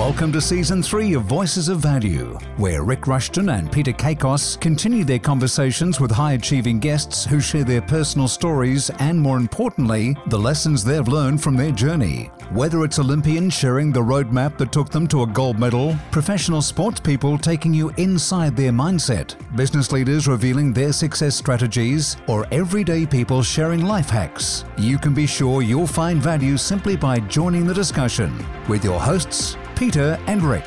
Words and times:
Welcome 0.00 0.32
to 0.32 0.40
season 0.40 0.82
three 0.82 1.12
of 1.12 1.24
Voices 1.24 1.68
of 1.68 1.80
Value, 1.80 2.38
where 2.56 2.84
Rik 2.84 3.06
Rushton 3.06 3.50
and 3.50 3.70
Peter 3.70 3.92
Kakos 3.92 4.58
continue 4.58 5.04
their 5.04 5.18
conversations 5.18 6.00
with 6.00 6.10
high 6.10 6.32
achieving 6.32 6.80
guests 6.80 7.26
who 7.26 7.38
share 7.38 7.64
their 7.64 7.82
personal 7.82 8.26
stories 8.26 8.88
and, 8.98 9.20
more 9.20 9.36
importantly, 9.36 10.16
the 10.28 10.38
lessons 10.38 10.82
they've 10.82 11.06
learned 11.06 11.42
from 11.42 11.54
their 11.54 11.70
journey. 11.70 12.30
Whether 12.50 12.82
it's 12.82 12.98
Olympians 12.98 13.52
sharing 13.52 13.92
the 13.92 14.00
roadmap 14.00 14.56
that 14.56 14.72
took 14.72 14.88
them 14.88 15.06
to 15.08 15.22
a 15.22 15.26
gold 15.26 15.58
medal, 15.58 15.94
professional 16.10 16.62
sports 16.62 16.98
people 16.98 17.36
taking 17.36 17.74
you 17.74 17.90
inside 17.98 18.56
their 18.56 18.72
mindset, 18.72 19.36
business 19.54 19.92
leaders 19.92 20.26
revealing 20.26 20.72
their 20.72 20.94
success 20.94 21.36
strategies, 21.36 22.16
or 22.26 22.46
everyday 22.52 23.04
people 23.04 23.42
sharing 23.42 23.84
life 23.84 24.08
hacks, 24.08 24.64
you 24.78 24.96
can 24.96 25.12
be 25.12 25.26
sure 25.26 25.60
you'll 25.60 25.86
find 25.86 26.22
value 26.22 26.56
simply 26.56 26.96
by 26.96 27.18
joining 27.18 27.66
the 27.66 27.74
discussion 27.74 28.32
with 28.66 28.82
your 28.82 28.98
hosts, 28.98 29.58
Peter 29.80 30.18
and 30.26 30.42
Rik. 30.42 30.66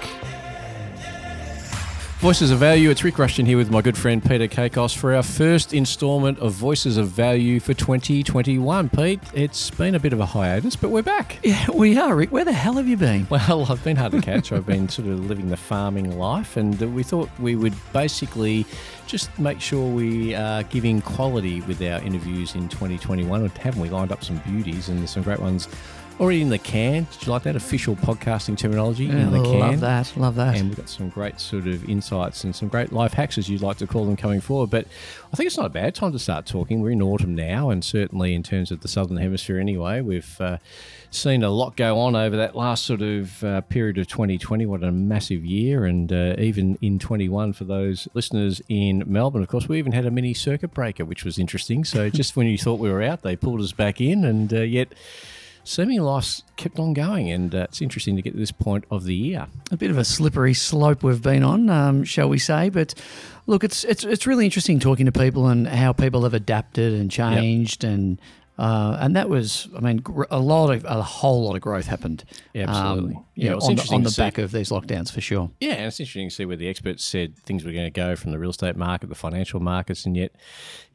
Voices 2.18 2.50
of 2.50 2.57
Value. 2.57 2.89
It's 2.89 3.04
Rik 3.04 3.19
Rushton 3.19 3.46
here 3.46 3.57
with 3.57 3.69
my 3.69 3.79
good 3.79 3.96
friend 3.96 4.24
Peter 4.24 4.47
Kakos 4.47 4.97
for 4.97 5.14
our 5.14 5.21
first 5.21 5.71
instalment 5.71 6.39
of 6.39 6.54
Voices 6.54 6.97
of 6.97 7.10
Value 7.10 7.60
for 7.60 7.75
2021. 7.75 8.89
Pete, 8.89 9.19
it's 9.36 9.69
been 9.69 9.93
a 9.93 10.00
bit 10.00 10.14
of 10.14 10.19
a 10.19 10.25
hiatus, 10.25 10.75
but 10.75 10.89
we're 10.89 11.04
back. 11.04 11.38
Yeah, 11.43 11.69
we 11.75 11.96
are, 11.96 12.15
Rik. 12.15 12.32
Where 12.32 12.43
the 12.43 12.54
hell 12.54 12.74
have 12.74 12.88
you 12.88 12.97
been? 12.97 13.28
Well, 13.29 13.71
I've 13.71 13.83
been 13.83 13.97
hard 13.97 14.14
to 14.14 14.21
catch. 14.21 14.52
I've 14.52 14.65
been 14.65 14.89
sort 14.89 15.07
of 15.07 15.24
living 15.27 15.50
the 15.50 15.57
farming 15.57 16.18
life, 16.18 16.57
and 16.57 16.80
we 16.96 17.04
thought 17.04 17.30
we 17.38 17.55
would 17.55 17.75
basically 17.93 18.66
just 19.05 19.38
make 19.38 19.61
sure 19.61 19.93
we 19.93 20.33
are 20.33 20.64
giving 20.64 21.02
quality 21.02 21.61
with 21.61 21.80
our 21.83 22.02
interviews 22.02 22.55
in 22.55 22.68
2021. 22.68 23.47
Haven't 23.50 23.80
we 23.80 23.89
lined 23.89 24.11
up 24.11 24.24
some 24.24 24.38
beauties 24.39 24.89
and 24.89 24.97
there's 24.97 25.11
some 25.11 25.21
great 25.21 25.39
ones 25.39 25.68
already 26.20 26.42
in 26.42 26.50
the 26.50 26.60
can. 26.60 27.08
Did 27.12 27.26
you 27.26 27.32
like 27.32 27.44
that 27.44 27.56
official 27.56 27.96
podcasting 27.96 28.58
terminology 28.58 29.10
in 29.10 29.32
the 29.32 29.42
can? 29.44 29.60
Love 29.60 29.80
that. 29.82 30.14
Love 30.18 30.36
that. 30.36 30.58
And 30.58 30.70
we've 30.70 30.78
got 30.78 30.89
some 30.89 31.10
great 31.10 31.39
sort 31.39 31.68
of 31.68 31.88
insights 31.89 32.44
and 32.44 32.55
some 32.55 32.67
great 32.67 32.92
life 32.92 33.14
hacks, 33.14 33.38
as 33.38 33.50
you'd 33.50 33.61
like 33.61 33.78
to 33.78 33.88
call 33.88 34.05
them, 34.05 34.16
coming 34.16 34.42
forward. 34.42 34.70
But 34.70 34.88
I 35.31 35.36
think 35.36 35.47
it's 35.47 35.58
not 35.58 35.66
a 35.66 35.70
bad 35.70 35.95
time 35.95 36.11
to 36.11 36.20
start 36.20 36.45
talking. 36.45 36.81
We're 36.81 36.92
in 36.92 37.02
autumn 37.02 37.36
now, 37.36 37.70
and 37.70 37.83
certainly 37.83 38.33
in 38.33 38.44
terms 38.44 38.72
of 38.72 38.81
the 38.81 38.88
southern 38.88 39.17
hemisphere, 39.17 39.59
anyway, 39.59 40.02
we've 40.02 40.39
uh, 40.39 40.58
seen 41.09 41.44
a 41.44 41.50
lot 41.50 41.75
go 41.75 42.00
on 42.00 42.16
over 42.16 42.36
that 42.38 42.55
last 42.55 42.86
sort 42.86 43.02
of 43.02 43.44
uh, 43.44 43.61
period 43.61 43.98
of 43.98 44.08
2020. 44.08 44.66
What 44.66 44.83
a 44.83 44.92
massive 44.92 45.44
year, 45.44 45.86
and 45.86 46.11
uh, 46.11 46.36
even 46.38 46.77
in 46.81 47.00
21 47.00 47.53
for 47.53 47.64
those 47.64 48.08
listeners 48.14 48.61
in 48.70 49.03
Melbourne. 49.05 49.42
Of 49.42 49.48
course, 49.50 49.67
we 49.67 49.80
even 49.80 49.92
had 49.92 50.05
a 50.05 50.11
mini 50.11 50.33
circuit 50.33 50.73
breaker, 50.73 51.05
which 51.05 51.23
was 51.25 51.39
interesting. 51.39 51.83
So 51.83 52.09
just 52.11 52.36
when 52.36 52.48
you 52.48 52.58
thought 52.58 52.80
we 52.80 52.92
were 52.92 53.02
out, 53.02 53.22
they 53.22 53.36
pulled 53.36 53.61
us 53.61 53.72
back 53.72 54.00
in, 54.00 54.23
and 54.23 54.53
uh, 54.53 54.61
yet 54.61 54.94
seeming 55.64 56.02
loss 56.02 56.44
kept 56.56 56.80
on 56.80 56.94
going, 56.94 57.30
and 57.30 57.53
uh, 57.53 57.67
it's 57.69 57.81
interesting 57.81 58.16
to 58.16 58.22
get 58.22 58.33
to 58.33 58.39
this 58.39 58.52
point 58.52 58.86
of 58.92 59.06
the 59.06 59.16
year. 59.16 59.47
A 59.72 59.78
bit 59.78 59.92
of 59.92 59.97
a 59.97 60.05
slippery 60.05 60.53
slope 60.53 61.03
we've 61.03 61.22
been 61.22 61.44
on, 61.44 61.70
um, 61.70 62.03
shall 62.03 62.30
we 62.30 62.39
say? 62.39 62.70
But 62.70 62.94
look, 63.47 63.64
it's 63.64 63.83
it's 63.83 64.03
it's 64.03 64.28
really 64.28 64.45
interesting 64.45 64.80
talking 64.80 65.05
to 65.05 65.11
people 65.11 65.47
and 65.47 65.67
how 65.67 65.94
people 65.94 66.23
have 66.23 66.33
adapted 66.33 66.94
and 66.94 67.09
changed, 67.09 67.83
yep. 67.83 67.94
and 67.94 68.22
uh, 68.58 68.97
and 69.00 69.16
that 69.16 69.30
was, 69.30 69.67
I 69.75 69.80
mean, 69.80 70.03
a 70.30 70.39
lot 70.39 70.70
of 70.70 70.86
a 70.86 71.02
whole 71.02 71.45
lot 71.45 71.55
of 71.55 71.61
growth 71.61 71.88
happened. 71.88 72.23
Absolutely. 72.53 73.16
Um, 73.16 73.25
yeah, 73.36 73.53
on, 73.53 73.76
the, 73.76 73.89
on 73.92 74.03
the 74.03 74.14
back 74.16 74.38
of 74.38 74.52
these 74.52 74.70
lockdowns 74.70 75.12
for 75.12 75.22
sure. 75.22 75.50
Yeah, 75.59 75.73
and 75.73 75.86
it's 75.88 76.00
interesting 76.00 76.30
to 76.30 76.36
see 76.36 76.45
where 76.45 76.56
the 76.56 76.67
experts 76.67 77.03
said 77.03 77.38
things 77.38 77.64
were 77.64 77.72
going 77.72 77.86
to 77.86 77.92
go 77.92 78.16
from 78.16 78.31
the 78.31 78.39
real 78.39 78.52
estate 78.52 78.76
market, 78.76 79.09
the 79.09 79.16
financial 79.16 79.59
markets, 79.59 80.06
and 80.06 80.16
yet, 80.16 80.36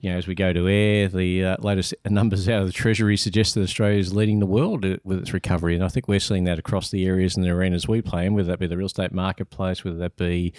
you 0.01 0.11
know, 0.11 0.17
as 0.17 0.27
we 0.27 0.35
go 0.35 0.53
to 0.53 0.69
air, 0.69 1.09
the 1.09 1.45
uh, 1.45 1.57
latest 1.61 1.95
numbers 2.09 2.49
out 2.49 2.61
of 2.61 2.67
the 2.67 2.73
Treasury 2.73 3.17
suggest 3.17 3.55
that 3.55 3.63
Australia 3.63 3.99
is 3.99 4.15
leading 4.15 4.39
the 4.39 4.47
world 4.47 4.85
with 5.05 5.19
its 5.19 5.33
recovery, 5.33 5.75
and 5.75 5.85
I 5.85 5.89
think 5.89 6.07
we're 6.07 6.21
seeing 6.21 6.45
that 6.45 6.59
across 6.59 6.91
the 6.91 7.07
areas 7.07 7.37
and 7.37 7.45
the 7.45 7.51
arenas 7.51 7.89
we 7.89 8.03
play 8.03 8.27
in, 8.27 8.35
whether 8.35 8.49
that 8.49 8.59
be 8.59 8.67
the 8.67 8.77
real 8.77 8.87
estate 8.87 9.13
marketplace, 9.13 9.85
whether 9.85 9.99
that 9.99 10.17
be 10.17 10.53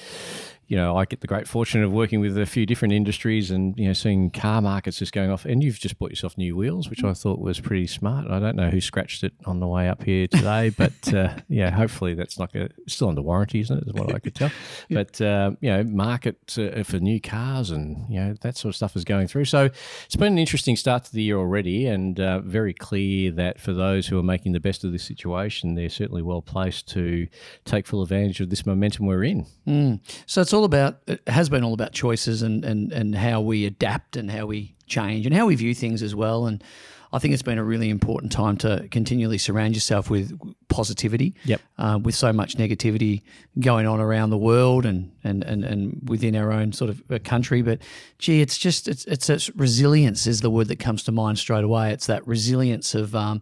you 0.70 0.78
know, 0.78 0.96
I 0.96 1.06
get 1.06 1.22
the 1.22 1.28
great 1.28 1.48
fortune 1.48 1.84
of 1.84 1.92
working 1.92 2.20
with 2.20 2.38
a 2.38 2.46
few 2.46 2.68
different 2.68 2.94
industries 2.94 3.50
and, 3.50 3.74
you 3.76 3.88
know, 3.88 3.94
seeing 3.94 4.30
car 4.30 4.62
markets 4.62 5.00
just 5.00 5.12
going 5.12 5.32
off. 5.32 5.44
And 5.44 5.64
you've 5.64 5.80
just 5.80 5.98
bought 5.98 6.12
yourself 6.12 6.38
new 6.38 6.56
wheels, 6.56 6.92
which 6.92 7.04
I 7.04 7.14
thought 7.14 7.39
was 7.39 7.60
pretty 7.60 7.88
smart. 7.88 8.30
I 8.30 8.38
don't 8.38 8.56
know 8.56 8.70
who 8.70 8.80
scratched 8.80 9.23
it 9.23 9.34
on 9.45 9.60
the 9.60 9.68
way 9.68 9.89
up 9.89 10.04
here 10.04 10.28
today, 10.28 10.70
but 10.70 11.12
uh, 11.12 11.34
yeah, 11.50 11.69
hopefully 11.72 12.14
that's 12.14 12.40
like 12.40 12.56
a, 12.56 12.70
still 12.88 13.10
under 13.10 13.22
warranty, 13.22 13.60
isn't 13.62 13.78
it? 13.78 13.88
Is 13.88 13.94
what 13.94 14.14
I 14.14 14.20
could 14.20 14.36
tell. 14.36 14.52
yeah. 14.90 15.04
But, 15.04 15.22
uh, 15.22 15.52
you 15.62 15.70
know, 15.70 15.84
market 15.84 16.58
uh, 16.58 16.84
for 16.84 17.00
new 17.00 17.20
cars 17.20 17.72
and, 17.72 18.06
you 18.10 18.20
know, 18.20 18.36
that 18.42 18.58
sort 18.58 18.72
of 18.72 18.76
stuff 18.76 18.96
is 18.96 19.04
going 19.04 19.28
through. 19.28 19.46
So 19.46 19.70
it's 20.06 20.16
been 20.16 20.34
an 20.34 20.40
interesting 20.40 20.76
start 20.76 21.06
to 21.06 21.14
the 21.14 21.24
year 21.24 21.38
already 21.38 21.88
and 21.88 22.20
uh, 22.20 22.40
very 22.40 22.74
clear 22.74 23.32
that 23.32 23.60
for 23.60 23.74
those 23.74 24.08
who 24.08 24.18
are 24.18 24.24
making 24.24 24.54
the 24.54 24.60
best 24.60 24.84
of 24.84 24.92
this 24.92 25.04
situation, 25.04 25.76
they're 25.76 25.90
certainly 25.90 26.22
well 26.22 26.42
placed 26.42 26.88
to 26.90 27.28
take 27.66 27.88
full 27.88 28.02
advantage 28.02 28.40
of 28.40 28.50
this 28.50 28.66
momentum 28.66 29.06
we're 29.06 29.24
in. 29.24 29.46
Mm. 29.68 30.00
So 30.26 30.42
it's 30.42 30.54
all 30.54 30.64
about 30.64 31.00
it 31.08 31.22
has 31.28 31.50
been 31.50 31.64
all 31.64 31.74
about 31.74 31.92
choices 31.92 32.42
and 32.42 32.64
and 32.66 32.92
and 32.92 33.16
how 33.16 33.42
we 33.42 33.66
adapt 33.66 34.16
and 34.16 34.32
how 34.32 34.46
we 34.46 34.76
change 34.88 35.26
and 35.26 35.36
how 35.36 35.46
we 35.46 35.56
view 35.56 35.74
things 35.74 36.02
as 36.02 36.16
well. 36.16 36.46
And 36.46 36.64
I 37.11 37.20
think 37.20 37.33
it's 37.33 37.43
been 37.43 37.58
a 37.58 37.64
really 37.64 37.89
important 37.89 38.31
time 38.31 38.58
to 38.58 38.87
continually 38.92 39.37
surround 39.37 39.73
yourself 39.73 40.09
with 40.09 40.37
positivity. 40.67 41.33
Yep. 41.45 41.61
Uh, 41.77 41.99
with 42.02 42.15
so 42.15 42.31
much 42.31 42.55
negativity 42.55 43.21
going 43.59 43.87
on 43.87 43.99
around 43.99 44.30
the 44.30 44.37
world 44.37 44.86
and, 44.86 45.11
and, 45.23 45.43
and, 45.43 45.64
and 45.64 46.08
within 46.08 46.36
our 46.36 46.52
own 46.52 46.71
sort 46.71 46.89
of 46.89 47.02
uh, 47.09 47.17
country, 47.23 47.61
but 47.61 47.80
gee, 48.20 48.42
it's 48.42 48.58
just 48.58 48.87
it's 48.87 49.05
it's, 49.05 49.30
it's 49.30 49.49
resilience 49.55 50.27
is 50.27 50.42
the 50.42 50.49
word 50.49 50.67
that 50.67 50.80
comes 50.80 51.03
to 51.03 51.11
mind 51.11 51.39
straight 51.39 51.64
away. 51.64 51.92
It's 51.92 52.08
that 52.08 52.25
resilience 52.27 52.93
of 52.93 53.15
um, 53.15 53.41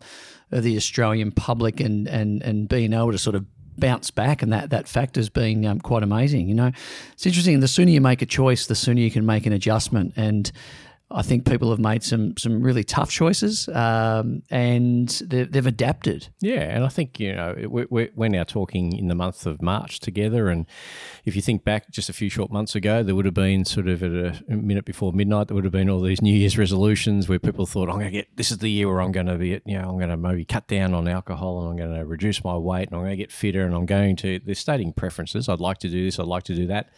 of 0.51 0.63
the 0.63 0.78
Australian 0.78 1.31
public 1.31 1.79
and 1.79 2.07
and 2.07 2.41
and 2.41 2.69
being 2.69 2.94
able 2.94 3.11
to 3.11 3.17
sort 3.17 3.35
of 3.35 3.45
bounce 3.78 4.11
back, 4.11 4.41
and 4.41 4.51
that 4.51 4.69
that 4.69 4.88
factor's 4.88 5.29
been 5.29 5.66
um, 5.66 5.79
quite 5.79 6.03
amazing. 6.03 6.47
You 6.47 6.55
know, 6.55 6.72
it's 7.13 7.25
interesting. 7.25 7.59
The 7.59 7.67
sooner 7.67 7.91
you 7.91 8.01
make 8.01 8.22
a 8.22 8.25
choice, 8.25 8.67
the 8.67 8.75
sooner 8.75 9.01
you 9.01 9.11
can 9.11 9.25
make 9.25 9.45
an 9.45 9.53
adjustment, 9.53 10.13
and 10.16 10.51
I 11.09 11.22
think 11.22 11.45
people 11.45 11.69
have 11.69 11.79
made 11.79 12.03
some 12.03 12.35
some 12.38 12.62
really 12.62 12.84
tough 12.84 13.09
choices, 13.09 13.69
um, 13.69 14.44
and 14.50 15.07
they've 15.25 15.66
adapted. 15.66 16.28
Yeah, 16.41 16.62
and 16.62 16.84
I 16.84 16.90
think 16.90 17.19
you 17.19 17.34
know 17.34 17.56
we're, 17.69 18.09
we're 18.13 18.29
now 18.29 18.44
talking 18.44 18.97
in 18.97 19.07
the 19.07 19.16
month 19.16 19.46
of 19.46 19.62
March 19.62 20.00
together, 20.00 20.50
and 20.50 20.66
if 21.23 21.35
you 21.35 21.41
think 21.41 21.63
back 21.63 21.90
just 21.91 22.09
a 22.09 22.13
few 22.13 22.29
short 22.29 22.51
months 22.51 22.75
ago, 22.75 23.03
there 23.03 23.16
would 23.16 23.25
have 23.25 23.34
been 23.34 23.63
sort 23.63 23.88
of 23.88 24.03
at 24.03 24.12
a 24.12 24.56
minute 24.56 24.84
before 24.84 25.13
midnight, 25.13 25.47
there 25.47 25.56
would 25.56 25.63
have 25.63 25.72
been 25.72 25.90
all 25.90 26.01
these 26.01 26.22
New 26.22 26.34
Year's 26.34 26.57
resolutions 26.57 27.29
where 27.29 27.40
people 27.40 27.66
thought, 27.66 27.90
I'm 27.90 27.96
going 27.96 28.06
to 28.06 28.12
get 28.12 28.35
this 28.35 28.51
is 28.51 28.57
the 28.57 28.69
year 28.69 28.90
where 28.90 29.01
I'm 29.01 29.13
going 29.13 29.28
to 29.28 29.38
be, 29.38 29.59
you 29.66 29.78
know, 29.78 29.90
I'm 29.90 29.97
going 29.97 30.09
to 30.09 30.17
maybe 30.17 30.44
cut 30.44 30.67
down 30.67 30.94
on 30.94 31.07
alcohol 31.07 31.62
and 31.62 31.69
I'm 31.69 31.88
going 31.88 32.00
to 32.00 32.06
reduce 32.06 32.44
my 32.44 32.57
weight 32.57 32.90
and 32.90 32.96
I'm 32.96 33.01
going 33.01 33.12
to 33.12 33.17
get 33.17 33.31
fitter 33.31 33.66
and 33.66 33.73
I'm 33.73 33.85
going 33.85 34.17
to. 34.17 34.40
They're 34.40 34.56
stating 34.56 34.91
preferences. 34.91 35.47
I'd 35.47 35.59
like 35.62 35.78
to 35.79 35.90
do 35.90 36.03
this. 36.03 36.19
I'd 36.19 36.25
like 36.25 36.44
to 36.44 36.56
do 36.56 36.67
that. 36.67 36.90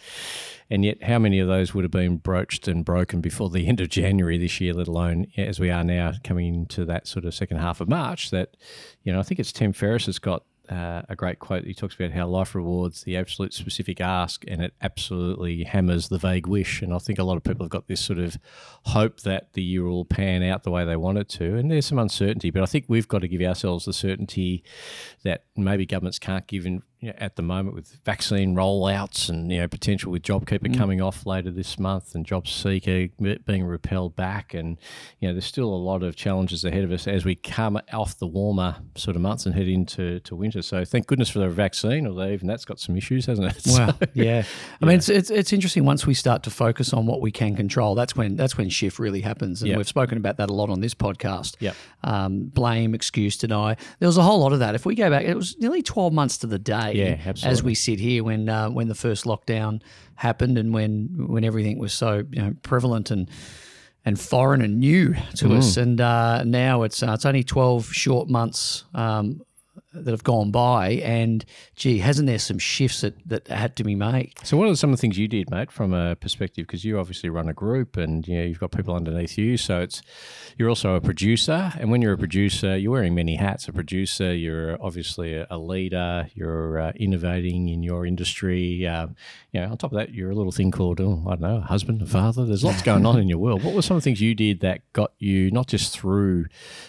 And 0.72 0.86
yet, 0.86 1.04
how 1.04 1.18
many 1.18 1.40
of 1.40 1.48
those 1.48 1.74
would 1.74 1.84
have 1.84 1.92
been 1.92 2.18
broached 2.18 2.68
and 2.68 2.86
broken 2.86 3.22
before 3.22 3.50
the 3.50 3.68
end 3.68 3.82
of 3.82 3.90
January 4.02 4.38
this 4.38 4.60
year, 4.60 4.74
let 4.74 4.88
alone 4.88 5.28
as 5.38 5.60
we 5.60 5.70
are 5.70 5.84
now 5.84 6.14
coming 6.24 6.54
into 6.54 6.86
that 6.86 7.08
sort 7.08 7.26
of 7.26 7.34
second 7.34 7.58
half 7.58 7.82
of 7.82 7.90
March? 7.90 8.32
That, 8.32 8.58
you 9.04 9.12
know, 9.12 9.20
I 9.20 9.24
think 9.24 9.40
it's 9.40 9.52
Tim 9.52 9.74
Ferriss 9.74 10.06
has 10.06 10.20
got 10.20 10.44
uh, 10.70 11.02
a 11.10 11.16
great 11.16 11.40
quote. 11.40 11.66
He 11.66 11.74
talks 11.74 11.96
about 11.96 12.12
how 12.12 12.28
life 12.28 12.54
rewards 12.54 13.04
the 13.04 13.18
absolute 13.18 13.54
specific 13.54 14.00
ask 14.00 14.44
and 14.48 14.62
it 14.62 14.74
absolutely 14.82 15.64
hammers 15.64 16.10
the 16.10 16.20
vague 16.20 16.48
wish. 16.48 16.82
And 16.82 16.94
I 16.94 17.00
think 17.00 17.18
a 17.18 17.24
lot 17.24 17.38
of 17.38 17.44
people 17.44 17.66
have 17.66 17.72
got 17.72 17.88
this 17.88 18.02
sort 18.02 18.20
of 18.20 18.38
hope 18.86 19.22
that 19.22 19.54
the 19.54 19.64
year 19.64 19.84
will 19.84 20.06
pan 20.06 20.44
out 20.44 20.64
the 20.64 20.72
way 20.72 20.86
they 20.86 20.96
want 20.96 21.18
it 21.18 21.28
to. 21.30 21.56
And 21.56 21.72
there's 21.72 21.88
some 21.88 22.00
uncertainty, 22.00 22.52
but 22.52 22.62
I 22.62 22.68
think 22.68 22.86
we've 22.88 23.08
got 23.08 23.22
to 23.22 23.28
give 23.28 23.42
ourselves 23.42 23.86
the 23.86 23.94
certainty 23.94 24.64
that 25.24 25.46
maybe 25.58 25.86
governments 25.86 26.20
can't 26.20 26.46
give 26.46 26.66
in 26.66 26.84
you 27.00 27.10
know, 27.10 27.16
at 27.18 27.38
the 27.38 27.42
moment 27.42 27.76
with 27.76 27.98
vaccine 28.04 28.56
rollouts 28.56 29.30
and 29.30 29.52
you 29.52 29.60
know 29.60 29.68
potential 29.68 30.12
with 30.12 30.22
JobKeeper 30.22 30.68
mm. 30.68 30.78
coming 30.78 31.02
off 31.02 31.26
later 31.26 31.50
this 31.50 31.80
month 31.80 32.14
and 32.14 32.26
JobSeeker 32.26 33.46
being 33.46 33.64
repelled 33.64 34.18
back 34.18 34.54
and 34.54 34.78
you 35.20 35.28
know 35.28 35.34
there's 35.34 35.46
still 35.46 35.70
a 35.70 35.76
lot 35.76 36.04
of 36.04 36.18
challenges 36.18 36.66
ahead 36.66 36.84
of 36.84 36.92
us 36.92 37.08
as 37.08 37.24
we 37.24 37.36
come 37.36 37.80
off 37.94 38.18
the 38.18 38.28
warmer 38.28 38.76
sort 38.96 39.16
of 39.16 39.22
months 39.22 39.46
and 39.46 39.56
head 39.56 39.68
into 39.68 40.20
to 40.22 40.36
winter. 40.36 40.62
So 40.62 40.84
thank 40.84 41.08
goodness 41.08 41.30
for 41.30 41.40
the 41.40 41.50
vaccine, 41.50 42.06
although 42.06 42.28
even 42.28 42.48
that's 42.48 42.66
got 42.66 42.80
some 42.80 42.98
issues, 42.98 43.26
hasn't 43.28 43.48
it? 43.48 43.62
Wow, 43.68 43.92
so, 44.00 44.08
yeah. 44.14 44.44
I 44.82 44.86
mean, 44.86 44.98
it's, 44.98 45.08
it's 45.08 45.30
it's 45.30 45.54
interesting 45.54 45.86
once 45.86 46.06
we 46.06 46.14
start 46.14 46.44
to 46.44 46.50
focus 46.50 46.92
on 46.92 47.06
what 47.06 47.22
we 47.22 47.32
can 47.32 47.56
control. 47.56 47.96
That's 47.96 48.16
when 48.16 48.36
that's 48.36 48.58
when 48.58 48.70
shift 48.70 49.00
really 49.00 49.22
happens, 49.22 49.62
and 49.62 49.70
yep. 49.70 49.78
we've 49.78 49.88
spoken 49.88 50.18
about 50.18 50.36
that 50.38 50.50
a 50.50 50.54
lot 50.54 50.70
on 50.70 50.82
this 50.82 50.96
podcast. 50.96 51.56
Yeah. 51.60 51.74
Um, 52.04 52.44
blame, 52.44 52.94
excuse, 52.94 53.38
deny. 53.38 53.78
There 54.00 54.08
was 54.08 54.18
a 54.18 54.24
whole 54.24 54.40
lot 54.40 54.52
of 54.52 54.60
that. 54.60 54.76
If 54.76 54.86
we 54.86 54.96
go 54.96 55.10
back, 55.10 55.24
it 55.24 55.36
was 55.36 55.58
nearly 55.60 55.82
12 55.82 56.12
months 56.12 56.38
to 56.40 56.48
the 56.48 56.60
day 56.60 56.89
yeah, 56.96 57.34
as 57.44 57.64
we 57.64 57.76
sit 57.76 58.00
here 58.00 58.24
when 58.24 58.50
uh, 58.50 58.70
when 58.70 58.88
the 58.88 58.96
first 58.96 59.26
lockdown 59.26 59.82
happened 60.16 60.58
and 60.58 60.74
when 60.74 61.28
when 61.28 61.44
everything 61.44 61.78
was 61.78 61.94
so 61.94 62.24
you 62.32 62.42
know 62.42 62.56
prevalent 62.64 63.12
and 63.12 63.30
and 64.06 64.20
foreign 64.20 64.62
and 64.62 64.80
new 64.80 65.14
to 65.36 65.46
mm. 65.46 65.58
us. 65.58 65.78
And 65.78 66.00
uh, 66.00 66.44
now 66.44 66.84
it's 66.84 67.04
uh, 67.04 67.12
it's 67.14 67.26
only 67.26 67.44
12 67.44 67.86
short 67.92 68.30
months 68.30 68.86
um, 68.94 69.42
that 69.94 70.12
have 70.12 70.24
gone 70.24 70.52
by, 70.52 70.92
and 71.04 71.44
gee, 71.76 71.98
hasn't 72.00 72.28
there 72.28 72.38
some 72.38 72.60
shifts 72.60 73.02
that, 73.02 73.16
that 73.28 73.48
had 73.48 73.76
to 73.78 73.84
be 73.84 73.96
made? 73.96 74.34
So, 74.44 74.56
what 74.56 74.70
are 74.70 74.76
some 74.76 74.92
of 74.92 74.98
the 74.98 75.02
things 75.02 75.18
you 75.18 75.28
did, 75.28 75.50
mate, 75.50 75.72
from 75.72 75.94
a 75.94 76.16
perspective? 76.16 76.68
Because 76.68 76.86
you 76.86 77.00
obviously 77.00 77.30
run 77.30 77.50
a 77.50 77.54
group, 77.54 77.98
and 77.98 78.28
you 78.28 78.38
know 78.38 78.44
you've 78.44 78.60
got 78.60 78.72
people 78.72 78.96
underneath 78.96 79.38
you. 79.38 79.58
So 79.58 79.82
it's 79.82 80.02
you're 80.58 80.70
also 80.70 80.96
a 80.96 81.02
producer, 81.02 81.74
and 81.80 81.90
when 81.90 82.02
you're 82.02 82.14
a 82.14 82.18
producer, 82.18 82.78
you're 82.78 82.92
wearing 82.92 83.16
many 83.16 83.36
hats. 83.36 83.68
A 83.68 83.74
producer, 83.74 84.34
you're 84.34 84.82
obviously 84.82 85.36
a, 85.50 85.58
leader. 85.60 86.30
You're 86.36 86.80
uh, 86.80 86.92
innovating 86.96 87.68
in 87.68 87.84
your 87.84 88.06
industry. 88.06 88.88
Uh, 88.88 89.08
you 89.52 89.62
know, 89.62 89.72
on 89.72 89.78
top 89.78 89.92
of 89.92 89.98
that, 89.98 90.14
you're 90.14 90.32
a 90.32 90.36
little 90.36 90.52
thing 90.52 90.72
called 90.72 91.02
oh, 91.02 91.24
I 91.28 91.32
don't 91.32 91.42
know, 91.42 91.58
a 91.58 91.62
husband, 91.62 92.02
a 92.02 92.06
father. 92.06 92.46
There's 92.46 92.64
lots 92.64 92.82
going 92.82 93.06
on 93.06 93.20
in 93.20 93.28
your 93.28 93.40
world. 93.40 93.64
What 93.64 93.74
were 93.74 93.82
some 93.82 93.98
of 93.98 94.04
the 94.04 94.06
things 94.06 94.22
you 94.22 94.36
did 94.36 94.62
that 94.62 94.82
got 94.94 95.14
you 95.18 95.50
not 95.52 95.68
just 95.68 95.98
through 95.98 96.46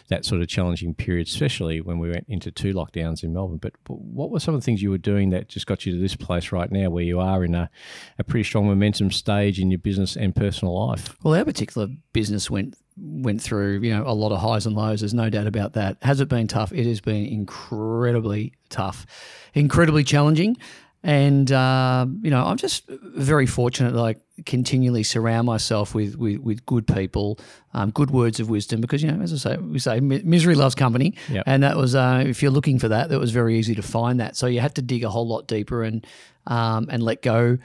that 0.08 0.24
sort 0.24 0.42
of 0.42 0.48
challenging 0.48 0.94
period, 0.94 1.26
especially 1.26 1.80
when 1.80 1.98
we 1.98 2.10
went 2.10 2.26
into 2.28 2.50
two 2.50 2.72
lockdowns 2.72 2.89
in 2.96 3.32
Melbourne, 3.32 3.58
but 3.58 3.72
what 3.86 4.30
were 4.30 4.40
some 4.40 4.54
of 4.54 4.60
the 4.60 4.64
things 4.64 4.82
you 4.82 4.90
were 4.90 4.98
doing 4.98 5.30
that 5.30 5.48
just 5.48 5.66
got 5.66 5.86
you 5.86 5.92
to 5.92 5.98
this 5.98 6.16
place 6.16 6.52
right 6.52 6.70
now 6.70 6.90
where 6.90 7.04
you 7.04 7.20
are 7.20 7.44
in 7.44 7.54
a, 7.54 7.70
a 8.18 8.24
pretty 8.24 8.44
strong 8.44 8.66
momentum 8.66 9.10
stage 9.10 9.58
in 9.58 9.70
your 9.70 9.78
business 9.78 10.16
and 10.16 10.34
personal 10.34 10.88
life? 10.88 11.16
Well, 11.22 11.34
our 11.34 11.44
particular 11.44 11.88
business 12.12 12.50
went 12.50 12.76
went 13.02 13.40
through 13.40 13.80
you 13.80 13.96
know 13.96 14.04
a 14.06 14.12
lot 14.12 14.32
of 14.32 14.40
highs 14.40 14.66
and 14.66 14.76
lows. 14.76 15.00
There's 15.00 15.14
no 15.14 15.30
doubt 15.30 15.46
about 15.46 15.72
that. 15.74 15.96
Has 16.02 16.20
it 16.20 16.28
been 16.28 16.46
tough? 16.46 16.72
It 16.72 16.86
has 16.86 17.00
been 17.00 17.24
incredibly 17.26 18.54
tough, 18.68 19.06
incredibly 19.54 20.04
challenging. 20.04 20.56
And 21.02 21.50
uh, 21.50 22.06
you 22.20 22.30
know, 22.30 22.44
I'm 22.44 22.58
just 22.58 22.86
very 22.88 23.46
fortunate 23.46 23.92
that 23.92 24.02
I 24.02 24.16
continually 24.44 25.02
surround 25.02 25.46
myself 25.46 25.94
with 25.94 26.16
with, 26.16 26.38
with 26.40 26.66
good 26.66 26.86
people, 26.86 27.38
um, 27.72 27.90
good 27.90 28.10
words 28.10 28.38
of 28.38 28.50
wisdom. 28.50 28.82
Because 28.82 29.02
you 29.02 29.10
know, 29.10 29.22
as 29.22 29.32
I 29.32 29.36
say, 29.36 29.56
we 29.56 29.78
say 29.78 30.00
misery 30.00 30.54
loves 30.54 30.74
company, 30.74 31.14
yep. 31.30 31.44
and 31.46 31.62
that 31.62 31.78
was 31.78 31.94
uh, 31.94 32.22
if 32.26 32.42
you're 32.42 32.50
looking 32.50 32.78
for 32.78 32.88
that, 32.88 33.08
that 33.08 33.18
was 33.18 33.30
very 33.30 33.58
easy 33.58 33.74
to 33.74 33.82
find 33.82 34.20
that. 34.20 34.36
So 34.36 34.46
you 34.46 34.60
had 34.60 34.74
to 34.74 34.82
dig 34.82 35.02
a 35.02 35.08
whole 35.08 35.26
lot 35.26 35.46
deeper 35.46 35.82
and 35.82 36.06
um, 36.46 36.88
and 36.90 37.02
let 37.02 37.22
go 37.22 37.56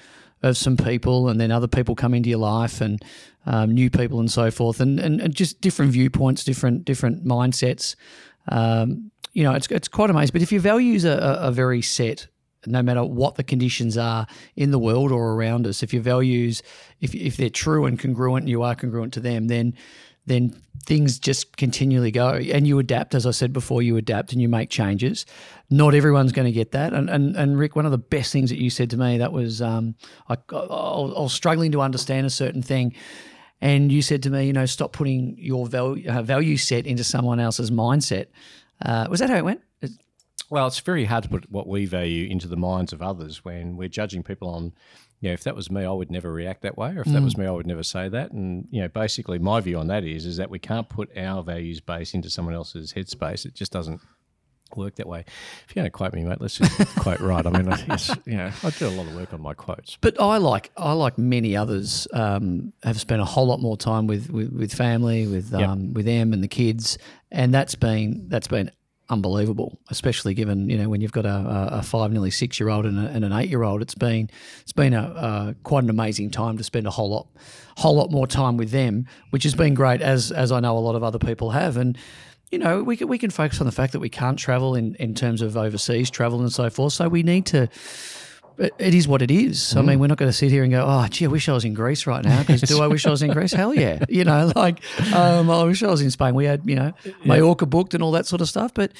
of 0.41 0.55
some 0.55 0.77
people, 0.77 1.27
and 1.27 1.39
then 1.39 1.51
other 1.51 1.67
people 1.67 1.93
come 1.93 2.13
into 2.13 2.29
your 2.29 2.39
life, 2.39 2.79
and 2.79 3.03
um, 3.45 3.71
new 3.71 3.89
people, 3.89 4.21
and 4.21 4.31
so 4.31 4.49
forth, 4.49 4.79
and, 4.79 4.97
and 4.97 5.19
and 5.19 5.35
just 5.35 5.59
different 5.59 5.91
viewpoints, 5.91 6.45
different 6.45 6.85
different 6.85 7.25
mindsets. 7.25 7.97
Um, 8.47 9.11
you 9.33 9.43
know, 9.43 9.51
it's 9.51 9.67
it's 9.67 9.89
quite 9.89 10.09
amazing. 10.09 10.31
But 10.31 10.41
if 10.41 10.53
your 10.53 10.61
values 10.61 11.03
are, 11.03 11.19
are, 11.19 11.37
are 11.37 11.51
very 11.51 11.81
set 11.81 12.27
no 12.67 12.81
matter 12.81 13.03
what 13.03 13.35
the 13.35 13.43
conditions 13.43 13.97
are 13.97 14.27
in 14.55 14.71
the 14.71 14.79
world 14.79 15.11
or 15.11 15.33
around 15.33 15.67
us. 15.67 15.83
If 15.83 15.93
your 15.93 16.03
values, 16.03 16.61
if, 17.01 17.13
if 17.15 17.37
they're 17.37 17.49
true 17.49 17.85
and 17.85 17.99
congruent, 17.99 18.43
and 18.43 18.49
you 18.49 18.63
are 18.63 18.75
congruent 18.75 19.13
to 19.13 19.19
them, 19.19 19.47
then 19.47 19.73
then 20.25 20.59
things 20.85 21.19
just 21.19 21.57
continually 21.57 22.11
go 22.11 22.29
and 22.29 22.67
you 22.67 22.79
adapt. 22.79 23.15
As 23.15 23.25
I 23.25 23.31
said 23.31 23.53
before, 23.53 23.81
you 23.81 23.97
adapt 23.97 24.31
and 24.33 24.41
you 24.41 24.49
make 24.49 24.69
changes. 24.69 25.25
Not 25.69 25.95
everyone's 25.95 26.31
going 26.31 26.45
to 26.45 26.51
get 26.51 26.71
that. 26.71 26.93
And, 26.93 27.09
and, 27.09 27.35
and 27.35 27.57
Rik, 27.57 27.75
one 27.75 27.85
of 27.85 27.91
the 27.91 27.97
best 27.97 28.31
things 28.31 28.49
that 28.49 28.59
you 28.59 28.69
said 28.69 28.89
to 28.91 28.97
me 28.97 29.17
that 29.17 29.31
was 29.31 29.61
um, 29.61 29.95
I, 30.27 30.33
I, 30.33 30.55
was 30.55 31.33
struggling 31.33 31.71
to 31.73 31.81
understand 31.81 32.25
a 32.25 32.29
certain 32.29 32.61
thing. 32.61 32.95
And 33.61 33.91
you 33.91 34.01
said 34.01 34.23
to 34.23 34.29
me, 34.29 34.45
you 34.45 34.53
know, 34.53 34.65
stop 34.65 34.93
putting 34.93 35.35
your 35.37 35.65
value, 35.65 36.09
uh, 36.09 36.21
value 36.21 36.57
set 36.57 36.85
into 36.85 37.03
someone 37.03 37.39
else's 37.39 37.71
mindset. 37.71 38.27
Uh, 38.83 39.07
was 39.09 39.19
that 39.21 39.29
how 39.29 39.37
it 39.37 39.45
went? 39.45 39.61
Well, 40.49 40.67
it's 40.67 40.79
very 40.79 41.05
hard 41.05 41.23
to 41.23 41.29
put 41.29 41.51
what 41.51 41.67
we 41.67 41.85
value 41.85 42.29
into 42.29 42.47
the 42.47 42.57
minds 42.57 42.93
of 42.93 43.01
others 43.01 43.43
when 43.43 43.77
we're 43.77 43.89
judging 43.89 44.21
people 44.21 44.47
on, 44.49 44.73
you 45.19 45.29
know, 45.29 45.33
if 45.33 45.43
that 45.43 45.55
was 45.55 45.71
me, 45.71 45.83
I 45.83 45.91
would 45.91 46.11
never 46.11 46.31
react 46.31 46.61
that 46.61 46.77
way, 46.77 46.95
or 46.95 47.01
if 47.01 47.07
mm. 47.07 47.13
that 47.13 47.23
was 47.23 47.37
me, 47.37 47.45
I 47.45 47.51
would 47.51 47.65
never 47.65 47.83
say 47.83 48.09
that. 48.09 48.31
And 48.31 48.67
you 48.69 48.81
know, 48.81 48.87
basically, 48.87 49.39
my 49.39 49.59
view 49.59 49.77
on 49.77 49.87
that 49.87 50.03
is 50.03 50.25
is 50.25 50.37
that 50.37 50.49
we 50.49 50.59
can't 50.59 50.87
put 50.87 51.17
our 51.17 51.41
values 51.41 51.79
base 51.79 52.13
into 52.13 52.29
someone 52.29 52.53
else's 52.53 52.93
headspace. 52.93 53.45
It 53.45 53.55
just 53.55 53.71
doesn't 53.71 54.01
work 54.75 54.95
that 54.95 55.07
way. 55.07 55.21
If 55.67 55.75
you're 55.75 55.81
going 55.81 55.85
to 55.85 55.91
quote 55.91 56.13
me, 56.13 56.23
mate, 56.23 56.41
let's 56.41 56.57
just 56.57 56.95
quote 56.97 57.19
right. 57.19 57.45
I 57.45 57.49
mean, 57.49 57.71
I 57.71 57.81
guess, 57.81 58.09
you 58.25 58.37
know, 58.37 58.51
I 58.63 58.69
do 58.71 58.87
a 58.87 58.89
lot 58.89 59.07
of 59.07 59.15
work 59.15 59.33
on 59.33 59.41
my 59.41 59.53
quotes. 59.53 59.97
But 60.01 60.19
I 60.19 60.37
like 60.37 60.71
I 60.77 60.93
like 60.93 61.17
many 61.17 61.55
others 61.55 62.07
um, 62.13 62.73
have 62.83 62.99
spent 62.99 63.21
a 63.21 63.25
whole 63.25 63.47
lot 63.47 63.61
more 63.61 63.77
time 63.77 64.07
with 64.07 64.29
with, 64.29 64.51
with 64.51 64.73
family, 64.73 65.27
with 65.27 65.51
yep. 65.51 65.69
um, 65.69 65.93
with 65.93 66.05
them 66.05 66.33
and 66.33 66.43
the 66.43 66.47
kids, 66.47 66.97
and 67.31 67.53
that's 67.53 67.75
been 67.75 68.27
that's 68.27 68.47
been 68.47 68.71
unbelievable, 69.09 69.79
especially 69.89 70.33
given 70.33 70.69
you 70.69 70.77
know 70.77 70.89
when 70.89 71.01
you've 71.01 71.11
got 71.11 71.25
a, 71.25 71.69
a 71.71 71.83
five, 71.83 72.11
nearly 72.11 72.31
six 72.31 72.59
year 72.59 72.69
old 72.69 72.85
and, 72.85 72.97
and, 72.97 73.23
an 73.23 73.31
eight 73.33 73.49
year 73.49 73.63
old. 73.63 73.81
It's 73.81 73.95
been 73.95 74.29
it's 74.61 74.71
been 74.71 74.93
a, 74.93 75.55
quite 75.63 75.83
an 75.83 75.89
amazing 75.89 76.31
time 76.31 76.57
to 76.57 76.63
spend 76.63 76.87
a 76.87 76.91
whole 76.91 77.09
lot 77.09 77.27
whole 77.77 77.95
lot 77.95 78.11
more 78.11 78.27
time 78.27 78.57
with 78.57 78.71
them, 78.71 79.05
which 79.29 79.43
has 79.43 79.55
been 79.55 79.73
great 79.73 80.01
as 80.01 80.31
as 80.31 80.51
I 80.51 80.59
know 80.59 80.77
a 80.77 80.79
lot 80.79 80.95
of 80.95 81.03
other 81.03 81.19
people 81.19 81.51
have. 81.51 81.77
And 81.77 81.97
you 82.51 82.59
know 82.59 82.83
we 82.83 82.97
can, 82.97 83.07
we 83.07 83.17
can 83.17 83.29
focus 83.29 83.59
on 83.59 83.65
the 83.65 83.71
fact 83.71 83.93
that 83.93 83.99
we 83.99 84.09
can't 84.09 84.39
travel 84.39 84.75
in 84.75 84.95
in 84.95 85.13
terms 85.13 85.41
of 85.41 85.57
overseas 85.57 86.09
travel 86.09 86.41
and 86.41 86.51
so 86.51 86.69
forth. 86.69 86.93
So 86.93 87.07
we 87.07 87.23
need 87.23 87.45
to 87.47 87.69
it 88.57 88.93
is 88.93 89.07
what 89.07 89.21
it 89.21 89.31
is. 89.31 89.59
Mm. 89.59 89.77
I 89.77 89.81
mean, 89.81 89.97
mm. 89.97 90.01
we're 90.01 90.07
not 90.07 90.17
going 90.17 90.29
to 90.29 90.37
sit 90.37 90.51
here 90.51 90.63
and 90.63 90.71
go, 90.71 90.85
"Oh, 90.87 91.07
gee, 91.07 91.25
I 91.25 91.27
wish 91.27 91.49
I 91.49 91.53
was 91.53 91.65
in 91.65 91.73
Greece 91.73 92.07
right 92.07 92.23
now." 92.23 92.39
Because 92.39 92.61
do 92.61 92.81
I 92.81 92.87
wish 92.87 93.05
I 93.05 93.09
was 93.09 93.21
in 93.21 93.31
Greece? 93.31 93.53
Hell 93.53 93.73
yeah! 93.73 94.03
You 94.09 94.23
know, 94.23 94.51
like 94.55 94.81
um, 95.13 95.49
I 95.49 95.63
wish 95.63 95.83
I 95.83 95.87
was 95.87 96.01
in 96.01 96.09
Spain. 96.09 96.35
We 96.35 96.45
had, 96.45 96.61
you 96.65 96.75
know, 96.75 96.93
Mallorca 97.25 97.65
booked 97.65 97.93
and 97.93 98.01
all 98.01 98.11
that 98.11 98.25
sort 98.25 98.41
of 98.41 98.47
stuff. 98.47 98.73
But, 98.73 98.93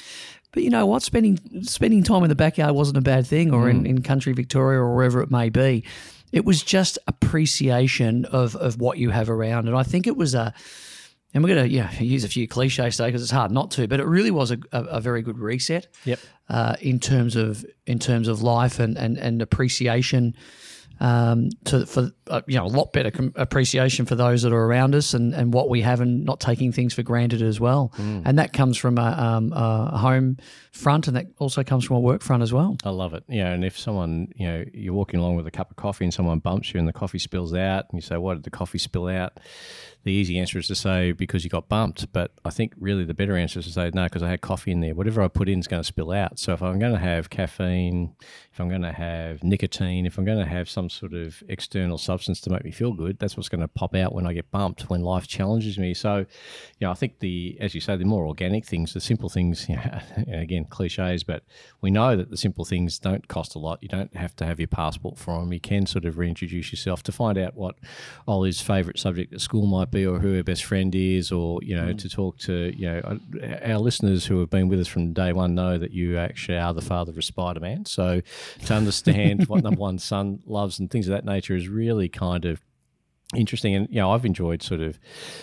but 0.52 0.62
you 0.62 0.68
know 0.68 0.84
what? 0.84 1.02
Spending 1.02 1.38
spending 1.62 2.02
time 2.02 2.22
in 2.22 2.28
the 2.28 2.34
backyard 2.34 2.74
wasn't 2.74 2.98
a 2.98 3.02
bad 3.02 3.26
thing, 3.26 3.54
or 3.54 3.64
mm. 3.64 3.70
in, 3.70 3.86
in 3.86 4.02
country 4.02 4.32
Victoria 4.32 4.80
or 4.80 4.94
wherever 4.94 5.22
it 5.22 5.30
may 5.30 5.48
be. 5.48 5.84
It 6.32 6.44
was 6.44 6.62
just 6.62 6.98
appreciation 7.06 8.26
of 8.26 8.56
of 8.56 8.78
what 8.78 8.98
you 8.98 9.10
have 9.10 9.30
around, 9.30 9.68
and 9.68 9.76
I 9.76 9.84
think 9.84 10.06
it 10.06 10.16
was 10.16 10.34
a 10.34 10.52
and 11.36 11.44
we're 11.44 11.54
going 11.54 11.68
to 11.68 11.70
yeah, 11.70 11.92
use 12.00 12.24
a 12.24 12.28
few 12.28 12.48
cliches 12.48 12.96
today 12.96 13.08
because 13.08 13.20
it's 13.20 13.30
hard 13.30 13.50
not 13.50 13.70
to, 13.72 13.86
but 13.86 14.00
it 14.00 14.06
really 14.06 14.30
was 14.30 14.50
a, 14.50 14.58
a, 14.72 14.84
a 14.84 15.00
very 15.02 15.20
good 15.20 15.38
reset. 15.38 15.86
Yep. 16.06 16.18
Uh, 16.48 16.76
in 16.80 16.98
terms 16.98 17.36
of 17.36 17.62
in 17.86 17.98
terms 17.98 18.26
of 18.26 18.40
life 18.40 18.78
and 18.78 18.96
and, 18.96 19.18
and 19.18 19.42
appreciation 19.42 20.34
um, 21.00 21.50
to 21.64 21.84
for 21.84 22.10
uh, 22.28 22.40
you 22.46 22.56
know 22.56 22.64
a 22.64 22.68
lot 22.68 22.92
better 22.94 23.10
com- 23.10 23.34
appreciation 23.36 24.06
for 24.06 24.14
those 24.14 24.42
that 24.42 24.52
are 24.52 24.64
around 24.64 24.94
us 24.94 25.12
and, 25.12 25.34
and 25.34 25.52
what 25.52 25.68
we 25.68 25.82
have 25.82 26.00
and 26.00 26.24
not 26.24 26.40
taking 26.40 26.72
things 26.72 26.94
for 26.94 27.02
granted 27.02 27.42
as 27.42 27.60
well. 27.60 27.92
Mm. 27.98 28.22
And 28.24 28.38
that 28.38 28.54
comes 28.54 28.78
from 28.78 28.96
a, 28.96 29.02
um, 29.02 29.52
a, 29.52 29.98
home 29.98 30.38
front 30.72 31.06
and 31.06 31.16
that 31.16 31.26
also 31.38 31.62
comes 31.62 31.84
from 31.84 31.96
a 31.96 32.00
work 32.00 32.22
front 32.22 32.42
as 32.42 32.52
well. 32.52 32.78
I 32.82 32.90
love 32.90 33.12
it. 33.12 33.24
Yeah, 33.28 33.50
and 33.50 33.62
if 33.62 33.78
someone 33.78 34.32
you 34.36 34.46
know 34.46 34.64
you're 34.72 34.94
walking 34.94 35.20
along 35.20 35.36
with 35.36 35.46
a 35.46 35.50
cup 35.50 35.70
of 35.70 35.76
coffee 35.76 36.04
and 36.04 36.14
someone 36.14 36.38
bumps 36.38 36.72
you 36.72 36.80
and 36.80 36.88
the 36.88 36.94
coffee 36.94 37.18
spills 37.18 37.52
out 37.52 37.84
and 37.90 37.98
you 37.98 38.02
say, 38.02 38.16
"Why 38.16 38.32
did 38.32 38.44
the 38.44 38.50
coffee 38.50 38.78
spill 38.78 39.08
out?" 39.08 39.38
The 40.06 40.12
easy 40.12 40.38
answer 40.38 40.56
is 40.56 40.68
to 40.68 40.74
say 40.76 41.10
because 41.10 41.42
you 41.42 41.50
got 41.50 41.68
bumped. 41.68 42.12
But 42.12 42.30
I 42.44 42.50
think 42.50 42.74
really 42.78 43.04
the 43.04 43.12
better 43.12 43.36
answer 43.36 43.58
is 43.58 43.66
to 43.66 43.72
say 43.72 43.90
no, 43.92 44.04
because 44.04 44.22
I 44.22 44.30
had 44.30 44.40
coffee 44.40 44.70
in 44.70 44.78
there. 44.78 44.94
Whatever 44.94 45.20
I 45.20 45.26
put 45.26 45.48
in 45.48 45.58
is 45.58 45.66
going 45.66 45.82
to 45.82 45.86
spill 45.86 46.12
out. 46.12 46.38
So 46.38 46.52
if 46.52 46.62
I'm 46.62 46.78
going 46.78 46.92
to 46.92 46.98
have 46.98 47.28
caffeine, 47.28 48.14
if 48.52 48.60
I'm 48.60 48.68
going 48.68 48.82
to 48.82 48.92
have 48.92 49.42
nicotine, 49.42 50.06
if 50.06 50.16
I'm 50.16 50.24
going 50.24 50.38
to 50.38 50.46
have 50.46 50.70
some 50.70 50.88
sort 50.88 51.12
of 51.12 51.42
external 51.48 51.98
substance 51.98 52.40
to 52.42 52.50
make 52.50 52.64
me 52.64 52.70
feel 52.70 52.92
good, 52.92 53.18
that's 53.18 53.36
what's 53.36 53.48
going 53.48 53.62
to 53.62 53.68
pop 53.68 53.96
out 53.96 54.14
when 54.14 54.28
I 54.28 54.32
get 54.32 54.48
bumped, 54.52 54.88
when 54.88 55.02
life 55.02 55.26
challenges 55.26 55.76
me. 55.76 55.92
So, 55.92 56.18
you 56.18 56.26
know, 56.82 56.92
I 56.92 56.94
think 56.94 57.18
the, 57.18 57.56
as 57.60 57.74
you 57.74 57.80
say, 57.80 57.96
the 57.96 58.04
more 58.04 58.28
organic 58.28 58.64
things, 58.64 58.94
the 58.94 59.00
simple 59.00 59.28
things, 59.28 59.68
you 59.68 59.74
know, 59.74 60.00
again, 60.32 60.66
cliches, 60.66 61.24
but 61.24 61.42
we 61.80 61.90
know 61.90 62.14
that 62.14 62.30
the 62.30 62.36
simple 62.36 62.64
things 62.64 63.00
don't 63.00 63.26
cost 63.26 63.56
a 63.56 63.58
lot. 63.58 63.82
You 63.82 63.88
don't 63.88 64.14
have 64.14 64.36
to 64.36 64.46
have 64.46 64.60
your 64.60 64.68
passport 64.68 65.18
for 65.18 65.40
them. 65.40 65.52
You 65.52 65.58
can 65.58 65.84
sort 65.84 66.04
of 66.04 66.16
reintroduce 66.16 66.70
yourself 66.70 67.02
to 67.02 67.12
find 67.12 67.36
out 67.36 67.56
what 67.56 67.74
Ollie's 68.28 68.60
favourite 68.60 69.00
subject 69.00 69.34
at 69.34 69.40
school 69.40 69.66
might 69.66 69.90
be 69.90 69.95
be 69.96 70.06
or 70.06 70.18
who 70.18 70.34
her 70.34 70.42
best 70.42 70.64
friend 70.64 70.94
is 70.94 71.32
or 71.32 71.58
you 71.62 71.74
know 71.74 71.92
mm. 71.92 71.98
to 71.98 72.08
talk 72.08 72.38
to 72.38 72.72
you 72.76 72.86
know 72.86 73.18
uh, 73.42 73.58
our 73.64 73.78
listeners 73.78 74.26
who 74.26 74.38
have 74.40 74.50
been 74.50 74.68
with 74.68 74.80
us 74.80 74.88
from 74.88 75.12
day 75.12 75.32
one 75.32 75.54
know 75.54 75.78
that 75.78 75.92
you 75.92 76.18
actually 76.18 76.58
are 76.58 76.74
the 76.74 76.82
father 76.82 77.12
of 77.12 77.24
spider-man 77.24 77.84
so 77.84 78.20
to 78.64 78.74
understand 78.74 79.44
what 79.48 79.62
number 79.62 79.80
one 79.80 79.98
son 79.98 80.40
loves 80.46 80.78
and 80.78 80.90
things 80.90 81.08
of 81.08 81.12
that 81.12 81.24
nature 81.24 81.54
is 81.54 81.68
really 81.68 82.08
kind 82.08 82.44
of 82.44 82.60
interesting. 83.34 83.74
And 83.74 83.88
you 83.90 83.96
know, 83.96 84.12
I've 84.12 84.24
enjoyed 84.24 84.62
sort 84.62 84.80
of 84.80 84.98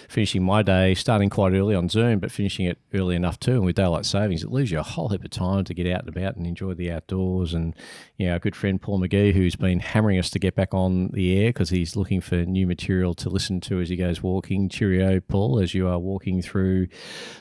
finishing 0.07 0.43
my 0.43 0.61
day, 0.61 0.93
starting 0.93 1.29
quite 1.29 1.53
early 1.53 1.75
on 1.75 1.89
Zoom, 1.89 2.19
but 2.19 2.31
finishing 2.31 2.65
it 2.65 2.77
early 2.93 3.15
enough 3.15 3.39
too. 3.39 3.53
And 3.53 3.65
with 3.65 3.75
daylight 3.75 4.05
savings, 4.05 4.43
it 4.43 4.51
leaves 4.51 4.71
you 4.71 4.79
a 4.79 4.83
whole 4.83 5.09
heap 5.09 5.23
of 5.23 5.31
time 5.31 5.63
to 5.65 5.73
get 5.73 5.87
out 5.87 6.01
and 6.01 6.09
about 6.09 6.35
and 6.35 6.47
enjoy 6.47 6.73
the 6.73 6.91
outdoors. 6.91 7.53
And 7.53 7.75
you 8.17 8.27
know, 8.27 8.33
our 8.33 8.39
good 8.39 8.55
friend 8.55 8.81
Paul 8.81 9.01
McGee, 9.01 9.33
who's 9.33 9.55
been 9.55 9.79
hammering 9.79 10.17
us 10.17 10.29
to 10.31 10.39
get 10.39 10.55
back 10.55 10.73
on 10.73 11.09
the 11.09 11.37
air 11.37 11.49
because 11.49 11.69
he's 11.69 11.95
looking 11.95 12.21
for 12.21 12.37
new 12.45 12.67
material 12.67 13.13
to 13.15 13.29
listen 13.29 13.59
to 13.61 13.81
as 13.81 13.89
he 13.89 13.95
goes 13.95 14.23
walking. 14.23 14.69
Cheerio, 14.69 15.19
Paul, 15.19 15.59
as 15.59 15.73
you 15.73 15.87
are 15.87 15.99
walking 15.99 16.41
through 16.41 16.87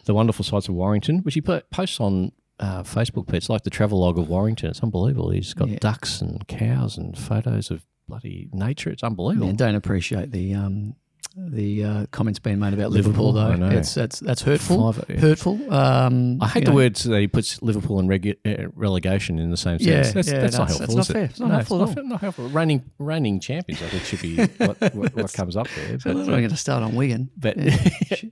the 0.05 0.15
wonderful 0.15 0.45
sights 0.45 0.69
of 0.69 0.75
Warrington, 0.75 1.19
which 1.19 1.35
he 1.35 1.41
posts 1.41 2.01
on 2.01 2.33
uh, 2.59 2.83
Facebook 2.83 3.33
It's 3.35 3.49
like 3.49 3.65
the 3.65 3.71
travel 3.71 4.01
log 4.01 4.19
of 4.19 4.29
Warrington. 4.29 4.71
It's 4.71 4.83
unbelievable. 4.83 5.31
He's 5.31 5.55
got 5.55 5.69
yeah. 5.69 5.79
ducks 5.81 6.21
and 6.21 6.47
cows 6.47 6.97
and 6.97 7.19
photos 7.19 7.71
of 7.71 7.85
bloody 8.13 8.49
nature. 8.53 8.91
It's 8.91 9.03
unbelievable. 9.03 9.49
Yeah, 9.49 9.55
don't 9.55 9.75
appreciate 9.75 10.31
the 10.33 10.55
um, 10.55 10.95
the 11.35 11.83
uh, 11.83 12.07
comments 12.11 12.39
being 12.39 12.59
made 12.59 12.75
about 12.75 12.91
Liverpool, 12.91 13.33
Liverpool, 13.33 13.71
though. 13.71 13.77
It's 13.79 13.95
that's 13.95 14.21
that's 14.21 14.43
hurtful. 14.43 14.93
Five- 14.93 15.05
yeah. 15.09 15.17
Hurtful. 15.19 15.73
Um, 15.73 16.37
I 16.43 16.49
hate 16.49 16.67
the 16.67 16.73
know, 16.73 16.77
words 16.77 17.05
that 17.05 17.19
he 17.21 17.27
puts 17.27 17.63
Liverpool 17.63 18.01
and 18.01 18.11
regu- 18.11 18.37
uh, 18.45 18.69
relegation 18.75 19.39
in 19.39 19.51
the 19.51 19.57
same 19.57 19.79
sense. 19.79 19.87
Yeah, 20.09 20.13
that's, 20.13 20.29
yeah, 20.29 20.41
that's 20.41 20.53
no, 20.53 20.59
not 20.59 20.71
it's- 20.71 20.79
helpful. 20.79 20.85
it's 20.85 20.95
not 20.95 21.01
is 21.01 21.11
it? 21.11 21.13
fair. 21.15 21.25
It's 21.25 21.41
not 21.41 21.49
No, 21.49 21.55
helpful 21.55 21.83
at 21.89 21.97
not, 21.97 22.05
not 22.07 22.21
helpful. 22.21 22.49
Reigning, 22.51 22.83
reigning 22.99 23.41
champions, 23.41 23.83
I 23.83 23.89
think, 23.89 24.05
should 24.05 24.21
be 24.21 24.37
what, 24.67 24.95
what, 24.95 25.15
what 25.17 25.33
comes 25.33 25.57
up 25.57 25.69
there. 25.75 25.97
But, 26.05 26.17
not 26.17 26.27
going 26.27 26.51
to 26.51 26.57
start 26.57 26.83
on 26.83 26.95
Wigan. 26.95 27.31
but 27.39 27.57
Yeah. 27.57 27.77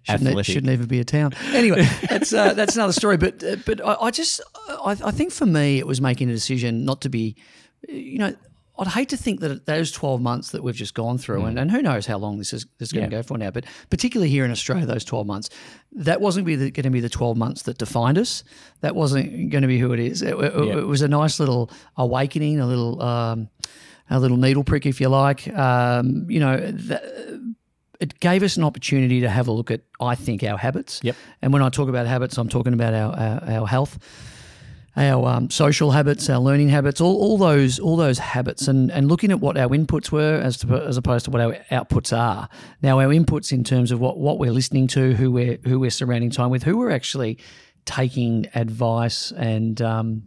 Shouldn't, 0.04 0.44
shouldn't 0.44 0.70
even 0.70 0.86
be 0.86 1.00
a 1.00 1.04
town. 1.04 1.32
Anyway, 1.54 1.88
that's 2.06 2.34
uh, 2.34 2.52
that's 2.52 2.76
another 2.76 2.92
story. 2.92 3.16
But 3.16 3.42
uh, 3.42 3.56
but 3.64 3.82
I, 3.82 3.94
I 3.94 4.10
just 4.10 4.42
I, 4.68 4.90
I 5.02 5.10
think 5.10 5.32
for 5.32 5.46
me 5.46 5.78
it 5.78 5.86
was 5.86 6.02
making 6.02 6.28
a 6.28 6.32
decision 6.34 6.84
not 6.84 7.00
to 7.02 7.08
be, 7.08 7.36
you 7.88 8.18
know. 8.18 8.34
I'd 8.80 8.88
hate 8.88 9.10
to 9.10 9.16
think 9.16 9.40
that 9.40 9.66
those 9.66 9.92
12 9.92 10.20
months 10.20 10.50
that 10.50 10.62
we've 10.64 10.74
just 10.74 10.94
gone 10.94 11.18
through, 11.18 11.44
and, 11.44 11.58
and 11.58 11.70
who 11.70 11.82
knows 11.82 12.06
how 12.06 12.16
long 12.18 12.38
this 12.38 12.52
is, 12.52 12.64
this 12.78 12.88
is 12.88 12.92
going 12.92 13.08
to 13.08 13.14
Yeah. 13.14 13.20
go 13.22 13.26
for 13.26 13.36
now, 13.38 13.50
but 13.50 13.64
particularly 13.90 14.30
here 14.30 14.44
in 14.44 14.50
Australia, 14.50 14.86
those 14.86 15.04
12 15.04 15.26
months, 15.26 15.50
that 15.92 16.20
wasn't 16.20 16.46
be 16.46 16.56
the, 16.56 16.70
going 16.70 16.84
to 16.84 16.90
be 16.90 17.00
the 17.00 17.08
12 17.10 17.36
months 17.36 17.62
that 17.62 17.76
defined 17.78 18.16
us. 18.18 18.42
That 18.80 18.96
wasn't 18.96 19.50
going 19.50 19.62
to 19.62 19.68
be 19.68 19.78
who 19.78 19.92
it 19.92 20.00
is. 20.00 20.22
It, 20.22 20.34
it- 20.34 20.54
Yeah. 20.66 20.78
it 20.78 20.86
was 20.86 21.02
a 21.02 21.08
nice 21.08 21.38
little 21.38 21.70
awakening, 21.96 22.58
a 22.58 22.66
little 22.66 23.00
um, 23.02 23.48
a 24.12 24.18
little 24.18 24.38
needle 24.38 24.64
prick, 24.64 24.86
if 24.86 25.00
you 25.00 25.08
like. 25.08 25.46
Um, 25.56 26.26
you 26.28 26.40
know, 26.40 26.54
it 28.00 28.18
gave 28.20 28.42
us 28.42 28.56
an 28.56 28.64
opportunity 28.64 29.20
to 29.20 29.28
have 29.28 29.46
a 29.46 29.52
look 29.52 29.70
at, 29.70 29.82
I 30.00 30.14
think, 30.14 30.42
our 30.42 30.56
habits. 30.56 31.00
Yep. 31.02 31.16
And 31.42 31.52
when 31.52 31.62
I 31.62 31.68
talk 31.68 31.88
about 31.88 32.06
habits, 32.06 32.38
I'm 32.38 32.48
talking 32.48 32.72
about 32.72 32.94
our 32.94 33.12
our, 33.14 33.60
our 33.60 33.66
health, 33.66 33.98
our 35.00 35.26
um, 35.28 35.50
social 35.50 35.90
habits, 35.92 36.28
our 36.28 36.38
learning 36.38 36.68
habits, 36.68 37.00
all, 37.00 37.16
all 37.16 37.38
those 37.38 37.78
all 37.78 37.96
those 37.96 38.18
habits, 38.18 38.68
and 38.68 38.90
and 38.92 39.08
looking 39.08 39.30
at 39.30 39.40
what 39.40 39.56
our 39.56 39.68
inputs 39.68 40.12
were 40.12 40.34
as 40.40 40.58
to, 40.58 40.74
as 40.86 40.96
opposed 40.96 41.24
to 41.24 41.30
what 41.30 41.40
our 41.40 41.54
outputs 41.70 42.16
are. 42.16 42.48
Now, 42.82 43.00
our 43.00 43.08
inputs 43.08 43.50
in 43.52 43.64
terms 43.64 43.90
of 43.90 44.00
what 44.00 44.18
what 44.18 44.38
we're 44.38 44.52
listening 44.52 44.86
to, 44.88 45.14
who 45.14 45.30
we're 45.30 45.58
who 45.64 45.80
we're 45.80 45.90
surrounding 45.90 46.30
time 46.30 46.50
with, 46.50 46.62
who 46.64 46.76
we're 46.76 46.90
actually 46.90 47.38
taking 47.86 48.46
advice 48.54 49.32
and 49.32 49.80
um, 49.80 50.22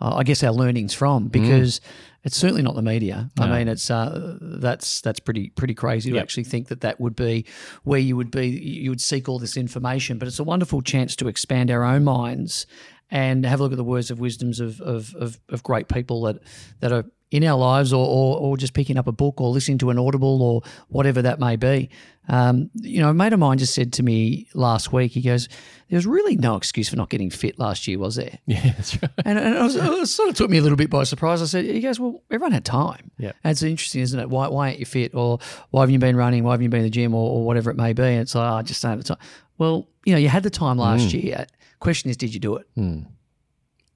uh, 0.00 0.16
I 0.16 0.22
guess 0.22 0.42
our 0.42 0.52
learnings 0.52 0.94
from 0.94 1.28
because 1.28 1.80
it's 2.24 2.36
certainly 2.36 2.62
not 2.62 2.74
the 2.74 2.82
media. 2.82 3.30
I 3.38 3.46
mean, 3.58 3.68
it's 3.68 3.90
uh, 3.90 4.38
that's 4.40 5.00
that's 5.02 5.20
pretty 5.20 5.50
pretty 5.50 5.74
crazy 5.74 6.10
to 6.10 6.16
Yep. 6.16 6.22
actually 6.22 6.44
think 6.44 6.68
that 6.68 6.80
that 6.80 7.00
would 7.00 7.14
be 7.14 7.44
where 7.84 8.00
you 8.00 8.16
would 8.16 8.30
be. 8.30 8.48
You 8.48 8.90
would 8.90 9.00
seek 9.00 9.28
all 9.28 9.38
this 9.38 9.56
information, 9.56 10.18
but 10.18 10.28
it's 10.28 10.38
a 10.38 10.44
wonderful 10.44 10.82
chance 10.82 11.14
to 11.16 11.28
expand 11.28 11.70
our 11.70 11.84
own 11.84 12.04
minds 12.04 12.66
and 13.10 13.44
have 13.44 13.60
a 13.60 13.62
look 13.62 13.72
at 13.72 13.78
the 13.78 13.84
words 13.84 14.10
of 14.10 14.20
wisdoms 14.20 14.60
of 14.60 14.80
of, 14.80 15.14
of, 15.14 15.40
of 15.48 15.62
great 15.62 15.88
people 15.88 16.22
that 16.22 16.38
that 16.80 16.92
are 16.92 17.04
in 17.30 17.44
our 17.44 17.58
lives, 17.58 17.92
or, 17.92 18.06
or 18.06 18.38
or 18.38 18.56
just 18.56 18.72
picking 18.72 18.96
up 18.96 19.06
a 19.06 19.12
book 19.12 19.40
or 19.40 19.50
listening 19.50 19.78
to 19.78 19.90
an 19.90 19.98
audible 19.98 20.42
or 20.42 20.62
whatever 20.88 21.22
that 21.22 21.38
may 21.38 21.56
be. 21.56 21.90
Um, 22.30 22.70
you 22.74 23.00
know, 23.00 23.08
a 23.10 23.14
mate 23.14 23.32
of 23.32 23.38
mine 23.38 23.58
just 23.58 23.74
said 23.74 23.92
to 23.94 24.02
me 24.02 24.48
last 24.54 24.92
week. 24.92 25.12
He 25.12 25.20
goes, 25.20 25.48
"There's 25.90 26.06
really 26.06 26.36
no 26.36 26.56
excuse 26.56 26.88
for 26.88 26.96
not 26.96 27.10
getting 27.10 27.30
fit 27.30 27.58
last 27.58 27.86
year, 27.86 27.98
was 27.98 28.16
there?" 28.16 28.38
yeah, 28.46 28.72
that's 28.72 29.00
right. 29.00 29.10
And, 29.24 29.38
and 29.38 29.56
it, 29.56 29.62
was, 29.62 29.76
it 29.76 30.06
sort 30.06 30.30
of 30.30 30.36
took 30.36 30.50
me 30.50 30.58
a 30.58 30.62
little 30.62 30.76
bit 30.76 30.90
by 30.90 31.04
surprise. 31.04 31.42
I 31.42 31.46
said, 31.46 31.64
he 31.64 31.80
goes, 31.80 32.00
well, 32.00 32.22
everyone 32.30 32.52
had 32.52 32.64
time. 32.64 33.10
Yeah. 33.18 33.32
And 33.44 33.52
it's 33.52 33.62
interesting, 33.62 34.02
isn't 34.02 34.20
it? 34.20 34.28
Why, 34.28 34.48
why 34.48 34.68
aren't 34.68 34.78
you 34.78 34.86
fit? 34.86 35.14
Or 35.14 35.38
why 35.70 35.82
haven't 35.82 35.94
you 35.94 35.98
been 35.98 36.16
running? 36.16 36.44
Why 36.44 36.52
haven't 36.52 36.64
you 36.64 36.70
been 36.70 36.80
in 36.80 36.86
the 36.86 36.90
gym? 36.90 37.14
Or, 37.14 37.30
or 37.30 37.44
whatever 37.44 37.70
it 37.70 37.76
may 37.76 37.94
be. 37.94 38.02
And 38.02 38.20
it's 38.20 38.34
like, 38.34 38.50
oh, 38.50 38.56
I 38.56 38.62
just 38.62 38.82
don't 38.82 38.92
have 38.92 38.98
the 38.98 39.04
time. 39.04 39.18
Well, 39.56 39.88
you 40.04 40.12
know, 40.12 40.18
you 40.18 40.28
had 40.28 40.42
the 40.42 40.50
time 40.50 40.78
last 40.78 41.12
year. 41.12 41.46
Question 41.80 42.10
is, 42.10 42.16
did 42.16 42.34
you 42.34 42.40
do 42.40 42.56
it? 42.56 42.66
Hmm. 42.74 43.02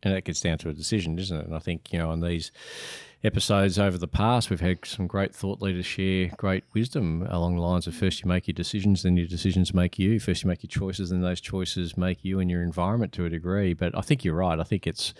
And 0.02 0.14
that 0.14 0.24
gets 0.24 0.40
down 0.40 0.58
to 0.58 0.68
a 0.68 0.72
decision, 0.72 1.16
doesn't 1.16 1.36
it? 1.36 1.46
And 1.46 1.54
I 1.54 1.60
think, 1.60 1.92
you 1.92 1.98
know, 1.98 2.10
on 2.10 2.20
these 2.20 2.50
episodes 3.24 3.78
over 3.78 3.96
the 3.96 4.08
past, 4.08 4.50
we've 4.50 4.60
had 4.60 4.84
some 4.84 5.06
great 5.06 5.34
thought 5.34 5.62
leaders 5.62 5.86
share 5.86 6.28
great 6.36 6.64
wisdom 6.74 7.26
along 7.30 7.54
the 7.56 7.62
lines 7.62 7.86
of 7.86 7.94
first 7.94 8.22
you 8.22 8.28
make 8.28 8.48
your 8.48 8.52
decisions, 8.54 9.02
then 9.04 9.16
your 9.16 9.26
decisions 9.26 9.72
make 9.72 9.98
you. 9.98 10.18
First 10.18 10.42
you 10.42 10.48
make 10.48 10.62
your 10.62 10.68
choices, 10.68 11.10
then 11.10 11.20
those 11.20 11.40
choices 11.40 11.96
make 11.96 12.24
you 12.24 12.40
and 12.40 12.50
your 12.50 12.62
environment 12.62 13.12
to 13.12 13.24
a 13.24 13.30
degree. 13.30 13.74
But 13.74 13.96
I 13.96 14.00
think 14.00 14.24
you're 14.24 14.34
right. 14.34 14.58
I 14.58 14.64
think 14.64 14.86
it's 14.86 15.14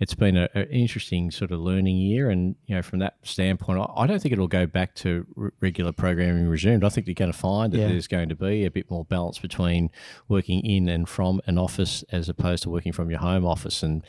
it's 0.00 0.14
been 0.14 0.36
a- 0.36 0.50
an 0.54 0.68
interesting 0.68 1.30
sort 1.30 1.50
of 1.50 1.60
learning 1.60 1.96
year, 1.96 2.28
and 2.30 2.56
you 2.66 2.74
know, 2.76 2.82
from 2.82 2.98
that 2.98 3.16
standpoint, 3.22 3.78
I, 3.80 4.02
I 4.02 4.06
don't 4.06 4.20
think 4.20 4.32
it'll 4.32 4.48
go 4.48 4.66
back 4.66 4.94
to 4.96 5.26
r- 5.38 5.52
regular 5.60 5.92
programming 5.92 6.48
resumed. 6.48 6.84
I 6.84 6.88
think 6.90 7.06
you're 7.06 7.14
going 7.14 7.32
to 7.32 7.38
find 7.38 7.72
that 7.72 7.78
Yeah. 7.78 7.88
there's 7.88 8.06
going 8.08 8.28
to 8.28 8.36
be 8.36 8.64
a 8.64 8.70
bit 8.70 8.90
more 8.90 9.04
balance 9.04 9.38
between 9.38 9.90
working 10.28 10.64
in 10.64 10.88
and 10.88 11.08
from 11.08 11.40
an 11.46 11.56
office 11.58 12.04
as 12.12 12.28
opposed 12.28 12.62
to 12.64 12.70
working 12.70 12.92
from 12.92 13.10
your 13.10 13.20
home 13.20 13.46
office, 13.46 13.82
and 13.82 14.02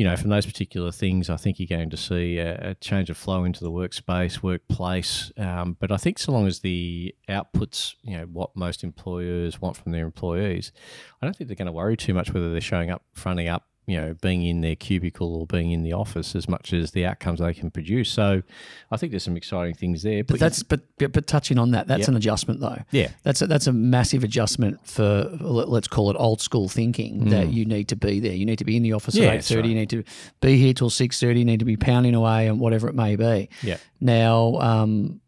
you 0.00 0.06
know, 0.06 0.16
from 0.16 0.30
those 0.30 0.46
particular 0.46 0.90
things, 0.90 1.28
I 1.28 1.36
think 1.36 1.60
you're 1.60 1.66
going 1.66 1.90
to 1.90 1.96
see 1.98 2.38
a, 2.38 2.70
a 2.70 2.74
change 2.76 3.10
of 3.10 3.18
flow 3.18 3.44
into 3.44 3.62
the 3.62 3.70
workspace, 3.70 4.42
workplace. 4.42 5.30
Um, 5.36 5.76
but 5.78 5.92
I 5.92 5.98
think 5.98 6.18
so 6.18 6.32
long 6.32 6.46
as 6.46 6.60
the 6.60 7.14
outputs, 7.28 7.96
you 8.00 8.16
know, 8.16 8.24
what 8.24 8.56
most 8.56 8.82
employers 8.82 9.60
want 9.60 9.76
from 9.76 9.92
their 9.92 10.06
employees, 10.06 10.72
I 11.20 11.26
don't 11.26 11.36
think 11.36 11.48
they're 11.48 11.54
going 11.54 11.66
to 11.66 11.72
worry 11.72 11.98
too 11.98 12.14
much 12.14 12.32
whether 12.32 12.50
they're 12.50 12.62
showing 12.62 12.90
up, 12.90 13.02
fronting 13.12 13.48
up, 13.48 13.66
you 13.86 13.96
know, 14.00 14.14
being 14.22 14.44
in 14.44 14.60
their 14.60 14.76
cubicle 14.76 15.34
or 15.34 15.46
being 15.46 15.72
in 15.72 15.82
the 15.82 15.92
office 15.92 16.36
as 16.36 16.48
much 16.48 16.72
as 16.72 16.92
the 16.92 17.04
outcomes 17.04 17.40
they 17.40 17.52
can 17.52 17.70
produce. 17.72 18.08
So 18.10 18.42
I 18.92 18.96
think 18.96 19.10
there's 19.10 19.24
some 19.24 19.36
exciting 19.36 19.74
things 19.74 20.02
there. 20.04 20.22
But 20.22 20.38
that's 20.38 20.62
but 20.62 20.80
but 20.98 21.12
but 21.12 21.26
touching 21.26 21.58
on 21.58 21.72
that, 21.72 21.88
that's 21.88 22.00
Yep. 22.02 22.08
an 22.08 22.16
adjustment 22.16 22.60
though. 22.60 22.78
Yeah. 22.92 23.08
That's 23.24 23.42
a, 23.42 23.46
that's 23.48 23.66
a 23.66 23.72
massive 23.72 24.22
adjustment 24.22 24.86
for 24.86 25.24
let- 25.40 25.68
let's 25.70 25.88
call 25.88 26.08
it 26.10 26.16
old 26.18 26.40
school 26.40 26.68
thinking 26.68 27.30
that 27.30 27.52
you 27.52 27.64
need 27.64 27.88
to 27.88 27.96
be 27.96 28.20
there. 28.20 28.34
You 28.34 28.46
need 28.46 28.58
to 28.58 28.64
be 28.64 28.76
in 28.76 28.82
the 28.84 28.92
office 28.92 29.16
Mm. 29.16 29.22
Yeah, 29.22 29.28
at 29.28 29.34
eight 29.36 29.44
thirty. 29.44 29.60
right. 29.62 29.68
You 29.70 29.74
need 29.74 29.90
to 29.90 30.04
be 30.40 30.56
here 30.58 30.72
till 30.74 30.90
six 30.90 31.18
thirty. 31.18 31.40
You 31.40 31.44
need 31.44 31.58
to 31.58 31.64
be 31.64 31.76
pounding 31.76 32.14
away 32.14 32.46
and 32.46 32.60
whatever 32.60 32.88
it 32.88 32.94
may 32.94 33.16
be. 33.16 33.48
yeah. 33.62 33.78
Now, 34.00 34.54
um, 34.60 35.20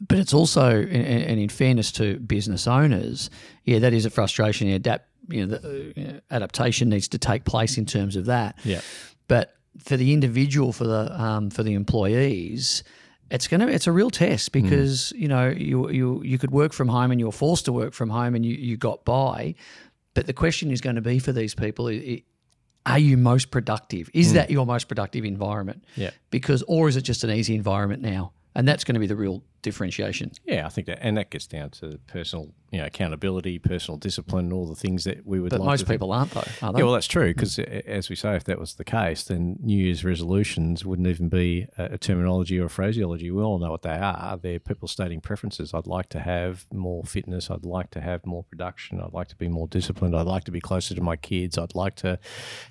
but 0.00 0.18
it's 0.18 0.34
also, 0.34 0.70
and, 0.70 0.90
and 0.92 1.40
in 1.40 1.48
fairness 1.48 1.90
to 1.92 2.18
business 2.18 2.66
owners, 2.66 3.30
yeah, 3.64 3.78
that 3.78 3.92
is 3.92 4.04
a 4.04 4.10
frustration. 4.10 4.68
Adapt, 4.68 5.08
you 5.28 5.46
know, 5.46 5.56
the, 5.56 5.68
uh, 5.68 5.92
you 5.96 6.06
know, 6.06 6.20
adaptation 6.30 6.88
needs 6.88 7.08
to 7.08 7.18
take 7.18 7.44
place 7.44 7.78
in 7.78 7.86
terms 7.86 8.16
of 8.16 8.26
that. 8.26 8.58
Yeah. 8.64 8.80
But 9.28 9.54
for 9.78 9.96
the 9.96 10.12
individual, 10.12 10.72
for 10.72 10.84
the 10.84 11.20
um, 11.20 11.50
for 11.50 11.62
the 11.62 11.74
employees, 11.74 12.84
it's 13.30 13.48
gonna 13.48 13.66
it's 13.66 13.86
a 13.86 13.92
real 13.92 14.10
test 14.10 14.52
because 14.52 15.12
you 15.12 15.28
know 15.28 15.48
you 15.48 15.90
you 15.90 16.22
you 16.22 16.38
could 16.38 16.50
work 16.50 16.72
from 16.72 16.88
home 16.88 17.10
and 17.10 17.20
you're 17.20 17.32
forced 17.32 17.64
to 17.64 17.72
work 17.72 17.92
from 17.92 18.10
home 18.10 18.34
and 18.34 18.46
you 18.46 18.54
you 18.54 18.76
got 18.76 19.04
by, 19.04 19.54
but 20.14 20.26
the 20.26 20.32
question 20.32 20.70
is 20.70 20.80
going 20.80 20.96
to 20.96 21.02
be 21.02 21.18
for 21.18 21.32
these 21.32 21.54
people. 21.54 21.88
i 21.88 21.92
i 21.92 22.24
are 22.86 23.00
you 23.00 23.16
most 23.16 23.50
productive? 23.50 24.08
Is 24.14 24.32
that 24.34 24.48
your 24.48 24.64
most 24.64 24.86
productive 24.86 25.24
environment? 25.24 25.84
Yeah. 25.96 26.10
Because, 26.30 26.62
or 26.68 26.88
is 26.88 26.96
it 26.96 27.02
just 27.02 27.24
an 27.24 27.30
easy 27.30 27.56
environment 27.56 28.00
now? 28.00 28.32
And 28.54 28.66
that's 28.66 28.84
going 28.84 28.94
to 28.94 29.00
be 29.00 29.08
the 29.08 29.16
real 29.16 29.42
differentiation. 29.66 30.30
Yeah, 30.44 30.64
I 30.64 30.68
think 30.68 30.86
that, 30.86 31.00
and 31.02 31.16
that 31.16 31.30
gets 31.30 31.48
down 31.48 31.70
to 31.70 31.98
personal, 32.06 32.52
you 32.70 32.78
know, 32.78 32.86
accountability, 32.86 33.58
personal 33.58 33.98
discipline, 33.98 34.52
all 34.52 34.66
the 34.66 34.74
things 34.74 35.04
that 35.04 35.26
we 35.26 35.40
would. 35.40 35.50
But 35.50 35.60
like 35.60 35.66
most 35.66 35.80
to 35.80 35.86
think- 35.86 36.00
people 36.00 36.12
aren't, 36.12 36.32
though, 36.32 36.44
are 36.62 36.72
they? 36.72 36.78
Yeah, 36.80 36.84
well, 36.84 36.94
that's 36.94 37.06
true 37.06 37.32
because, 37.32 37.56
hmm. 37.56 37.62
as 37.62 38.08
we 38.08 38.16
say, 38.16 38.34
if 38.36 38.44
that 38.44 38.58
was 38.58 38.74
the 38.74 38.84
case, 38.84 39.24
then 39.24 39.58
New 39.60 39.84
Year's 39.84 40.04
resolutions 40.04 40.84
wouldn't 40.84 41.08
even 41.08 41.28
be 41.28 41.66
a, 41.78 41.84
a 41.94 41.98
terminology 41.98 42.58
or 42.58 42.66
a 42.66 42.70
phraseology. 42.70 43.30
We 43.30 43.42
all 43.42 43.58
know 43.58 43.70
what 43.70 43.82
they 43.82 43.96
are. 43.96 44.36
They're 44.36 44.58
people 44.58 44.88
stating 44.88 45.20
preferences. 45.20 45.72
I'd 45.74 45.86
like 45.86 46.08
to 46.10 46.20
have 46.20 46.66
more 46.72 47.04
fitness. 47.04 47.50
I'd 47.50 47.64
like 47.64 47.90
to 47.92 48.00
have 48.00 48.26
more 48.26 48.44
production. 48.44 49.00
I'd 49.00 49.12
like 49.12 49.28
to 49.28 49.36
be 49.36 49.48
more 49.48 49.68
disciplined. 49.68 50.16
I'd 50.16 50.26
like 50.26 50.44
to 50.44 50.50
be 50.50 50.60
closer 50.60 50.94
to 50.94 51.00
my 51.00 51.16
kids. 51.16 51.58
I'd 51.58 51.74
like 51.74 51.94
to 51.96 52.18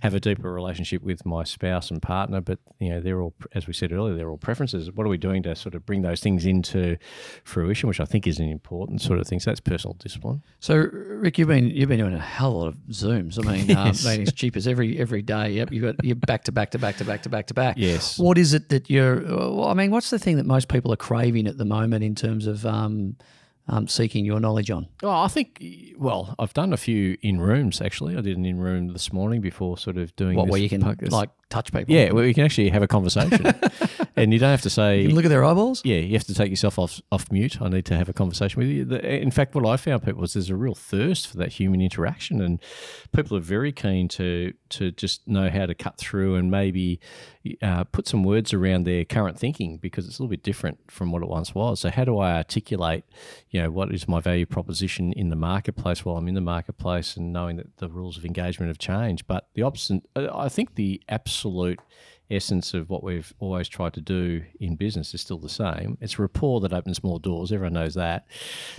have 0.02 0.14
a 0.14 0.20
deeper 0.20 0.52
relationship 0.52 1.02
with 1.02 1.26
my 1.26 1.44
spouse 1.44 1.90
and 1.90 2.02
partner. 2.02 2.42
But 2.42 2.60
you 2.80 2.90
know, 2.90 3.00
they're 3.00 3.22
all, 3.22 3.34
as 3.54 3.68
we 3.68 3.74
said 3.74 3.92
earlier, 3.92 4.16
they're 4.16 4.30
all 4.30 4.38
preferences. 4.38 4.92
What 4.92 5.06
are 5.06 5.10
we 5.10 5.18
doing 5.18 5.44
to 5.44 5.56
sort 5.56 5.76
of 5.76 5.86
bring 5.86 6.02
those 6.02 6.20
things 6.20 6.46
into 6.46 6.98
fruition, 7.44 7.88
which 7.88 8.00
I 8.00 8.06
think 8.06 8.28
is 8.28 8.40
an 8.40 8.50
important 8.50 9.02
sort 9.02 9.20
of 9.20 9.28
thing. 9.28 9.40
So 9.40 9.52
that's 9.52 9.60
personal 9.60 9.85
discipline. 9.94 10.42
So, 10.60 10.76
Rik, 10.76 11.38
you've 11.38 11.48
been 11.48 11.70
you've 11.70 11.88
been 11.90 12.00
doing 12.00 12.14
a 12.14 12.20
hell 12.20 12.50
of 12.50 12.56
a 12.56 12.58
lot 12.58 12.68
of 12.68 12.76
zooms. 12.90 13.38
I 13.44 13.50
mean, 13.52 13.66
Yes. 13.70 14.06
um, 14.06 14.12
meetings, 14.12 14.34
cheapers 14.34 14.68
every 14.68 14.98
every 15.00 15.22
day. 15.22 15.52
Yep, 15.52 15.72
you 15.72 15.82
got 15.82 16.04
you're 16.04 16.16
back 16.16 16.44
to 16.46 16.52
back 16.52 16.72
to 16.72 16.80
back 16.80 16.98
to 16.98 17.06
back 17.06 17.22
to 17.24 17.30
back 17.30 17.48
to 17.48 17.54
back. 17.54 17.76
Yes. 17.78 18.18
What 18.20 18.38
is 18.38 18.54
it 18.54 18.70
that 18.70 18.90
you're? 18.90 19.22
Well, 19.22 19.68
I 19.68 19.74
mean, 19.74 19.92
what's 19.92 20.10
the 20.10 20.20
thing 20.20 20.38
that 20.38 20.46
most 20.46 20.68
people 20.68 20.92
are 20.92 20.98
craving 20.98 21.48
at 21.48 21.58
the 21.58 21.66
moment 21.66 22.04
in 22.04 22.16
terms 22.16 22.48
of 22.48 22.66
um, 22.66 23.16
um, 23.68 23.88
seeking 23.88 24.26
your 24.26 24.40
knowledge 24.40 24.70
on? 24.70 24.88
Oh, 25.04 25.10
I 25.10 25.28
think. 25.28 25.64
Well, 25.98 26.36
I've 26.38 26.54
done 26.54 26.72
a 26.74 26.78
few 26.78 27.18
in 27.22 27.40
rooms 27.40 27.82
actually. 27.82 28.16
I 28.18 28.22
did 28.22 28.38
an 28.38 28.46
in 28.46 28.60
room 28.60 28.90
this 28.94 29.12
morning 29.12 29.42
before 29.42 29.78
sort 29.78 29.98
of 29.98 30.16
doing 30.16 30.36
What 30.38 30.48
where 30.50 30.60
you 30.62 30.70
can 30.70 30.84
podcast. 30.84 31.12
like 31.12 31.30
touch 31.50 31.72
people? 31.72 31.94
yeah, 31.94 32.12
where 32.12 32.26
you 32.26 32.34
can 32.34 32.44
actually 32.46 32.70
have 32.70 32.84
a 32.84 32.88
conversation, 32.88 33.46
and 34.16 34.34
you 34.34 34.40
don't 34.40 34.50
have 34.52 34.62
to 34.64 34.70
say. 34.70 35.02
You 35.02 35.08
can 35.08 35.16
look 35.16 35.26
at 35.26 35.30
their 35.30 35.44
eyeballs. 35.44 35.82
yeah, 35.86 35.98
you 35.98 36.14
have 36.14 36.26
to 36.26 36.34
take 36.34 36.50
yourself 36.50 36.78
off 36.78 37.02
off 37.12 37.32
mute. 37.32 37.62
I 37.62 37.70
need 37.70 37.86
to 37.86 37.96
have 37.96 38.10
a 38.10 38.14
conversation 38.14 38.60
with 38.60 38.70
you. 38.70 38.84
In 38.98 39.32
fact, 39.32 39.56
what 39.56 39.66
I 39.66 39.78
found 39.78 40.04
people 40.04 40.22
was 40.22 40.34
there's 40.34 40.50
a 40.50 40.56
real 40.56 40.76
thirst 40.76 41.28
for 41.28 41.38
that 41.38 41.54
human 41.54 41.82
interaction, 41.82 42.42
and 42.42 42.60
people 43.16 43.36
are 43.38 43.42
very 43.42 43.72
keen 43.72 44.08
to 44.10 44.54
to 44.70 44.92
just 44.92 45.28
know 45.28 45.50
how 45.50 45.66
to 45.66 45.74
cut 45.74 45.98
through 45.98 46.36
and 46.36 46.52
maybe 46.52 47.00
uh, 47.62 47.84
put 47.86 48.08
some 48.08 48.24
words 48.24 48.54
around 48.54 48.86
their 48.86 49.06
current 49.06 49.38
thinking 49.38 49.78
because 49.78 50.08
it's 50.08 50.20
a 50.20 50.22
little 50.22 50.30
bit 50.30 50.44
different 50.44 50.80
from 50.92 51.12
what 51.12 51.22
it 51.22 51.30
once 51.30 51.54
was. 51.54 51.80
So, 51.80 51.90
how 51.90 52.04
do 52.04 52.18
I 52.18 52.36
articulate, 52.36 53.04
you 53.50 53.62
know, 53.62 53.72
what 53.72 53.94
is 53.94 54.08
my 54.08 54.20
value 54.20 54.46
proposition 54.46 55.14
in 55.14 55.30
the 55.30 55.36
marketplace 55.36 56.04
while 56.04 56.18
I'm 56.18 56.28
in 56.28 56.36
the 56.36 56.42
marketplace, 56.42 57.16
and 57.18 57.32
knowing 57.32 57.58
that 57.58 57.78
the 57.78 57.90
rules 57.90 58.18
of 58.18 58.26
engagement 58.26 58.70
have 58.70 58.80
changed? 58.80 59.28
But 59.28 59.48
the 59.54 59.64
opposite, 59.64 60.04
I 60.16 60.50
think, 60.50 60.76
the 60.76 61.02
absolute 61.10 61.80
essence 62.30 62.74
of 62.74 62.90
what 62.90 63.04
we've 63.04 63.34
always 63.40 63.68
tried 63.68 63.94
to 63.94 64.02
do 64.02 64.44
in 64.60 64.76
business 64.76 65.14
is 65.14 65.22
still 65.22 65.38
the 65.38 65.50
same. 65.50 65.98
It's 66.02 66.18
rapport 66.18 66.60
that 66.62 66.74
opens 66.74 67.04
more 67.04 67.20
doors. 67.20 67.52
Everyone 67.52 67.74
knows 67.74 67.94
that. 67.96 68.26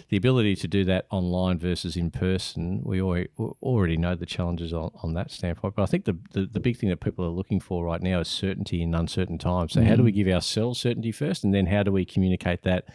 The 0.08 0.16
ability 0.16 0.56
to 0.56 0.68
do 0.68 0.84
that 0.84 1.06
online 1.10 1.58
versus 1.58 1.96
in 1.96 2.10
person, 2.10 2.82
we 2.84 3.00
already 3.00 3.96
know 3.96 4.14
the 4.14 4.26
challenges 4.26 4.72
on, 4.72 4.90
on 5.02 5.14
that 5.14 5.30
standpoint. 5.30 5.74
But 5.76 5.82
I 5.82 5.86
think 5.86 6.04
the, 6.04 6.18
the, 6.32 6.46
the 6.46 6.60
big 6.60 6.76
thing 6.76 6.88
that 6.88 7.00
people 7.00 7.24
are 7.24 7.30
looking 7.30 7.60
for 7.60 7.84
right 7.84 8.02
now 8.02 8.20
is 8.20 8.28
certainty 8.28 8.82
in 8.82 8.94
uncertain 8.94 9.38
times. 9.38 9.72
So, 9.72 9.80
mm. 9.80 9.86
how 9.86 9.96
do 9.96 10.02
we 10.02 10.12
mm. 10.12 10.16
give 10.16 10.28
ourselves 10.28 10.80
certainty 10.80 11.12
first? 11.12 11.44
And 11.44 11.54
then 11.54 11.66
how 11.66 11.82
do 11.82 11.92
we 11.92 12.04
communicate 12.04 12.62
that? 12.62 12.86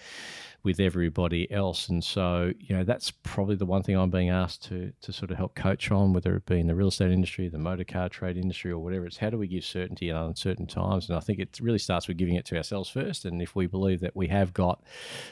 With 0.63 0.79
everybody 0.79 1.51
else. 1.51 1.89
And 1.89 2.03
so, 2.03 2.53
you 2.59 2.75
know, 2.75 2.83
that's 2.83 3.11
probably 3.11 3.55
the 3.55 3.65
one 3.65 3.81
thing 3.81 3.95
I'm 3.95 4.11
being 4.11 4.29
asked 4.29 4.63
to 4.65 4.93
to 5.01 5.13
sort 5.13 5.31
of 5.31 5.37
help 5.37 5.55
coach 5.55 5.91
on, 5.91 6.13
whether 6.13 6.35
it 6.35 6.45
be 6.45 6.59
in 6.59 6.67
the 6.67 6.75
real 6.75 6.89
estate 6.89 7.11
industry, 7.11 7.49
the 7.49 7.57
motor 7.57 7.83
car 7.83 8.09
trade 8.09 8.37
industry, 8.37 8.71
or 8.71 8.79
whatever. 8.79 9.05
It's 9.05 9.17
how 9.17 9.29
do 9.29 9.37
we 9.37 9.47
give 9.47 9.63
certainty 9.63 10.09
in 10.09 10.15
uncertain 10.15 10.67
times? 10.67 11.09
And 11.09 11.17
I 11.17 11.19
think 11.19 11.39
it 11.39 11.59
really 11.61 11.79
starts 11.79 12.07
with 12.07 12.17
giving 12.17 12.35
it 12.35 12.45
to 12.45 12.57
ourselves 12.57 12.89
first. 12.89 13.25
And 13.25 13.41
if 13.41 13.55
we 13.55 13.65
believe 13.65 14.01
that 14.01 14.15
we 14.15 14.27
have 14.27 14.53
got 14.53 14.83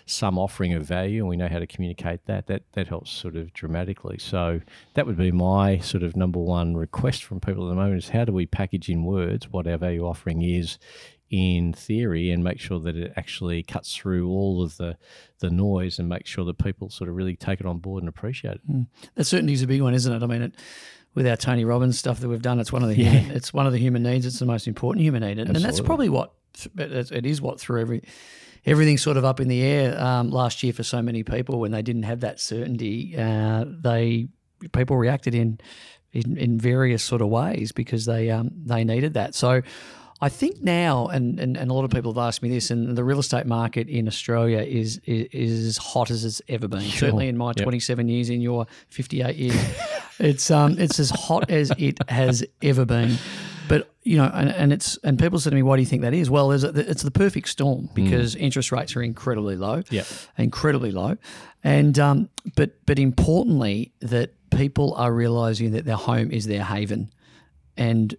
some 0.05 0.37
offering 0.37 0.73
of 0.73 0.85
value 0.85 1.21
and 1.21 1.29
we 1.29 1.37
know 1.37 1.47
how 1.47 1.59
to 1.59 1.67
communicate 1.67 2.25
that, 2.25 2.47
that 2.47 2.63
that 2.73 2.87
helps 2.87 3.11
sort 3.11 3.35
of 3.35 3.53
dramatically. 3.53 4.17
So 4.17 4.61
that 4.95 5.05
would 5.05 5.17
be 5.17 5.31
my 5.31 5.77
sort 5.79 6.03
of 6.03 6.15
number 6.15 6.39
one 6.39 6.75
request 6.75 7.23
from 7.23 7.39
people 7.39 7.67
at 7.67 7.69
the 7.69 7.75
moment 7.75 8.03
is 8.03 8.09
how 8.09 8.25
do 8.25 8.33
we 8.33 8.45
package 8.45 8.89
in 8.89 9.03
words 9.03 9.49
what 9.49 9.67
our 9.67 9.77
value 9.77 10.05
offering 10.05 10.41
is 10.41 10.77
in 11.29 11.73
theory 11.73 12.31
and 12.31 12.43
make 12.43 12.59
sure 12.59 12.79
that 12.79 12.95
it 12.95 13.13
actually 13.15 13.61
cuts 13.61 13.95
through 13.95 14.29
all 14.29 14.63
of 14.63 14.77
the 14.77 14.97
the 15.39 15.49
noise 15.49 15.99
and 15.99 16.09
make 16.09 16.25
sure 16.25 16.43
that 16.45 16.57
people 16.57 16.89
sort 16.89 17.09
of 17.09 17.15
really 17.15 17.35
take 17.35 17.59
it 17.59 17.65
on 17.65 17.77
board 17.77 18.01
and 18.01 18.09
appreciate 18.09 18.55
it. 18.55 18.69
Mm. 18.69 18.87
That 19.15 19.25
certainty 19.25 19.53
is 19.53 19.61
a 19.61 19.67
big 19.67 19.81
one, 19.81 19.93
isn't 19.93 20.11
it? 20.11 20.23
I 20.23 20.25
mean, 20.25 20.41
it, 20.41 20.55
with 21.15 21.27
our 21.27 21.37
Tony 21.37 21.65
Robbins 21.65 21.97
stuff 21.97 22.19
that 22.19 22.29
we've 22.29 22.41
done, 22.41 22.59
it's 22.59 22.71
one 22.71 22.83
of 22.83 22.89
the 22.89 22.97
yeah. 22.97 23.09
human, 23.09 23.35
it's 23.35 23.53
one 23.53 23.67
of 23.67 23.73
the 23.73 23.79
human 23.79 24.03
needs. 24.03 24.25
It's 24.25 24.39
the 24.39 24.45
most 24.45 24.67
important 24.67 25.03
human 25.03 25.21
need, 25.21 25.39
and, 25.39 25.55
and 25.55 25.63
that's 25.63 25.81
probably 25.81 26.09
what 26.09 26.33
it 26.77 27.25
is. 27.25 27.41
What 27.41 27.59
through 27.59 27.81
every 27.81 28.03
everything's 28.65 29.01
sort 29.01 29.17
of 29.17 29.25
up 29.25 29.39
in 29.39 29.47
the 29.47 29.61
air 29.61 29.99
um, 30.01 30.31
last 30.31 30.63
year 30.63 30.73
for 30.73 30.83
so 30.83 31.01
many 31.01 31.23
people 31.23 31.59
when 31.59 31.71
they 31.71 31.81
didn't 31.81 32.03
have 32.03 32.21
that 32.21 32.39
certainty. 32.39 33.15
Uh, 33.17 33.65
they 33.67 34.27
people 34.71 34.97
reacted 34.97 35.35
in, 35.35 35.59
in 36.11 36.37
in 36.37 36.59
various 36.59 37.03
sort 37.03 37.21
of 37.21 37.29
ways 37.29 37.71
because 37.71 38.05
they 38.05 38.29
um, 38.29 38.51
they 38.65 38.83
needed 38.83 39.13
that. 39.13 39.35
So 39.35 39.61
I 40.21 40.27
think 40.27 40.61
now, 40.61 41.07
and, 41.07 41.39
and, 41.39 41.55
and 41.55 41.71
a 41.71 41.73
lot 41.73 41.85
of 41.85 41.91
people 41.91 42.11
have 42.11 42.17
asked 42.17 42.43
me 42.43 42.49
this, 42.49 42.71
and 42.71 42.97
the 42.97 43.05
real 43.05 43.19
estate 43.19 43.45
market 43.45 43.87
in 43.87 44.07
Australia 44.07 44.59
is 44.59 44.99
is, 45.05 45.27
is 45.31 45.67
as 45.67 45.77
hot 45.77 46.11
as 46.11 46.25
it's 46.25 46.41
ever 46.49 46.67
been. 46.67 46.81
Sure. 46.81 47.07
Certainly 47.07 47.29
in 47.29 47.37
my 47.37 47.53
yep. 47.55 47.63
27 47.63 48.07
years, 48.09 48.29
in 48.29 48.41
your 48.41 48.67
58 48.89 49.35
years, 49.35 49.55
it's 50.19 50.51
um 50.51 50.77
it's 50.77 50.99
as 50.99 51.09
hot 51.09 51.49
as 51.49 51.71
it 51.77 51.97
has 52.09 52.43
ever 52.61 52.85
been. 52.85 53.17
But 53.69 53.89
you 54.03 54.17
know, 54.17 54.29
and, 54.33 54.49
and 54.49 54.73
it's 54.73 54.97
and 55.03 55.17
people 55.17 55.39
say 55.39 55.51
to 55.51 55.55
me, 55.55 55.61
"Why 55.63 55.77
do 55.77 55.83
you 55.83 55.85
think 55.85 56.01
that 56.01 56.13
is?" 56.13 56.29
Well, 56.29 56.51
it's 56.51 57.03
the 57.03 57.11
perfect 57.11 57.47
storm 57.47 57.87
mm. 57.87 57.93
because 57.93 58.35
mm. 58.35 58.41
interest 58.41 58.73
rates 58.73 58.95
are 58.97 59.03
incredibly 59.03 59.55
low, 59.55 59.83
yeah, 59.89 60.03
incredibly 60.37 60.91
low, 60.91 61.15
and 61.63 61.97
um, 61.97 62.29
but 62.55 62.71
but 62.85 62.99
importantly, 62.99 63.93
that 64.01 64.33
people 64.49 64.95
are 64.95 65.13
realizing 65.13 65.71
that 65.71 65.85
their 65.85 65.95
home 65.95 66.31
is 66.31 66.45
their 66.45 66.63
haven, 66.63 67.13
and 67.77 68.15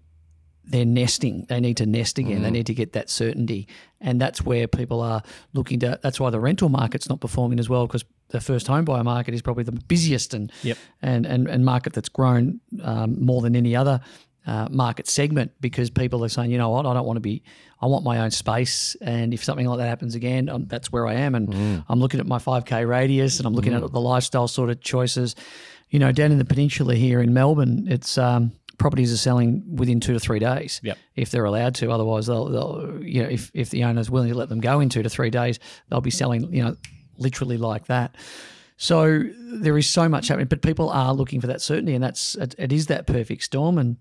they're 0.71 0.85
nesting. 0.85 1.47
They 1.49 1.61
need 1.61 1.77
to 1.79 1.87
nest 1.87 2.19
again. 2.19 2.37
Mm-hmm. 2.37 2.43
They 2.45 2.51
need 2.51 2.67
to 2.67 2.75
get 2.75 2.93
that 2.93 3.11
certainty, 3.11 3.69
and 4.01 4.21
that's 4.21 4.43
where 4.43 4.67
people 4.69 5.01
are 5.01 5.23
looking 5.53 5.81
to. 5.81 5.99
That's 6.03 6.21
why 6.21 6.31
the 6.31 6.41
rental 6.41 6.69
market's 6.69 7.09
not 7.09 7.21
performing 7.21 7.59
as 7.59 7.69
well 7.69 7.87
because 7.87 8.05
the 8.29 8.41
first 8.41 8.69
home 8.69 8.85
buyer 8.85 9.05
market 9.05 9.35
is 9.35 9.43
probably 9.43 9.65
the 9.65 9.73
busiest 9.73 10.33
and 10.33 10.53
yep. 10.63 10.79
and, 11.03 11.27
and 11.27 11.49
and 11.49 11.65
market 11.65 11.93
that's 11.93 12.09
grown 12.09 12.61
um, 12.83 13.23
more 13.23 13.43
than 13.43 13.57
any 13.57 13.75
other 13.75 14.01
uh, 14.47 14.69
market 14.71 15.09
segment 15.09 15.53
because 15.61 15.91
people 15.91 16.25
are 16.25 16.29
saying, 16.29 16.51
you 16.51 16.59
know 16.59 16.71
what, 16.71 16.87
I 16.87 16.95
don't 16.95 17.05
want 17.05 17.17
to 17.17 17.21
be. 17.21 17.43
I 17.83 17.87
want 17.87 18.05
my 18.05 18.21
own 18.21 18.31
space, 18.31 18.95
and 19.01 19.35
if 19.35 19.43
something 19.43 19.67
like 19.67 19.79
that 19.79 19.89
happens 19.89 20.15
again, 20.15 20.49
um, 20.49 20.67
that's 20.67 20.93
where 20.93 21.07
I 21.07 21.15
am, 21.15 21.35
and 21.35 21.49
mm. 21.49 21.85
I'm 21.89 21.99
looking 21.99 22.21
at 22.21 22.27
my 22.27 22.39
5k 22.39 22.87
radius, 22.87 23.39
and 23.39 23.47
I'm 23.47 23.55
looking 23.55 23.73
mm. 23.73 23.85
at 23.85 23.91
the 23.91 24.01
lifestyle 24.01 24.49
sort 24.49 24.71
of 24.71 24.81
choices. 24.81 25.35
You 25.89 25.99
know, 25.99 26.13
down 26.13 26.31
in 26.31 26.39
the 26.39 26.45
peninsula 26.45 26.95
here 26.95 27.21
in 27.21 27.35
Melbourne, 27.35 27.89
it's 27.91 28.17
um, 28.17 28.53
properties 28.81 29.13
are 29.13 29.19
selling 29.19 29.63
within 29.77 30.01
two 30.01 30.15
to 30.15 30.19
three 30.19 30.39
days 30.39 30.81
yep. 30.83 30.99
if 31.15 31.31
they're 31.31 31.45
allowed 31.45 31.75
to. 31.77 31.93
Otherwise, 31.93 32.27
they'll, 32.27 32.47
they'll 32.47 32.99
you 33.03 33.23
know 33.23 33.29
if 33.29 33.51
if 33.55 33.71
the 33.71 33.85
owner's 33.85 34.11
willing 34.11 34.31
to 34.31 34.35
let 34.35 34.49
them 34.49 34.61
go 34.61 34.81
in 34.81 34.89
two 34.89 35.03
to 35.03 35.11
three 35.11 35.31
days, 35.31 35.61
they'll 35.89 36.01
be 36.01 36.11
selling 36.11 36.53
you 36.53 36.65
know 36.65 36.77
literally 37.19 37.59
like 37.59 37.87
that. 37.87 38.17
So 38.79 39.23
there 39.37 39.77
is 39.77 39.87
so 39.87 40.09
much 40.09 40.29
happening, 40.29 40.49
but 40.49 40.63
people 40.63 40.89
are 40.89 41.13
looking 41.13 41.43
for 41.43 41.47
that 41.49 41.61
certainty, 41.61 41.95
and 41.95 42.03
that's 42.03 42.35
it, 42.37 42.55
it 42.59 42.73
is 42.73 42.87
that 42.87 43.07
perfect 43.07 43.45
storm, 43.45 43.77
and 43.77 43.99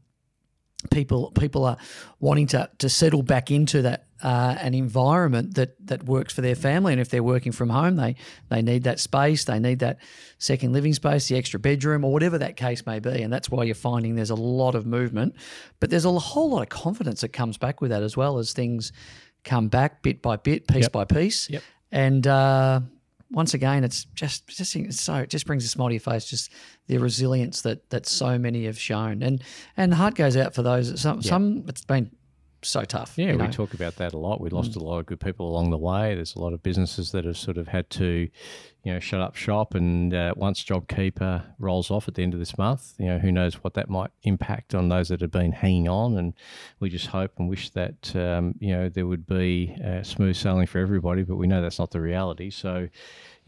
people 0.89 1.31
people 1.31 1.65
are 1.65 1.77
wanting 2.19 2.47
to 2.47 2.69
to 2.77 2.87
settle 2.87 3.21
back 3.21 3.51
into 3.51 3.81
that 3.81 4.05
uh, 4.23 4.55
an 4.59 4.73
environment 4.73 5.55
that 5.55 5.75
that 5.85 6.03
works 6.03 6.33
for 6.33 6.41
their 6.41 6.55
family. 6.55 6.93
And 6.93 7.01
if 7.01 7.09
they're 7.09 7.23
working 7.23 7.51
from 7.51 7.69
home, 7.69 7.95
they 7.95 8.15
they 8.49 8.61
need 8.61 8.83
that 8.83 8.99
space, 8.99 9.43
they 9.43 9.59
need 9.59 9.79
that 9.79 9.97
second 10.37 10.73
living 10.73 10.93
space, 10.93 11.27
the 11.27 11.37
extra 11.37 11.59
bedroom, 11.59 12.03
or 12.03 12.11
whatever 12.11 12.37
that 12.37 12.55
case 12.55 12.85
may 12.85 12.99
be. 12.99 13.21
And 13.21 13.31
that's 13.31 13.49
why 13.49 13.63
you're 13.63 13.75
finding 13.75 14.15
there's 14.15 14.29
a 14.29 14.35
lot 14.35 14.75
of 14.75 14.85
movement, 14.85 15.35
but 15.79 15.89
there's 15.89 16.05
a 16.05 16.11
whole 16.11 16.49
lot 16.49 16.61
of 16.61 16.69
confidence 16.69 17.21
that 17.21 17.29
comes 17.29 17.57
back 17.57 17.81
with 17.81 17.91
that 17.91 18.03
as 18.03 18.15
well 18.15 18.37
as 18.37 18.53
things 18.53 18.91
come 19.43 19.67
back 19.67 20.01
bit 20.01 20.21
by 20.21 20.35
bit, 20.35 20.67
piece 20.67 20.83
yep. 20.83 20.91
by 20.91 21.05
piece. 21.05 21.49
Yep. 21.49 21.63
And 21.91 22.27
uh, 22.27 22.81
once 23.31 23.53
again, 23.53 23.83
it's 23.83 24.05
just 24.15 24.47
just 24.47 24.75
it's 24.75 25.01
so 25.01 25.15
it 25.15 25.29
just 25.29 25.45
brings 25.45 25.63
a 25.63 25.67
smile 25.67 25.89
to 25.89 25.93
your 25.93 26.01
face. 26.01 26.25
Just 26.25 26.51
the 26.87 26.97
resilience 26.97 27.61
that 27.61 27.89
that 27.89 28.05
so 28.07 28.37
many 28.37 28.65
have 28.65 28.79
shown, 28.79 29.21
and 29.21 29.43
and 29.77 29.91
the 29.91 29.95
heart 29.95 30.15
goes 30.15 30.35
out 30.35 30.53
for 30.53 30.63
those. 30.63 30.99
Some 30.99 31.21
some 31.21 31.63
it's 31.67 31.85
been 31.85 32.11
so 32.61 32.83
tough. 32.83 33.13
Yeah, 33.17 33.33
we 33.33 33.37
know? 33.37 33.51
talk 33.51 33.73
about 33.73 33.95
that 33.97 34.13
a 34.13 34.17
lot. 34.17 34.41
We 34.41 34.49
lost 34.49 34.71
mm. 34.71 34.77
a 34.77 34.83
lot 34.83 34.99
of 34.99 35.05
good 35.05 35.19
people 35.19 35.49
along 35.49 35.69
the 35.69 35.77
way. 35.77 36.15
There's 36.15 36.35
a 36.35 36.39
lot 36.39 36.53
of 36.53 36.63
businesses 36.63 37.11
that 37.11 37.25
have 37.25 37.37
sort 37.37 37.57
of 37.57 37.67
had 37.67 37.89
to, 37.91 38.27
you 38.83 38.93
know, 38.93 38.99
shut 38.99 39.21
up 39.21 39.35
shop. 39.35 39.75
And 39.75 40.13
uh, 40.13 40.33
once 40.35 40.63
JobKeeper 40.63 41.43
rolls 41.59 41.91
off 41.91 42.07
at 42.07 42.15
the 42.15 42.23
end 42.23 42.33
of 42.33 42.39
this 42.39 42.57
month, 42.57 42.93
you 42.97 43.07
know, 43.07 43.19
who 43.19 43.31
knows 43.31 43.55
what 43.55 43.73
that 43.73 43.89
might 43.89 44.11
impact 44.23 44.73
on 44.73 44.89
those 44.89 45.09
that 45.09 45.21
have 45.21 45.31
been 45.31 45.51
hanging 45.51 45.87
on. 45.87 46.17
And 46.17 46.33
we 46.79 46.89
just 46.89 47.07
hope 47.07 47.33
and 47.37 47.49
wish 47.49 47.69
that, 47.71 48.15
um, 48.15 48.55
you 48.59 48.75
know, 48.75 48.89
there 48.89 49.07
would 49.07 49.27
be 49.27 49.75
uh, 49.83 50.03
smooth 50.03 50.35
sailing 50.35 50.67
for 50.67 50.79
everybody. 50.79 51.23
But 51.23 51.35
we 51.35 51.47
know 51.47 51.61
that's 51.61 51.79
not 51.79 51.91
the 51.91 52.01
reality. 52.01 52.49
So, 52.49 52.89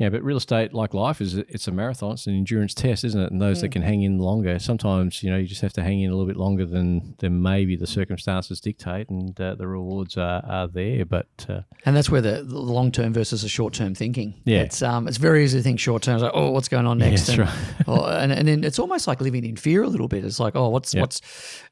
yeah, 0.01 0.09
but 0.09 0.23
real 0.23 0.37
estate, 0.37 0.73
like 0.73 0.95
life, 0.95 1.21
is 1.21 1.35
it's 1.35 1.67
a 1.67 1.71
marathon. 1.71 2.13
It's 2.13 2.25
an 2.25 2.35
endurance 2.35 2.73
test, 2.73 3.03
isn't 3.03 3.21
it? 3.21 3.31
And 3.31 3.39
those 3.39 3.57
yeah. 3.57 3.61
that 3.61 3.69
can 3.69 3.83
hang 3.83 4.01
in 4.01 4.17
longer, 4.17 4.57
sometimes 4.57 5.21
you 5.21 5.29
know 5.29 5.37
you 5.37 5.45
just 5.45 5.61
have 5.61 5.73
to 5.73 5.83
hang 5.83 6.01
in 6.01 6.09
a 6.09 6.13
little 6.15 6.25
bit 6.25 6.37
longer 6.37 6.65
than 6.65 7.13
than 7.19 7.39
maybe 7.39 7.75
the 7.75 7.85
circumstances 7.85 8.59
dictate, 8.59 9.09
and 9.09 9.39
uh, 9.39 9.53
the 9.53 9.67
rewards 9.67 10.17
are, 10.17 10.43
are 10.47 10.67
there. 10.67 11.05
But 11.05 11.45
uh, 11.47 11.61
and 11.85 11.95
that's 11.95 12.09
where 12.09 12.21
the, 12.21 12.41
the 12.43 12.57
long 12.57 12.91
term 12.91 13.13
versus 13.13 13.43
the 13.43 13.47
short 13.47 13.75
term 13.75 13.93
thinking. 13.93 14.41
Yeah, 14.43 14.61
it's 14.61 14.81
um 14.81 15.07
it's 15.07 15.19
very 15.21 15.43
easy 15.43 15.59
to 15.59 15.63
think 15.63 15.79
short 15.79 16.03
term. 16.03 16.19
Like 16.19 16.31
oh, 16.33 16.49
what's 16.49 16.67
going 16.67 16.85
on 16.85 16.97
next? 16.97 17.29
Yeah, 17.29 17.33
and, 17.33 17.39
right. 17.43 17.87
or, 17.87 18.09
and 18.09 18.31
and 18.31 18.47
then 18.47 18.63
it's 18.63 18.79
almost 18.79 19.07
like 19.07 19.21
living 19.21 19.45
in 19.45 19.55
fear 19.55 19.83
a 19.83 19.87
little 19.87 20.07
bit. 20.07 20.25
It's 20.25 20.39
like 20.39 20.55
oh, 20.55 20.69
what's 20.69 20.93
yep. 20.93 21.01
what's, 21.01 21.21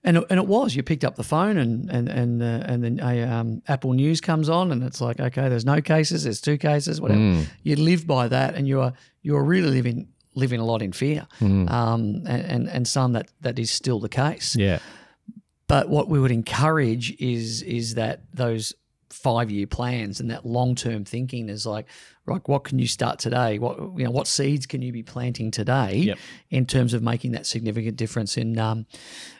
and 0.03 0.17
and 0.29 0.39
it 0.39 0.47
was 0.47 0.75
you 0.75 0.83
picked 0.83 1.03
up 1.03 1.15
the 1.15 1.23
phone 1.23 1.57
and 1.57 1.89
and 1.89 2.07
and 2.07 2.41
uh, 2.41 2.63
and 2.65 2.83
then 2.83 2.99
a 3.01 3.23
um, 3.23 3.61
Apple 3.67 3.93
News 3.93 4.21
comes 4.21 4.49
on 4.49 4.71
and 4.71 4.83
it's 4.83 5.01
like 5.01 5.19
okay, 5.19 5.49
there's 5.49 5.65
no 5.65 5.81
cases, 5.81 6.23
there's 6.23 6.41
two 6.41 6.57
cases, 6.57 7.01
whatever. 7.01 7.19
Mm. 7.19 7.47
You 7.63 7.75
live 7.75 8.07
by 8.07 8.27
that, 8.27 8.55
and 8.55 8.67
you 8.67 8.81
are 8.81 8.93
you're 9.21 9.43
really 9.43 9.69
living 9.69 10.07
living 10.35 10.59
a 10.59 10.65
lot 10.65 10.81
in 10.81 10.93
fear, 10.93 11.27
mm. 11.39 11.69
um, 11.69 12.23
and, 12.27 12.45
and 12.45 12.69
and 12.69 12.87
some 12.87 13.13
that 13.13 13.29
that 13.41 13.59
is 13.59 13.71
still 13.71 13.99
the 13.99 14.09
case. 14.09 14.55
Yeah. 14.55 14.79
But 15.67 15.87
what 15.87 16.09
we 16.09 16.19
would 16.19 16.31
encourage 16.31 17.15
is 17.19 17.61
is 17.61 17.95
that 17.95 18.21
those 18.33 18.73
five 19.09 19.49
year 19.51 19.67
plans 19.67 20.19
and 20.19 20.31
that 20.31 20.45
long 20.45 20.75
term 20.75 21.03
thinking 21.03 21.49
is 21.49 21.65
like, 21.65 21.85
right, 22.29 22.47
what 22.47 22.63
can 22.63 22.79
you 22.79 22.87
start 22.87 23.19
today? 23.19 23.59
What 23.59 23.77
you 23.97 24.05
know, 24.05 24.11
what 24.11 24.27
seeds 24.27 24.65
can 24.65 24.81
you 24.81 24.91
be 24.91 25.03
planting 25.03 25.51
today 25.51 25.95
yep. 25.95 26.17
in 26.49 26.65
terms 26.65 26.93
of 26.93 27.03
making 27.03 27.31
that 27.33 27.45
significant 27.45 27.97
difference 27.97 28.37
in 28.37 28.57
um, 28.57 28.85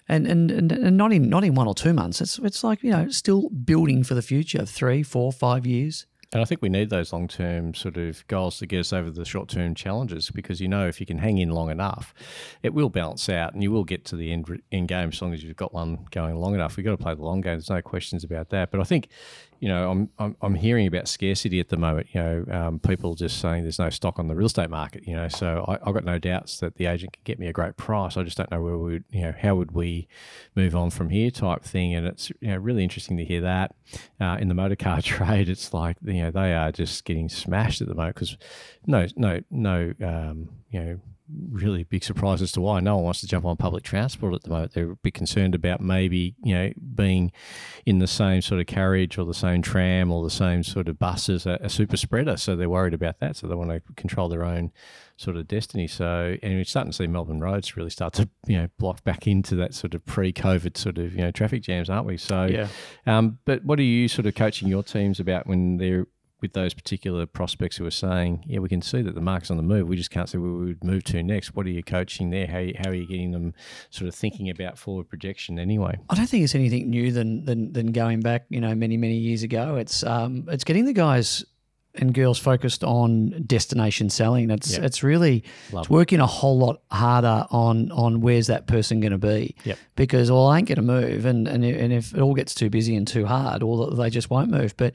and, 0.08 0.28
and 0.28 0.52
and 0.52 0.71
and 0.71 0.97
not 0.97 1.13
in 1.13 1.30
not 1.30 1.43
in 1.43 1.56
one 1.56 1.67
or 1.67 1.75
two 1.75 1.93
months. 1.93 2.21
It's 2.21 2.39
it's 2.39 2.63
like 2.63 2.84
you 2.84 2.91
know 2.91 3.10
still 3.10 3.49
building 3.49 4.04
for 4.04 4.15
the 4.15 4.21
future, 4.21 4.65
three, 4.65 5.04
four, 5.04 5.32
five 5.32 5.65
years. 5.65 6.06
And 6.32 6.43
I 6.43 6.45
think 6.45 6.62
we 6.62 6.69
need 6.69 6.91
those 6.91 7.12
long 7.12 7.28
term 7.28 7.73
sort 7.73 7.97
of 7.97 8.25
goals 8.28 8.60
to 8.60 8.67
get 8.67 8.82
us 8.82 8.93
over 8.93 9.10
the 9.10 9.25
short 9.25 9.49
term 9.49 9.73
challenges 9.73 10.30
because 10.30 10.62
you 10.62 10.67
know 10.67 10.88
if 10.88 10.99
you 10.99 11.06
can 11.08 11.17
hang 11.17 11.39
in 11.39 11.49
long 11.49 11.71
enough, 11.71 12.13
it 12.62 12.73
will 12.73 12.89
balance 12.89 13.30
out 13.30 13.54
and 13.54 13.63
you 13.63 13.71
will 13.71 13.84
get 13.84 14.06
to 14.06 14.15
the 14.15 14.32
end, 14.32 14.62
end 14.71 14.88
game 14.88 15.10
as 15.10 15.21
long 15.21 15.34
as 15.34 15.43
you've 15.43 15.56
got 15.58 15.73
one 15.73 16.06
going 16.12 16.36
long 16.36 16.54
enough. 16.54 16.78
We've 16.78 16.86
got 16.86 16.91
to 16.91 17.04
play 17.04 17.15
the 17.15 17.23
long 17.23 17.41
game. 17.41 17.54
There's 17.54 17.69
no 17.69 17.82
questions 17.82 18.23
about 18.23 18.49
that. 18.49 18.69
But 18.69 18.80
I 18.80 18.84
think 18.84 19.10
you 19.60 19.67
know, 19.67 19.89
I'm, 19.89 20.10
I'm, 20.19 20.36
I'm 20.41 20.56
hearing 20.56 20.88
about 20.88 21.08
scarcity 21.08 21.60
at 21.60 21.69
the 21.69 21.78
moment. 21.78 22.08
You 22.13 22.22
know, 22.22 22.45
um, 22.52 22.80
people 22.80 23.15
just 23.15 23.39
saying 23.39 23.63
there's 23.63 23.80
no 23.80 23.89
stock 23.89 24.19
on 24.19 24.28
the 24.28 24.36
real 24.36 24.48
estate 24.48 24.69
market. 24.69 25.08
You 25.08 25.15
know, 25.15 25.28
so 25.28 25.65
I, 25.67 25.86
have 25.86 25.93
got 25.93 26.06
no 26.06 26.17
doubts 26.17 26.60
that 26.60 26.76
the 26.76 26.86
agent 26.86 27.13
can 27.13 27.22
get 27.26 27.39
me 27.39 27.48
a 27.48 27.54
great 27.54 27.78
price. 27.78 28.17
I 28.17 28.24
just 28.24 28.38
don't 28.38 28.50
know 28.52 28.62
where 28.62 28.78
we, 28.78 28.93
would, 28.93 29.04
you 29.12 29.22
know, 29.22 29.34
how 29.39 29.56
would 29.56 29.72
we 29.72 30.08
move 30.56 30.76
on 30.76 30.89
from 30.89 31.10
here, 31.10 31.32
type 31.32 31.63
thing. 31.63 31.93
And 31.93 32.08
it's 32.08 32.30
you 32.41 32.50
know 32.50 32.58
really 32.58 32.84
interesting 32.84 33.17
to 33.17 33.26
hear 33.26 33.41
that 33.41 33.76
uh, 34.19 34.38
in 34.39 34.48
the 34.48 34.54
motor 34.54 34.76
car 34.76 35.02
trade. 35.04 35.50
It's 35.50 35.74
like 35.74 35.98
you 36.04 36.24
know 36.24 36.32
they 36.32 36.54
are 36.54 36.72
just 36.72 37.06
getting 37.06 37.30
smashed 37.30 37.82
at 37.82 37.88
the 37.88 37.95
moment 37.95 38.15
because 38.15 38.38
no 38.86 39.08
no 39.15 39.41
no 39.50 39.93
um, 40.02 40.50
you 40.69 40.80
know 40.80 41.00
really 41.51 41.83
big 41.83 42.03
surprise 42.03 42.41
as 42.41 42.51
to 42.53 42.61
why 42.61 42.79
no 42.79 42.95
one 42.95 43.05
wants 43.05 43.21
to 43.21 43.27
jump 43.27 43.45
on 43.45 43.57
public 43.57 43.83
transport 43.83 44.33
at 44.33 44.43
the 44.43 44.49
moment. 44.49 44.73
They're 44.73 44.91
a 44.91 44.95
bit 44.95 45.13
concerned 45.13 45.55
about 45.55 45.81
maybe 45.81 46.35
you 46.43 46.55
know 46.55 46.71
being 46.95 47.31
in 47.85 47.99
the 47.99 48.07
same 48.07 48.41
sort 48.41 48.61
of 48.61 48.67
carriage 48.67 49.17
or 49.17 49.25
the 49.25 49.33
same 49.33 49.61
tram 49.61 50.11
or 50.11 50.23
the 50.23 50.29
same 50.29 50.63
sort 50.63 50.87
of 50.87 50.99
bus 50.99 51.29
as 51.29 51.45
a, 51.45 51.59
a 51.61 51.69
super 51.69 51.97
spreader. 51.97 52.37
So 52.37 52.55
they're 52.55 52.69
worried 52.69 52.93
about 52.93 53.19
that. 53.19 53.35
So 53.35 53.47
they 53.47 53.55
want 53.55 53.69
to 53.71 53.81
control 53.95 54.29
their 54.29 54.43
own 54.43 54.71
sort 55.17 55.35
of 55.35 55.47
destiny. 55.47 55.85
So, 55.87 56.37
and 56.41 56.53
we're 56.53 56.63
starting 56.63 56.91
to 56.91 56.95
see 56.95 57.07
Melbourne 57.07 57.41
roads 57.41 57.75
really 57.75 57.89
start 57.89 58.13
to, 58.13 58.29
you 58.47 58.57
know, 58.57 58.69
block 58.77 59.03
back 59.03 59.27
into 59.27 59.55
that 59.57 59.73
sort 59.73 59.93
of 59.93 60.05
pre-COVID 60.05 60.77
sort 60.77 60.97
of, 60.97 61.13
you 61.13 61.19
know, 61.19 61.31
traffic 61.31 61.61
jams, 61.61 61.89
aren't 61.89 62.05
we? 62.05 62.15
So, 62.15 62.45
Yeah. 62.45 62.67
Um, 63.05 63.37
but 63.43 63.65
what 63.65 63.79
are 63.79 63.83
you 63.83 64.07
sort 64.07 64.27
of 64.27 64.35
coaching 64.35 64.69
your 64.69 64.81
teams 64.81 65.19
about 65.19 65.45
when 65.45 65.77
they're 65.77 66.05
with 66.41 66.54
those 66.54 66.73
particular 66.73 67.25
prospects 67.25 67.78
who 67.78 67.86
are 67.86 67.91
saying, 67.91 68.43
yeah, 68.47 68.60
we 68.60 68.69
can 68.69 68.82
see 68.82 69.02
that 69.02 69.15
the 69.15 69.21
market's 69.21 69.52
on 69.52 69.58
the 69.58 69.63
move. 69.63 69.88
We 69.88 69.95
just 69.97 70.12
can't 70.12 70.30
see 70.30 70.38
where 70.38 70.52
we 70.52 70.65
would 70.65 70.84
move 70.84 71.04
to 71.06 71.21
next. 71.23 71.56
What 71.56 71.65
are 71.65 71.69
you 71.69 71.84
coaching 71.84 72.30
there? 72.30 72.47
How, 72.47 72.65
how 72.84 72.89
are 72.91 72.95
you 72.95 73.08
getting 73.08 73.32
them 73.32 73.54
sort 73.89 74.08
of 74.08 74.15
thinking 74.15 74.49
about 74.49 74.78
forward 74.78 75.10
projection 75.10 75.60
anyway? 75.60 75.97
I 76.10 76.15
don't 76.15 76.28
think 76.28 76.43
it's 76.43 76.56
anything 76.56 76.89
new 76.89 77.12
than 77.12 77.45
than, 77.45 77.73
than 77.73 77.91
going 77.91 78.21
back, 78.21 78.45
you 78.49 78.62
know, 78.62 78.73
many 78.75 78.97
many 78.97 79.17
years 79.17 79.43
ago. 79.43 79.75
It's 79.75 80.04
um, 80.04 80.45
it's 80.49 80.63
getting 80.63 80.86
the 80.86 80.93
guys 80.93 81.43
and 81.95 82.13
girls 82.13 82.38
focused 82.38 82.84
on 82.84 83.43
destination 83.45 84.10
selling. 84.10 84.52
It's 84.52 84.78
Yeah. 84.78 84.86
it's 84.86 85.04
really 85.04 85.43
Love 85.71 85.82
it's 85.86 85.89
working 85.89 86.19
a 86.19 86.28
whole 86.28 86.58
lot 86.58 86.82
harder 86.91 87.45
on 87.49 87.91
on 87.91 88.21
where's 88.21 88.47
that 88.47 88.67
person 88.67 88.99
going 88.99 89.12
to 89.12 89.17
be. 89.17 89.56
Yep. 89.63 89.78
Because 89.95 90.32
well, 90.32 90.47
I 90.47 90.60
ain't 90.60 90.67
going 90.67 90.75
to 90.78 90.82
move, 90.82 91.25
and 91.25 91.47
and 91.47 91.65
and 91.65 91.91
if 91.91 92.13
it 92.13 92.21
all 92.21 92.36
gets 92.36 92.54
too 92.54 92.69
busy 92.69 92.95
and 92.95 93.08
too 93.08 93.25
hard, 93.25 93.63
or 93.63 93.91
they 93.95 94.10
just 94.10 94.30
won't 94.30 94.52
move. 94.52 94.78
But 94.78 94.93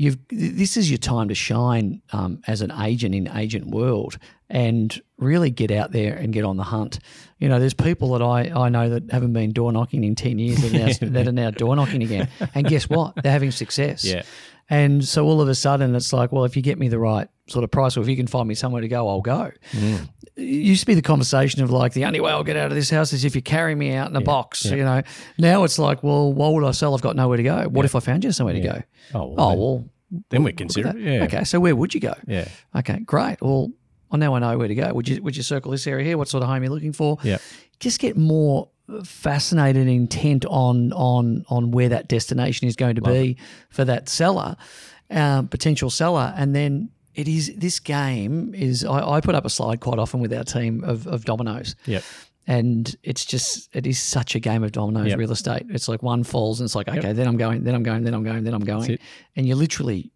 you've 0.00 0.16
this 0.30 0.78
is 0.78 0.90
your 0.90 0.98
time 0.98 1.28
to 1.28 1.34
shine 1.34 2.00
um, 2.12 2.40
as 2.46 2.62
an 2.62 2.72
agent 2.72 3.14
in 3.14 3.28
agent 3.36 3.66
world. 3.66 4.16
And 4.48 4.98
really 5.20 5.50
get 5.50 5.70
out 5.70 5.92
there 5.92 6.14
and 6.14 6.32
get 6.32 6.44
on 6.44 6.56
the 6.56 6.62
hunt. 6.64 6.98
You 7.38 7.48
know, 7.48 7.58
there's 7.58 7.74
people 7.74 8.12
that 8.12 8.22
I, 8.22 8.50
I 8.54 8.68
know 8.68 8.88
that 8.90 9.10
haven't 9.10 9.32
been 9.32 9.52
door 9.52 9.72
knocking 9.72 10.04
in 10.04 10.14
10 10.14 10.38
years 10.38 10.60
that 10.62 10.74
are, 10.74 10.78
now, 11.06 11.12
that 11.12 11.28
are 11.28 11.32
now 11.32 11.50
door 11.50 11.76
knocking 11.76 12.02
again. 12.02 12.28
And 12.54 12.66
guess 12.66 12.88
what? 12.88 13.14
They're 13.22 13.32
having 13.32 13.50
success. 13.50 14.04
Yeah. 14.04 14.22
And 14.68 15.04
so 15.04 15.24
all 15.24 15.40
of 15.40 15.48
a 15.48 15.54
sudden 15.54 15.94
it's 15.96 16.12
like, 16.12 16.30
well, 16.32 16.44
if 16.44 16.56
you 16.56 16.62
get 16.62 16.78
me 16.78 16.88
the 16.88 16.98
right 16.98 17.28
sort 17.48 17.64
of 17.64 17.70
price 17.70 17.96
or 17.96 18.02
if 18.02 18.08
you 18.08 18.16
can 18.16 18.26
find 18.28 18.46
me 18.48 18.54
somewhere 18.54 18.82
to 18.82 18.88
go, 18.88 19.08
I'll 19.08 19.20
go. 19.20 19.50
Mm. 19.72 20.08
It 20.36 20.42
used 20.42 20.80
to 20.80 20.86
be 20.86 20.94
the 20.94 21.02
conversation 21.02 21.62
of 21.62 21.70
like, 21.70 21.92
the 21.92 22.04
only 22.04 22.20
way 22.20 22.30
I'll 22.30 22.44
get 22.44 22.56
out 22.56 22.70
of 22.70 22.74
this 22.76 22.88
house 22.90 23.12
is 23.12 23.24
if 23.24 23.34
you 23.34 23.42
carry 23.42 23.74
me 23.74 23.94
out 23.94 24.08
in 24.10 24.16
a 24.16 24.20
box, 24.20 24.64
you 24.64 24.84
know. 24.84 25.02
Now 25.38 25.64
it's 25.64 25.78
like, 25.78 26.02
well, 26.02 26.32
why 26.32 26.48
would 26.50 26.64
I 26.64 26.70
sell? 26.70 26.94
I've 26.94 27.02
got 27.02 27.16
nowhere 27.16 27.36
to 27.36 27.42
go. 27.42 27.68
What 27.68 27.84
if 27.84 27.94
I 27.96 28.00
found 28.00 28.22
you 28.24 28.30
somewhere 28.32 28.54
to 28.54 28.60
go? 28.60 28.82
Oh, 29.14 29.26
well, 29.26 29.34
Oh, 29.38 29.50
then, 29.50 29.58
well, 29.58 29.84
then 30.30 30.42
we 30.44 30.52
consider 30.52 30.90
it. 30.90 30.98
Yeah. 30.98 31.24
Okay, 31.24 31.44
so 31.44 31.58
where 31.58 31.74
would 31.74 31.92
you 31.94 32.00
go? 32.00 32.14
Yeah. 32.28 32.46
Okay, 32.76 33.00
great. 33.00 33.38
Well, 33.42 33.72
well, 34.10 34.18
now 34.18 34.34
I 34.34 34.38
know 34.40 34.58
where 34.58 34.68
to 34.68 34.74
go. 34.74 34.92
Would 34.92 35.08
you 35.08 35.22
would 35.22 35.36
you 35.36 35.42
circle 35.42 35.70
this 35.70 35.86
area 35.86 36.04
here? 36.04 36.18
What 36.18 36.28
sort 36.28 36.42
of 36.42 36.48
home 36.48 36.60
are 36.60 36.64
you're 36.64 36.72
looking 36.72 36.92
for? 36.92 37.18
Yeah. 37.22 37.38
Just 37.78 38.00
get 38.00 38.16
more 38.16 38.68
fascinated 39.04 39.82
and 39.82 39.90
intent 39.90 40.44
on 40.46 40.92
on 40.92 41.44
on 41.48 41.70
where 41.70 41.88
that 41.88 42.08
destination 42.08 42.66
is 42.68 42.76
going 42.76 42.96
to 42.96 43.02
be 43.02 43.36
for 43.70 43.84
that 43.84 44.08
seller, 44.08 44.56
um, 45.10 45.48
potential 45.48 45.90
seller, 45.90 46.34
and 46.36 46.54
then 46.54 46.90
it 47.14 47.28
is 47.28 47.54
this 47.56 47.78
game 47.80 48.54
is 48.54 48.84
I, 48.84 49.16
I 49.16 49.20
put 49.20 49.34
up 49.34 49.44
a 49.44 49.50
slide 49.50 49.80
quite 49.80 49.98
often 49.98 50.20
with 50.20 50.32
our 50.32 50.44
team 50.44 50.82
of, 50.84 51.06
of 51.06 51.24
dominoes. 51.24 51.76
Yep. 51.86 52.02
And 52.46 52.96
it's 53.04 53.24
just 53.24 53.68
it 53.76 53.86
is 53.86 54.00
such 54.00 54.34
a 54.34 54.40
game 54.40 54.64
of 54.64 54.72
dominoes 54.72 55.08
Yep. 55.08 55.18
real 55.18 55.30
estate. 55.32 55.66
It's 55.68 55.88
like 55.88 56.02
one 56.02 56.24
falls 56.24 56.58
and 56.60 56.66
it's 56.66 56.74
like, 56.74 56.88
okay, 56.88 57.12
then 57.12 57.28
I'm 57.28 57.36
going, 57.36 57.62
then 57.64 57.74
I'm 57.76 57.82
going, 57.84 58.02
then 58.02 58.14
I'm 58.14 58.24
going, 58.24 58.42
then 58.44 58.54
I'm 58.54 58.64
going. 58.64 58.98
And 59.36 59.46
you're 59.46 59.56
literally 59.56 60.10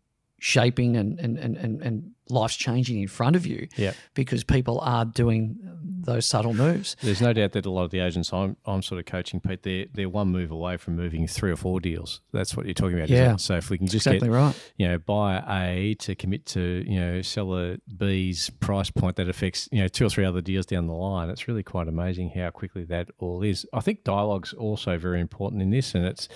shaping 0.44 0.94
and 0.94 1.18
and, 1.18 1.38
and, 1.38 1.56
and 1.56 1.82
and 1.82 2.10
life's 2.28 2.54
changing 2.56 3.00
in 3.00 3.08
front 3.08 3.34
of 3.34 3.46
you 3.46 3.66
Yep. 3.78 3.94
because 4.12 4.44
people 4.44 4.78
are 4.80 5.06
doing 5.06 5.58
those 6.04 6.26
subtle 6.26 6.54
moves. 6.54 6.96
There's 7.02 7.20
no 7.20 7.32
doubt 7.32 7.52
that 7.52 7.66
a 7.66 7.70
lot 7.70 7.84
of 7.84 7.90
the 7.90 8.00
agents 8.00 8.32
I'm, 8.32 8.56
I'm 8.66 8.82
sort 8.82 8.98
of 8.98 9.06
coaching, 9.06 9.40
Pete, 9.40 9.62
they're, 9.62 9.86
they're 9.92 10.08
one 10.08 10.28
move 10.28 10.50
away 10.50 10.76
from 10.76 10.96
moving 10.96 11.26
three 11.26 11.50
or 11.50 11.56
four 11.56 11.80
deals. 11.80 12.20
That's 12.32 12.56
what 12.56 12.66
you're 12.66 12.74
talking 12.74 12.96
about. 12.96 13.08
Yeah. 13.08 13.36
So 13.36 13.56
if 13.56 13.70
we 13.70 13.78
can 13.78 13.86
just 13.86 14.06
Exactly 14.06 14.28
get, 14.28 14.34
right. 14.34 14.72
you 14.76 14.86
know, 14.86 14.98
buyer 14.98 15.42
A 15.48 15.94
to 16.00 16.14
commit 16.14 16.44
to, 16.46 16.84
you 16.86 17.00
know, 17.00 17.22
seller 17.22 17.78
B's 17.96 18.50
price 18.50 18.90
point 18.90 19.16
that 19.16 19.28
affects, 19.28 19.68
you 19.72 19.80
know, 19.80 19.88
two 19.88 20.04
or 20.04 20.10
three 20.10 20.24
other 20.24 20.40
deals 20.40 20.66
down 20.66 20.86
the 20.86 20.92
line, 20.92 21.30
it's 21.30 21.48
really 21.48 21.62
quite 21.62 21.88
amazing 21.88 22.30
how 22.30 22.50
quickly 22.50 22.84
that 22.84 23.08
all 23.18 23.42
is. 23.42 23.66
I 23.72 23.80
think 23.80 24.04
dialogue's 24.04 24.52
also 24.52 24.98
very 24.98 25.20
important 25.20 25.62
in 25.62 25.70
this. 25.70 25.94
And 25.94 26.04
it's, 26.04 26.28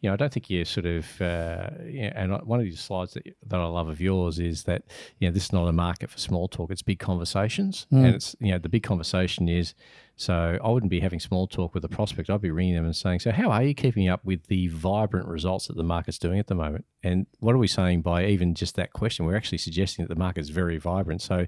you 0.00 0.08
know, 0.08 0.14
I 0.14 0.16
don't 0.16 0.32
think 0.32 0.48
you're 0.48 0.64
sort 0.64 0.86
of, 0.86 1.20
uh, 1.20 1.68
you 1.84 2.02
know, 2.02 2.12
and 2.14 2.42
one 2.42 2.58
of 2.58 2.64
these 2.64 2.80
slides 2.80 3.14
that, 3.14 3.26
that 3.46 3.60
I 3.60 3.66
love 3.66 3.88
of 3.88 4.00
yours 4.00 4.38
is 4.38 4.64
that, 4.64 4.84
you 5.18 5.28
know, 5.28 5.32
this 5.32 5.44
is 5.44 5.52
not 5.52 5.68
a 5.68 5.72
market 5.72 6.10
for 6.10 6.18
small 6.18 6.48
talk, 6.48 6.70
it's 6.70 6.82
big 6.82 6.98
conversations. 6.98 7.86
And 7.90 8.14
it's, 8.14 8.34
you 8.40 8.52
know, 8.52 8.58
the 8.58 8.68
big 8.68 8.82
conversation 8.82 9.09
is, 9.48 9.74
so 10.20 10.58
I 10.62 10.68
wouldn't 10.68 10.90
be 10.90 11.00
having 11.00 11.18
small 11.18 11.46
talk 11.46 11.72
with 11.72 11.82
a 11.82 11.88
prospect. 11.88 12.28
I'd 12.28 12.42
be 12.42 12.50
ringing 12.50 12.74
them 12.74 12.84
and 12.84 12.94
saying, 12.94 13.20
"So 13.20 13.32
how 13.32 13.50
are 13.50 13.62
you 13.62 13.72
keeping 13.72 14.06
up 14.06 14.22
with 14.22 14.48
the 14.48 14.68
vibrant 14.68 15.26
results 15.26 15.68
that 15.68 15.78
the 15.78 15.82
market's 15.82 16.18
doing 16.18 16.38
at 16.38 16.46
the 16.46 16.54
moment?" 16.54 16.84
And 17.02 17.26
what 17.38 17.54
are 17.54 17.58
we 17.58 17.66
saying 17.66 18.02
by 18.02 18.26
even 18.26 18.54
just 18.54 18.74
that 18.76 18.92
question? 18.92 19.24
We're 19.24 19.36
actually 19.36 19.56
suggesting 19.58 20.04
that 20.04 20.12
the 20.12 20.18
market's 20.18 20.50
very 20.50 20.76
vibrant. 20.76 21.22
So 21.22 21.46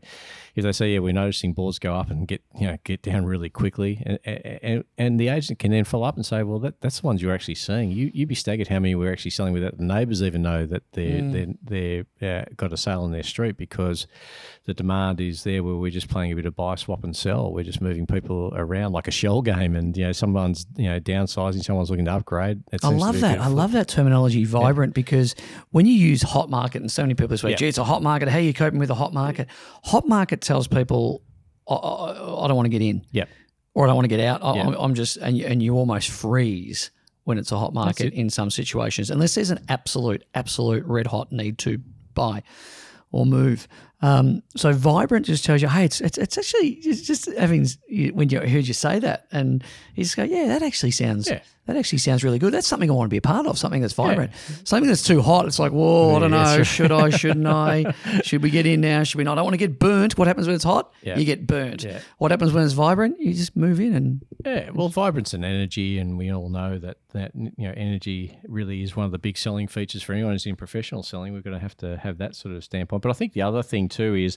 if 0.54 0.64
they 0.64 0.72
say, 0.72 0.94
"Yeah, 0.94 1.00
we're 1.00 1.12
noticing 1.12 1.52
boards 1.52 1.78
go 1.78 1.94
up 1.94 2.10
and 2.10 2.26
get 2.26 2.42
you 2.58 2.66
know 2.66 2.78
get 2.84 3.02
down 3.02 3.26
really 3.26 3.50
quickly," 3.50 4.02
and 4.06 4.18
and, 4.24 4.84
and 4.96 5.20
the 5.20 5.28
agent 5.28 5.58
can 5.58 5.70
then 5.70 5.84
follow 5.84 6.06
up 6.06 6.16
and 6.16 6.24
say, 6.24 6.42
"Well, 6.42 6.58
that, 6.60 6.80
that's 6.80 7.00
the 7.00 7.06
ones 7.06 7.20
you're 7.20 7.34
actually 7.34 7.56
seeing. 7.56 7.90
You 7.90 8.10
you'd 8.14 8.28
be 8.28 8.34
staggered 8.34 8.68
how 8.68 8.78
many 8.78 8.94
we're 8.94 9.12
actually 9.12 9.32
selling 9.32 9.52
without 9.52 9.76
the 9.76 9.84
neighbours 9.84 10.22
even 10.22 10.40
know 10.40 10.64
that 10.64 10.84
they're 10.92 11.20
they're 11.30 12.04
they're 12.20 12.40
uh, 12.40 12.44
got 12.56 12.72
a 12.72 12.78
sale 12.78 13.02
on 13.02 13.12
their 13.12 13.22
street 13.22 13.58
because 13.58 14.06
the 14.64 14.72
demand 14.72 15.20
is 15.20 15.44
there 15.44 15.62
where 15.62 15.74
we're 15.74 15.90
just 15.90 16.08
playing 16.08 16.32
a 16.32 16.36
bit 16.36 16.46
of 16.46 16.56
buy, 16.56 16.76
swap, 16.76 17.04
and 17.04 17.16
sell. 17.16 17.52
We're 17.52 17.64
just 17.64 17.80
moving 17.80 18.06
people 18.06 18.52
around 18.62 18.92
like 18.92 19.08
a 19.08 19.10
shell 19.10 19.42
game, 19.42 19.76
and 19.76 19.96
you 19.96 20.04
know 20.04 20.12
someone's 20.12 20.66
you 20.76 20.88
know 20.88 20.98
downsizing, 21.00 21.62
someone's 21.64 21.90
looking 21.90 22.04
to 22.06 22.12
upgrade. 22.12 22.62
I 22.82 22.88
love 22.88 23.20
that. 23.20 23.38
I 23.40 23.48
love 23.48 23.72
that 23.72 23.88
terminology, 23.88 24.44
vibrant, 24.44 24.94
because 24.94 25.34
when 25.70 25.86
you 25.86 25.92
use 25.94 26.22
hot 26.22 26.48
market, 26.50 26.80
and 26.82 26.90
so 26.90 27.02
many 27.02 27.14
people 27.14 27.36
say, 27.36 27.50
Yeah. 27.50 27.56
gee, 27.56 27.68
it's 27.68 27.78
a 27.78 27.84
hot 27.84 28.02
market. 28.02 28.28
How 28.28 28.38
are 28.38 28.40
you 28.40 28.54
coping 28.54 28.78
with 28.78 28.90
a 28.90 28.94
hot 28.94 29.12
market? 29.12 29.48
Hot 29.84 30.08
market 30.08 30.40
tells 30.40 30.66
people, 30.68 31.22
I, 31.68 31.74
I, 31.74 32.44
I 32.44 32.48
don't 32.48 32.56
want 32.56 32.66
to 32.66 32.70
get 32.70 32.82
in 32.82 33.04
Yep. 33.12 33.28
or 33.74 33.84
I 33.84 33.86
don't 33.88 33.96
want 33.96 34.04
to 34.04 34.16
get 34.16 34.20
out. 34.20 34.42
I, 34.42 34.54
Yeah. 34.56 34.66
I'm, 34.68 34.74
I'm 34.74 34.94
just, 34.94 35.16
and 35.18 35.36
you, 35.36 35.46
and 35.46 35.62
you 35.62 35.74
almost 35.76 36.10
freeze 36.10 36.90
when 37.24 37.38
it's 37.38 37.52
a 37.52 37.58
hot 37.58 37.72
market 37.72 38.12
in 38.14 38.28
some 38.30 38.50
situations, 38.50 39.10
unless 39.10 39.34
there's 39.36 39.50
an 39.50 39.64
absolute, 39.68 40.24
absolute 40.34 40.84
red 40.86 41.06
hot 41.06 41.30
need 41.30 41.56
to 41.58 41.78
buy 42.14 42.42
or 43.12 43.24
move. 43.26 43.68
Um, 44.02 44.42
so 44.56 44.72
vibrant 44.72 45.26
just 45.26 45.44
tells 45.44 45.62
you, 45.62 45.68
hey, 45.68 45.84
it's 45.84 46.00
it's, 46.00 46.18
it's 46.18 46.36
actually 46.36 46.70
it's 46.70 47.02
just 47.02 47.26
having 47.36 47.66
when 48.12 48.28
you 48.28 48.40
heard 48.40 48.66
you 48.66 48.74
say 48.74 48.98
that, 48.98 49.26
and 49.30 49.62
you 49.94 50.02
just 50.02 50.16
go, 50.16 50.24
yeah, 50.24 50.48
that 50.48 50.62
actually 50.62 50.90
sounds 50.90 51.28
Yeah. 51.28 51.40
That 51.66 51.76
actually 51.76 51.98
sounds 51.98 52.24
really 52.24 52.40
good. 52.40 52.52
That's 52.52 52.66
something 52.66 52.90
I 52.90 52.92
want 52.94 53.06
to 53.08 53.10
be 53.10 53.18
a 53.18 53.22
part 53.22 53.46
of. 53.46 53.56
Something 53.56 53.82
that's 53.82 53.94
vibrant. 53.94 54.32
Something 54.64 54.88
that's 54.88 55.04
too 55.04 55.22
hot. 55.22 55.46
It's 55.46 55.60
like, 55.60 55.70
whoa, 55.70 56.16
I 56.16 56.18
don't 56.18 56.32
know. 56.32 56.62
Should 56.64 56.90
I? 56.90 57.10
Shouldn't 57.22 57.46
I? 57.46 57.94
Should 58.24 58.42
we 58.42 58.50
get 58.50 58.66
in 58.66 58.80
now? 58.80 59.04
Should 59.04 59.18
we 59.18 59.24
not? 59.24 59.32
I 59.32 59.34
don't 59.36 59.44
want 59.44 59.54
to 59.54 59.58
get 59.58 59.78
burnt. 59.78 60.18
What 60.18 60.26
happens 60.26 60.48
when 60.48 60.56
it's 60.56 60.64
hot? 60.64 60.92
Yeah. 61.02 61.16
You 61.18 61.24
get 61.24 61.46
burnt. 61.46 61.84
Yeah. 61.84 62.00
What 62.18 62.32
happens 62.32 62.52
when 62.52 62.64
it's 62.64 62.72
vibrant? 62.72 63.20
You 63.20 63.32
just 63.32 63.56
move 63.56 63.78
in 63.80 63.94
and 63.94 64.24
Yeah, 64.44 64.70
well, 64.70 64.88
vibrance 64.88 65.32
and 65.34 65.44
energy, 65.44 65.98
and 65.98 66.18
we 66.18 66.32
all 66.32 66.48
know 66.48 66.78
that 66.78 66.96
that 67.12 67.32
you 67.34 67.52
know 67.58 67.74
energy 67.76 68.38
really 68.48 68.82
is 68.82 68.96
one 68.96 69.06
of 69.06 69.12
the 69.12 69.18
big 69.18 69.38
selling 69.38 69.68
features 69.68 70.02
for 70.02 70.14
anyone 70.14 70.32
who's 70.32 70.46
in 70.46 70.56
professional 70.56 71.02
selling. 71.02 71.32
We're 71.32 71.42
going 71.42 71.54
to 71.56 71.62
have 71.62 71.76
to 71.78 71.96
have 71.98 72.18
that 72.18 72.34
sort 72.34 72.54
of 72.56 72.64
standpoint. 72.64 73.02
But 73.02 73.10
I 73.10 73.12
think 73.12 73.34
the 73.34 73.42
other 73.42 73.62
thing 73.62 73.88
too 73.88 74.14
is, 74.14 74.36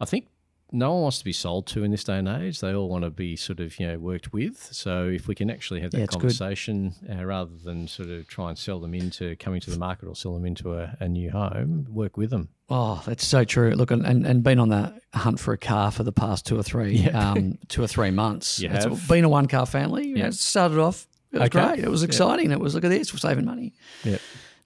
I 0.00 0.04
think 0.04 0.26
no 0.74 0.92
one 0.92 1.02
wants 1.02 1.18
to 1.18 1.24
be 1.24 1.32
sold 1.32 1.66
to 1.68 1.84
in 1.84 1.90
this 1.90 2.02
day 2.02 2.16
and 2.18 2.26
age. 2.26 2.60
They 2.60 2.74
all 2.74 2.88
want 2.88 3.04
to 3.04 3.10
be 3.10 3.36
sort 3.36 3.60
of 3.60 3.78
you 3.78 3.86
know 3.86 3.98
worked 3.98 4.32
with. 4.32 4.68
So 4.72 5.06
if 5.08 5.28
we 5.28 5.34
can 5.34 5.50
actually 5.50 5.80
have 5.82 5.90
that 5.92 5.98
Yeah, 6.00 6.06
conversation 6.06 6.94
uh, 7.10 7.24
rather 7.24 7.52
than 7.62 7.86
sort 7.88 8.08
of 8.08 8.26
try 8.26 8.48
and 8.48 8.58
sell 8.58 8.80
them 8.80 8.94
into 8.94 9.36
coming 9.36 9.60
to 9.60 9.70
the 9.70 9.78
market 9.78 10.06
or 10.08 10.16
sell 10.16 10.34
them 10.34 10.46
into 10.46 10.74
a, 10.74 10.96
a 11.00 11.08
new 11.08 11.30
home, 11.30 11.86
work 11.90 12.16
with 12.16 12.30
them. 12.30 12.48
Oh, 12.70 13.02
that's 13.06 13.26
so 13.26 13.44
true. 13.44 13.70
Look, 13.72 13.90
and, 13.90 14.06
and, 14.06 14.26
and 14.26 14.42
been 14.42 14.58
on 14.58 14.70
that 14.70 14.94
hunt 15.14 15.38
for 15.38 15.52
a 15.52 15.58
car 15.58 15.90
for 15.90 16.04
the 16.04 16.12
past 16.12 16.46
two 16.46 16.58
or 16.58 16.62
three, 16.62 17.06
um, 17.10 17.58
two 17.68 17.82
or 17.82 17.86
three 17.86 18.10
months. 18.10 18.58
You 18.60 18.70
It's 18.70 18.84
have? 18.84 19.06
been 19.08 19.24
a 19.24 19.28
one 19.28 19.46
car 19.48 19.66
family. 19.66 20.06
You 20.08 20.14
know, 20.14 20.20
Yeah. 20.22 20.28
it 20.28 20.34
started 20.34 20.78
off. 20.78 21.06
It 21.32 21.38
was 21.38 21.46
Okay. 21.48 21.66
great. 21.66 21.78
It 21.84 21.90
was 21.90 22.02
exciting. 22.02 22.50
It 22.50 22.60
was 22.60 22.74
look 22.74 22.84
at 22.84 22.90
this, 22.90 23.12
we're 23.12 23.18
saving 23.18 23.44
money. 23.44 23.74
Yep. 24.04 24.20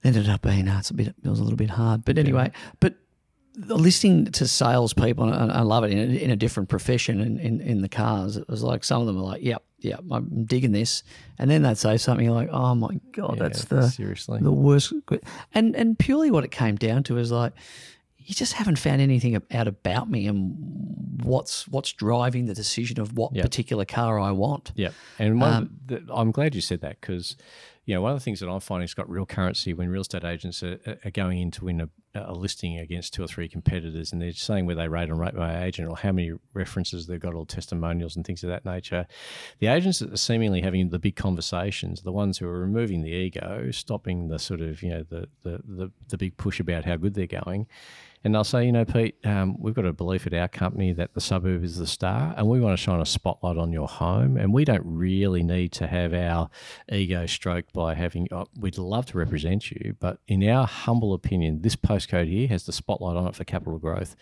ended 0.04 0.28
up 0.28 0.42
being 0.42 0.68
uh, 0.68 0.78
it's 0.78 0.90
a 0.90 0.94
bit 0.94 1.08
it 1.08 1.28
was 1.28 1.40
a 1.40 1.42
little 1.42 1.56
bit 1.56 1.70
hard 1.70 2.04
but 2.04 2.16
anyway 2.16 2.52
but 2.78 2.94
listening 3.56 4.26
to 4.26 4.46
salespeople 4.46 5.32
and 5.32 5.50
I, 5.50 5.62
love 5.62 5.84
it 5.84 5.90
in 5.90 5.98
a, 5.98 6.14
in 6.16 6.30
a 6.30 6.36
different 6.36 6.68
profession 6.68 7.20
in, 7.20 7.38
in, 7.38 7.60
in 7.60 7.80
the 7.80 7.88
cars 7.88 8.36
it 8.36 8.48
was 8.48 8.62
like 8.62 8.84
some 8.84 9.00
of 9.00 9.06
them 9.06 9.16
are 9.16 9.24
like 9.24 9.42
yep 9.42 9.62
yep 9.78 10.00
I'm 10.10 10.44
digging 10.44 10.72
this 10.72 11.02
and 11.38 11.50
then 11.50 11.62
they'd 11.62 11.78
say 11.78 11.96
something 11.96 12.28
like 12.28 12.48
oh 12.52 12.74
my 12.74 13.00
god 13.12 13.38
that's 13.38 13.64
the 13.64 13.88
seriously. 13.88 14.40
the 14.42 14.52
worst 14.52 14.92
and 15.54 15.74
and 15.74 15.98
purely 15.98 16.30
what 16.30 16.44
it 16.44 16.50
came 16.50 16.76
down 16.76 17.02
to 17.04 17.16
is 17.16 17.32
like 17.32 17.54
you 18.18 18.34
just 18.34 18.54
haven't 18.54 18.76
found 18.76 19.00
anything 19.00 19.40
out 19.52 19.68
about 19.68 20.10
me 20.10 20.26
and 20.26 21.22
what's 21.22 21.66
what's 21.68 21.92
driving 21.92 22.46
the 22.46 22.54
decision 22.54 23.00
of 23.00 23.16
what 23.16 23.34
Yep. 23.34 23.44
particular 23.44 23.84
car 23.84 24.18
I 24.18 24.32
want 24.32 24.72
Yeah, 24.74 24.90
and 25.18 25.40
one, 25.40 25.52
Um, 25.52 25.70
the, 25.86 26.02
I'm 26.12 26.30
glad 26.30 26.54
you 26.54 26.60
said 26.60 26.80
that 26.82 27.00
because 27.00 27.36
you 27.86 27.94
know, 27.94 28.02
one 28.02 28.12
of 28.12 28.18
the 28.18 28.24
things 28.24 28.40
that 28.40 28.48
I'm 28.48 28.58
finding 28.58 28.82
has 28.82 28.94
got 28.94 29.08
real 29.08 29.26
currency 29.26 29.72
when 29.72 29.88
real 29.88 30.00
estate 30.00 30.24
agents 30.24 30.60
are, 30.64 30.78
are 31.04 31.10
going 31.12 31.38
in 31.38 31.52
to 31.52 31.64
win 31.66 31.80
a, 31.80 31.88
a, 32.16 32.33
listing 32.33 32.79
against 32.79 33.14
two 33.14 33.22
or 33.22 33.26
three 33.26 33.48
competitors, 33.48 34.12
and 34.12 34.20
they're 34.20 34.33
saying 34.33 34.66
where 34.66 34.76
they 34.76 34.88
rate 34.88 35.11
on 35.11 35.18
rate 35.18 35.35
by 35.35 35.64
agent 35.64 35.88
or 35.88 35.96
how 35.96 36.12
many 36.12 36.33
references 36.55 37.07
they've 37.07 37.20
got, 37.20 37.35
or 37.35 37.46
testimonials 37.46 38.16
and 38.16 38.26
things 38.26 38.42
of 38.42 38.50
that 38.50 38.64
nature. 38.64 39.07
The 39.59 39.68
agents 39.68 39.98
that 40.00 40.12
are 40.12 40.16
seemingly 40.16 40.62
having 40.62 40.90
the 40.90 40.98
big 40.98 41.16
conversations, 41.16 42.02
the 42.02 42.12
ones 42.12 42.38
who 42.38 42.46
are 42.46 42.61
removing 42.61 43.02
the 43.02 43.11
ego, 43.11 43.70
stopping 43.70 44.29
the 44.29 44.38
sort 44.38 44.61
of 44.61 44.83
you 44.83 44.90
know 44.90 45.02
the 45.09 45.29
the 45.42 45.61
the, 45.64 45.92
the 46.09 46.18
big 46.18 46.37
push 46.37 46.61
about 46.61 46.85
how 46.85 46.96
good 46.96 47.14
they're 47.14 47.26
going 47.26 47.66
and 48.26 48.34
they'll 48.34 48.42
say, 48.42 48.66
you 48.66 48.72
know, 48.72 48.84
Pete, 48.84 49.14
um, 49.24 49.54
we've 49.56 49.72
got 49.72 49.84
a 49.84 49.92
belief 49.92 50.26
at 50.26 50.34
our 50.34 50.48
company 50.48 50.92
that 50.92 51.14
the 51.14 51.20
suburb 51.20 51.62
is 51.62 51.78
the 51.78 51.86
star, 51.86 52.34
and 52.36 52.48
we 52.48 52.58
want 52.58 52.76
to 52.76 52.82
shine 52.82 53.00
a 53.00 53.06
spotlight 53.06 53.56
on 53.56 53.70
your 53.70 53.86
home. 53.86 54.36
And 54.36 54.52
we 54.52 54.64
don't 54.64 54.82
really 54.84 55.44
need 55.44 55.70
to 55.74 55.86
have 55.86 56.12
our 56.12 56.50
ego 56.90 57.26
stroked 57.26 57.72
by 57.72 57.94
having. 57.94 58.26
Oh, 58.32 58.48
we'd 58.58 58.78
love 58.78 59.06
to 59.06 59.18
represent 59.18 59.70
you, 59.70 59.94
but 60.00 60.18
in 60.26 60.42
our 60.48 60.66
humble 60.66 61.14
opinion, 61.14 61.62
this 61.62 61.76
postcode 61.76 62.26
here 62.26 62.48
has 62.48 62.66
the 62.66 62.72
spotlight 62.72 63.16
on 63.16 63.28
it 63.28 63.36
for 63.36 63.44
capital 63.44 63.78
growth, 63.78 64.16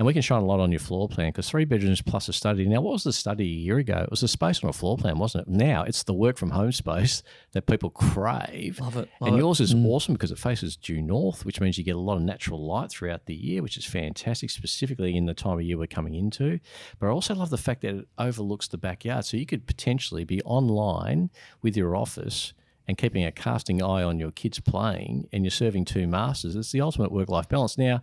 and 0.00 0.06
we 0.06 0.14
can 0.14 0.22
shine 0.22 0.40
a 0.40 0.46
lot 0.46 0.60
on 0.60 0.72
your 0.72 0.80
floor 0.80 1.10
plan 1.10 1.28
because 1.28 1.50
three 1.50 1.66
bedrooms 1.66 2.00
plus 2.00 2.26
a 2.30 2.32
study. 2.32 2.66
Now, 2.66 2.80
what 2.80 2.94
was 2.94 3.04
the 3.04 3.12
study 3.12 3.44
a 3.44 3.46
year 3.46 3.76
ago? 3.76 3.98
It 3.98 4.10
was 4.10 4.22
a 4.22 4.28
space 4.28 4.64
on 4.64 4.70
a 4.70 4.72
floor 4.72 4.96
plan, 4.96 5.18
wasn't 5.18 5.46
it? 5.46 5.52
Now 5.52 5.82
it's 5.82 6.04
the 6.04 6.14
work 6.14 6.38
from 6.38 6.48
home 6.48 6.72
space 6.72 7.22
that 7.52 7.66
people 7.66 7.90
crave. 7.90 8.80
Love 8.80 8.96
it. 8.96 9.10
Love 9.20 9.28
and 9.28 9.36
yours 9.36 9.60
is 9.60 9.74
mm. 9.74 9.84
awesome 9.84 10.14
because 10.14 10.30
it 10.30 10.38
faces 10.38 10.74
due 10.74 11.02
north, 11.02 11.44
which 11.44 11.60
means 11.60 11.76
you 11.76 11.84
get 11.84 11.96
a 11.96 12.00
lot 12.00 12.16
of 12.16 12.22
natural 12.22 12.66
light 12.66 12.90
throughout 12.90 13.26
the 13.26 13.34
year, 13.34 13.62
which 13.62 13.76
is 13.76 13.84
fantastic, 13.84 14.48
specifically 14.48 15.14
in 15.14 15.26
the 15.26 15.34
time 15.34 15.58
of 15.58 15.62
year 15.62 15.76
we're 15.76 15.86
coming 15.86 16.14
into. 16.14 16.60
But 16.98 17.08
I 17.08 17.10
also 17.10 17.34
love 17.34 17.50
the 17.50 17.58
fact 17.58 17.82
that 17.82 17.94
it 17.94 18.08
overlooks 18.16 18.68
the 18.68 18.78
backyard. 18.78 19.26
So 19.26 19.36
you 19.36 19.44
could 19.44 19.66
potentially 19.66 20.24
be 20.24 20.40
online 20.44 21.28
with 21.60 21.76
your 21.76 21.94
office 21.94 22.54
and 22.88 22.96
keeping 22.96 23.24
a 23.24 23.30
casting 23.30 23.82
eye 23.82 24.02
on 24.02 24.18
your 24.18 24.30
kids 24.30 24.60
playing 24.60 25.28
and 25.30 25.44
you're 25.44 25.50
serving 25.50 25.84
two 25.84 26.06
masters. 26.06 26.56
It's 26.56 26.72
the 26.72 26.80
ultimate 26.80 27.12
work 27.12 27.28
life 27.28 27.50
balance. 27.50 27.76
Now, 27.76 28.02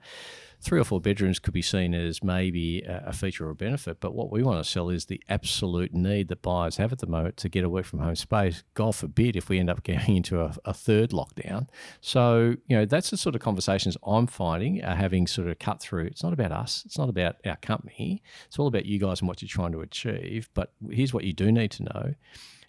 three 0.59 0.79
or 0.79 0.83
four 0.83 0.99
bedrooms 0.99 1.39
could 1.39 1.53
be 1.53 1.61
seen 1.61 1.93
as 1.93 2.23
maybe 2.23 2.83
a, 2.87 3.13
feature 3.13 3.47
or 3.47 3.51
a 3.51 3.55
benefit, 3.55 3.99
but 3.99 4.13
what 4.13 4.31
we 4.31 4.43
want 4.43 4.63
to 4.63 4.69
sell 4.69 4.89
is 4.89 5.05
the 5.05 5.21
absolute 5.29 5.93
need 5.93 6.27
that 6.27 6.41
buyers 6.41 6.77
have 6.77 6.91
at 6.91 6.99
the 6.99 7.07
moment 7.07 7.37
to 7.37 7.49
get 7.49 7.63
a 7.63 7.69
work 7.69 7.85
from 7.85 7.99
home 7.99 8.15
space. 8.15 8.63
God 8.73 8.95
forbid 8.95 9.35
if 9.35 9.49
we 9.49 9.59
end 9.59 9.69
up 9.69 9.83
going 9.85 10.17
into 10.17 10.41
a, 10.41 10.55
a 10.65 10.73
third 10.73 11.11
lockdown. 11.11 11.67
So, 12.01 12.55
you 12.67 12.77
know, 12.77 12.85
that's 12.85 13.09
the 13.09 13.17
sort 13.17 13.35
of 13.35 13.41
conversations 13.41 13.97
I'm 14.05 14.27
finding 14.27 14.83
are 14.83 14.95
having 14.95 15.27
sort 15.27 15.47
of 15.47 15.59
cut 15.59 15.81
through. 15.81 16.05
It's 16.05 16.23
not 16.23 16.33
about 16.33 16.51
us, 16.51 16.83
it's 16.85 16.97
not 16.97 17.09
about 17.09 17.35
our 17.45 17.57
company, 17.57 18.23
it's 18.47 18.57
all 18.59 18.67
about 18.67 18.85
you 18.85 18.99
guys 18.99 19.21
and 19.21 19.27
what 19.27 19.41
you're 19.41 19.49
trying 19.49 19.71
to 19.73 19.81
achieve. 19.81 20.49
But 20.53 20.73
here's 20.89 21.13
what 21.13 21.23
you 21.23 21.33
do 21.33 21.51
need 21.51 21.71
to 21.71 21.83
know 21.83 22.13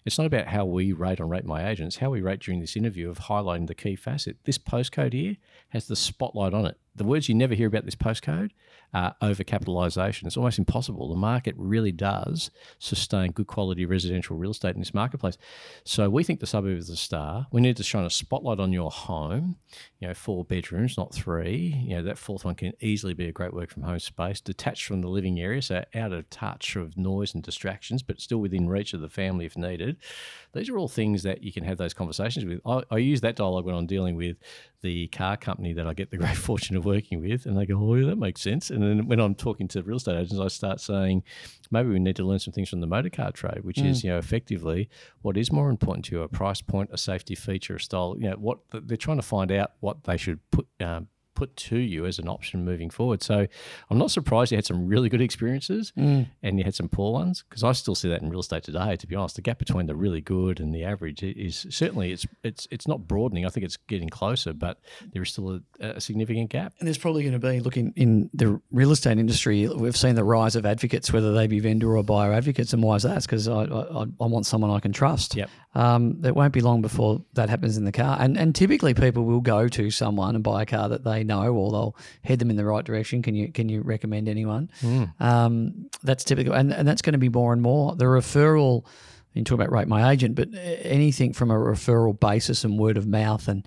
it's 0.05 0.17
not 0.17 0.25
about 0.25 0.47
how 0.47 0.65
we 0.65 0.93
rate 0.93 1.19
on 1.19 1.29
Rate 1.29 1.45
My 1.45 1.69
Agents, 1.69 1.97
how 1.97 2.09
we 2.09 2.21
rate 2.21 2.39
during 2.39 2.61
this 2.61 2.75
interview 2.75 3.09
of 3.09 3.19
highlighting 3.19 3.67
the 3.67 3.75
key 3.75 3.95
facet. 3.95 4.37
This 4.45 4.57
postcode 4.57 5.13
here 5.13 5.35
has 5.69 5.87
the 5.87 5.95
spotlight 5.95 6.53
on 6.53 6.65
it 6.65 6.77
the 6.95 7.03
words 7.03 7.29
you 7.29 7.35
never 7.35 7.53
hear 7.53 7.67
about 7.67 7.85
this 7.85 7.95
postcode 7.95 8.51
are 8.93 9.15
overcapitalisation. 9.21 10.25
It's 10.25 10.37
almost 10.37 10.57
impossible. 10.57 11.09
The 11.09 11.15
market 11.15 11.53
really 11.57 11.91
does 11.91 12.49
sustain 12.79 13.31
good 13.31 13.47
quality 13.47 13.85
residential 13.85 14.35
real 14.35 14.51
estate 14.51 14.73
in 14.73 14.81
this 14.81 14.93
marketplace. 14.93 15.37
So 15.83 16.09
we 16.09 16.23
think 16.23 16.39
the 16.39 16.47
suburb 16.47 16.77
is 16.77 16.89
a 16.89 16.95
star. 16.95 17.47
We 17.51 17.61
need 17.61 17.77
to 17.77 17.83
shine 17.83 18.05
a 18.05 18.09
spotlight 18.09 18.59
on 18.59 18.73
your 18.73 18.89
home. 18.89 19.57
You 19.99 20.07
know, 20.07 20.13
four 20.13 20.43
bedrooms, 20.43 20.97
not 20.97 21.13
three. 21.13 21.83
You 21.85 21.97
know, 21.97 22.03
that 22.03 22.17
fourth 22.17 22.45
one 22.45 22.55
can 22.55 22.73
easily 22.79 23.13
be 23.13 23.27
a 23.27 23.31
great 23.31 23.53
work 23.53 23.69
from 23.69 23.83
home 23.83 23.99
space, 23.99 24.41
detached 24.41 24.85
from 24.85 25.01
the 25.01 25.07
living 25.07 25.39
area, 25.39 25.61
so 25.61 25.83
out 25.93 26.11
of 26.11 26.29
touch 26.29 26.75
of 26.75 26.97
noise 26.97 27.33
and 27.33 27.43
distractions, 27.43 28.01
but 28.01 28.19
still 28.19 28.39
within 28.39 28.67
reach 28.67 28.93
of 28.93 29.01
the 29.01 29.09
family 29.09 29.45
if 29.45 29.55
needed. 29.55 29.97
These 30.53 30.69
are 30.69 30.77
all 30.77 30.87
things 30.87 31.23
that 31.23 31.43
you 31.43 31.53
can 31.53 31.63
have 31.63 31.77
those 31.77 31.93
conversations 31.93 32.45
with. 32.45 32.59
I, 32.65 32.81
I 32.89 32.97
use 32.97 33.21
that 33.21 33.35
dialogue 33.35 33.65
when 33.65 33.75
I'm 33.75 33.85
dealing 33.85 34.15
with 34.15 34.37
the 34.81 35.07
car 35.07 35.37
company 35.37 35.73
that 35.73 35.85
I 35.85 35.93
get 35.93 36.09
the 36.09 36.17
great 36.23 36.37
fortune 36.37 36.75
of 36.79 36.85
working 36.85 37.21
with, 37.21 37.45
and 37.45 37.57
they 37.57 37.65
go, 37.65 37.77
"Oh, 37.77 37.95
yeah, 37.95 38.07
that 38.07 38.17
makes 38.17 38.41
sense." 38.41 38.69
And 38.69 38.81
then 38.81 39.07
when 39.07 39.19
I'm 39.19 39.35
talking 39.35 39.67
to 39.69 39.83
real 39.83 39.97
estate 39.97 40.15
agents, 40.15 40.39
I 40.39 40.47
start 40.47 40.81
saying, 40.81 41.23
maybe 41.71 41.89
we 41.89 41.99
need 41.99 42.15
to 42.15 42.23
learn 42.23 42.39
some 42.39 42.53
things 42.53 42.69
from 42.69 42.81
the 42.81 42.87
motor 42.87 43.09
car 43.09 43.31
trade, 43.31 43.63
which 43.63 43.77
mm. 43.77 43.87
is 43.87 44.03
you 44.03 44.09
know 44.09 44.17
effectively 44.17 44.89
what 45.21 45.37
is 45.37 45.51
more 45.51 45.69
important 45.69 46.05
to 46.05 46.15
you: 46.15 46.21
a 46.21 46.27
price 46.27 46.61
point, 46.61 46.89
a 46.91 46.97
safety 46.97 47.35
feature, 47.35 47.75
a 47.75 47.79
style. 47.79 48.15
You 48.17 48.31
know 48.31 48.35
what 48.37 48.59
they're 48.71 48.97
trying 48.97 49.17
to 49.17 49.23
find 49.23 49.51
out 49.51 49.73
what 49.79 50.03
they 50.03 50.17
should 50.17 50.39
put. 50.51 50.67
Um, 50.79 51.07
put 51.39 51.55
to 51.55 51.77
you 51.77 52.05
as 52.05 52.19
an 52.19 52.27
option 52.27 52.65
moving 52.65 52.89
forward. 52.89 53.23
So 53.23 53.47
I'm 53.89 53.97
not 53.97 54.11
surprised 54.11 54.51
you 54.51 54.57
had 54.57 54.65
some 54.65 54.87
really 54.87 55.07
good 55.07 55.21
experiences 55.21 55.93
mm. 55.97 56.27
and 56.43 56.57
you 56.57 56.65
had 56.65 56.75
some 56.75 56.89
poor 56.89 57.13
ones 57.13 57.45
because 57.47 57.63
I 57.63 57.71
still 57.71 57.95
see 57.95 58.09
that 58.09 58.21
in 58.21 58.29
real 58.29 58.41
estate 58.41 58.63
today. 58.63 58.97
To 58.97 59.07
be 59.07 59.15
honest, 59.15 59.37
the 59.37 59.41
gap 59.41 59.57
between 59.57 59.85
the 59.85 59.95
really 59.95 60.19
good 60.19 60.59
and 60.59 60.75
the 60.75 60.83
average 60.83 61.23
is 61.23 61.65
certainly 61.69 62.11
it's 62.11 62.27
it's 62.43 62.67
it's 62.71 62.89
not 62.89 63.07
broadening. 63.07 63.45
I 63.45 63.49
think 63.49 63.65
it's 63.65 63.77
getting 63.77 64.09
closer, 64.09 64.51
but 64.51 64.81
there 65.13 65.21
is 65.21 65.29
still 65.29 65.61
a, 65.79 65.85
a 65.85 66.01
significant 66.01 66.49
gap. 66.49 66.73
And 66.79 66.85
there's 66.85 66.97
probably 66.97 67.23
going 67.23 67.39
to 67.39 67.39
be 67.39 67.61
looking 67.61 67.93
in 67.95 68.29
the 68.33 68.61
real 68.69 68.91
estate 68.91 69.17
industry. 69.17 69.65
We've 69.69 69.95
seen 69.95 70.15
the 70.15 70.25
rise 70.25 70.57
of 70.57 70.65
advocates, 70.65 71.13
whether 71.13 71.31
they 71.31 71.47
be 71.47 71.61
vendor 71.61 71.95
or 71.95 72.03
buyer 72.03 72.33
advocates, 72.33 72.73
and 72.73 72.83
why 72.83 72.95
is 72.95 73.03
that? 73.03 73.21
Because 73.21 73.47
I, 73.47 73.63
I, 73.63 74.01
I 74.19 74.25
want 74.25 74.45
someone 74.45 74.71
I 74.71 74.81
can 74.81 74.91
trust. 74.91 75.37
Yep. 75.37 75.49
Um, 75.75 76.21
it 76.23 76.35
won't 76.35 76.51
be 76.51 76.61
long 76.61 76.81
before 76.81 77.21
that 77.33 77.49
happens 77.49 77.77
in 77.77 77.85
the 77.85 77.91
car, 77.91 78.17
and 78.19 78.37
and 78.37 78.55
typically 78.55 78.95
people 78.95 79.25
will 79.25 79.41
go 79.41 79.67
to 79.67 79.91
someone 79.91 80.33
and 80.33 80.43
buy 80.43 80.63
a 80.63 80.65
car 80.65 80.89
that 80.89 81.03
they 81.03 81.23
know 81.23 81.53
or 81.53 81.71
they'll 81.71 81.95
head 82.23 82.39
them 82.39 82.49
in 82.49 82.55
the 82.55 82.65
right 82.65 82.83
direction. 82.83 83.21
Can 83.21 83.35
you 83.35 83.51
can 83.51 83.69
you 83.69 83.81
recommend 83.81 84.27
anyone? 84.27 84.71
Mm. 84.81 85.21
Um, 85.21 85.89
that's 86.01 86.23
typical, 86.23 86.53
and, 86.53 86.73
and 86.73 86.87
that's 86.87 87.03
going 87.03 87.13
to 87.13 87.19
be 87.19 87.29
more 87.29 87.53
and 87.53 87.61
more. 87.61 87.95
The 87.95 88.05
referral, 88.05 88.83
you 89.33 89.43
talk 89.43 89.55
about 89.55 89.71
rate 89.71 89.87
my 89.87 90.11
agent, 90.11 90.35
but 90.35 90.49
anything 90.55 91.33
from 91.33 91.51
a 91.51 91.55
referral 91.55 92.19
basis 92.19 92.63
and 92.63 92.79
word 92.79 92.97
of 92.97 93.05
mouth 93.05 93.47
and 93.47 93.65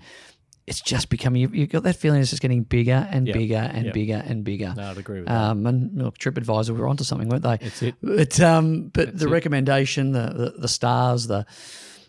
it's 0.65 0.81
just 0.81 1.09
becoming 1.09 1.41
you, 1.41 1.61
have 1.61 1.69
got 1.69 1.83
that 1.83 1.95
feeling 1.95 2.21
it's 2.21 2.29
just 2.29 2.41
getting 2.41 2.63
bigger 2.63 3.07
and 3.11 3.27
yep. 3.27 3.35
bigger 3.35 3.69
and 3.73 3.85
yep. 3.85 3.93
bigger 3.93 4.23
and 4.25 4.43
bigger. 4.43 4.73
No, 4.75 4.91
I'd 4.91 4.97
agree 4.97 5.19
with 5.19 5.29
um, 5.29 5.63
that. 5.63 5.69
And 5.69 6.01
look, 6.01 6.17
TripAdvisor 6.17 6.77
were 6.77 6.87
onto 6.87 7.03
something, 7.03 7.27
weren't 7.27 7.43
they? 7.43 7.57
It's 7.59 7.81
it. 7.81 7.95
But 8.01 8.39
um, 8.39 8.89
but 8.89 9.07
That's 9.07 9.19
the 9.19 9.27
it. 9.27 9.31
recommendation, 9.31 10.13
the, 10.13 10.33
the, 10.33 10.53
the 10.59 10.67
stars, 10.67 11.27
the 11.27 11.45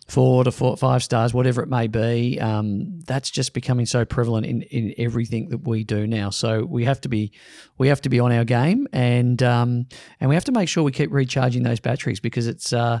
four 0.05 0.43
to 0.43 0.51
four, 0.51 0.77
five 0.77 1.03
stars, 1.03 1.33
whatever 1.33 1.63
it 1.63 1.69
may 1.69 1.87
be. 1.87 2.39
Um, 2.39 2.99
that's 3.01 3.29
just 3.31 3.53
becoming 3.53 3.85
so 3.85 4.05
prevalent 4.05 4.45
in, 4.45 4.61
in 4.63 4.93
everything 4.97 5.49
that 5.49 5.67
we 5.67 5.83
do 5.83 6.05
now. 6.05 6.29
So 6.29 6.63
we 6.63 6.85
have 6.85 7.01
to 7.01 7.09
be 7.09 7.31
we 7.77 7.87
have 7.87 8.01
to 8.01 8.09
be 8.09 8.19
on 8.19 8.31
our 8.31 8.45
game, 8.45 8.87
and 8.93 9.41
um, 9.41 9.87
and 10.19 10.29
we 10.29 10.35
have 10.35 10.45
to 10.45 10.51
make 10.51 10.69
sure 10.69 10.83
we 10.83 10.91
keep 10.91 11.11
recharging 11.11 11.63
those 11.63 11.79
batteries 11.79 12.19
because 12.19 12.47
it's 12.47 12.71
uh, 12.71 12.99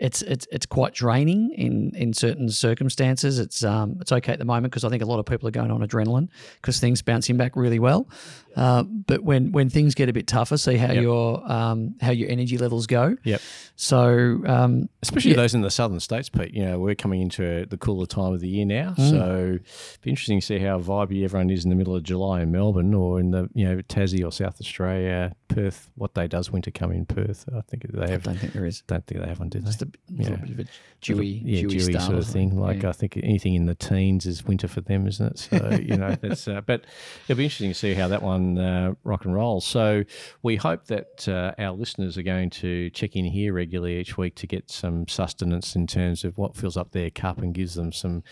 it's 0.00 0.22
it's 0.22 0.46
it's 0.50 0.66
quite 0.66 0.92
draining 0.92 1.52
in 1.52 1.92
in 1.94 2.12
certain 2.12 2.48
circumstances. 2.48 3.38
It's 3.38 3.62
um 3.62 3.98
it's 4.00 4.10
okay 4.10 4.32
at 4.32 4.38
the 4.38 4.44
moment 4.44 4.72
because 4.72 4.84
I 4.84 4.88
think 4.88 5.02
a 5.02 5.06
lot 5.06 5.20
of 5.20 5.26
people 5.26 5.46
are 5.48 5.52
going 5.52 5.70
on 5.70 5.80
adrenaline 5.80 6.28
because 6.56 6.80
things 6.80 7.00
bouncing 7.00 7.36
back 7.36 7.54
really 7.54 7.78
well. 7.78 8.08
Uh, 8.56 8.82
but 8.82 9.22
when 9.24 9.52
when 9.52 9.68
things 9.68 9.94
get 9.94 10.08
a 10.08 10.12
bit 10.12 10.26
tougher, 10.26 10.56
see 10.56 10.76
how 10.76 10.92
yep. 10.92 11.02
your 11.02 11.50
um 11.50 11.94
how 12.00 12.10
your 12.10 12.30
energy 12.30 12.58
levels 12.58 12.86
go. 12.86 13.16
Yep. 13.24 13.40
So 13.76 14.42
um, 14.46 14.88
especially 15.02 15.32
yeah. 15.32 15.38
those 15.38 15.54
in 15.54 15.62
the 15.62 15.70
southern 15.70 16.00
states, 16.00 16.28
Pete. 16.28 16.54
You 16.54 16.64
know 16.64 16.78
we're 16.78 16.94
coming 16.94 17.20
into 17.20 17.66
the 17.66 17.76
cooler 17.76 18.06
time 18.06 18.32
of 18.32 18.40
the 18.40 18.48
year 18.48 18.64
now, 18.64 18.94
mm. 18.96 19.10
so 19.10 19.58
be 20.02 20.10
interesting 20.10 20.40
to 20.40 20.46
see 20.46 20.58
how 20.58 20.78
vibey 20.78 21.24
everyone 21.24 21.50
is 21.50 21.64
in 21.64 21.70
the 21.70 21.76
middle 21.76 21.96
of 21.96 22.02
July 22.04 22.42
in 22.42 22.52
Melbourne 22.52 22.94
or 22.94 23.18
in 23.18 23.30
the 23.32 23.48
you 23.54 23.64
know 23.64 23.82
Tassie 23.82 24.24
or 24.24 24.30
South 24.30 24.60
Australia, 24.60 25.34
Perth. 25.48 25.90
What 25.96 26.14
day 26.14 26.28
does 26.28 26.50
winter 26.50 26.70
come 26.70 26.92
in 26.92 27.06
Perth? 27.06 27.48
I 27.54 27.62
think 27.62 27.86
they 27.90 28.10
have. 28.10 28.26
I 28.28 28.32
don't 28.32 28.38
think 28.38 28.52
there 28.52 28.66
is. 28.66 28.82
Don't 28.86 29.04
think 29.06 29.20
they 29.20 29.28
have 29.28 29.40
one, 29.40 29.48
do 29.48 29.60
they? 29.60 29.70
yeah. 30.10 30.30
little 30.30 30.36
bit 30.38 30.50
of 30.50 30.58
a 30.60 30.64
dewy, 31.00 31.26
yeah, 31.26 31.60
dewy, 31.62 31.78
dewy 31.78 31.98
sort 31.98 32.18
of 32.18 32.26
thing. 32.26 32.56
Like 32.56 32.82
yeah. 32.82 32.90
I 32.90 32.92
think 32.92 33.16
anything 33.16 33.54
in 33.54 33.66
the 33.66 33.74
teens 33.74 34.26
is 34.26 34.44
winter 34.44 34.68
for 34.68 34.80
them, 34.80 35.06
isn't 35.08 35.26
it? 35.26 35.38
So 35.38 35.70
you 35.82 35.96
know 35.96 36.14
that's. 36.20 36.46
Uh, 36.46 36.60
but 36.60 36.84
it'll 37.24 37.38
be 37.38 37.44
interesting 37.44 37.70
to 37.70 37.74
see 37.74 37.94
how 37.94 38.08
that 38.08 38.22
one 38.22 38.43
uh, 38.58 38.94
rock 39.04 39.24
and 39.24 39.34
roll. 39.34 39.60
So 39.60 40.04
we 40.42 40.56
hope 40.56 40.86
that 40.86 41.28
uh, 41.28 41.52
our 41.58 41.72
listeners 41.72 42.16
are 42.18 42.22
going 42.22 42.50
to 42.50 42.90
check 42.90 43.16
in 43.16 43.24
here 43.24 43.52
regularly 43.52 43.98
each 43.98 44.16
week 44.16 44.34
to 44.36 44.46
get 44.46 44.70
some 44.70 45.08
sustenance 45.08 45.74
in 45.74 45.86
terms 45.86 46.24
of 46.24 46.38
what 46.38 46.56
fills 46.56 46.76
up 46.76 46.92
their 46.92 47.10
cup 47.10 47.38
and 47.38 47.54
gives 47.54 47.74
them 47.74 47.92
some 47.92 48.22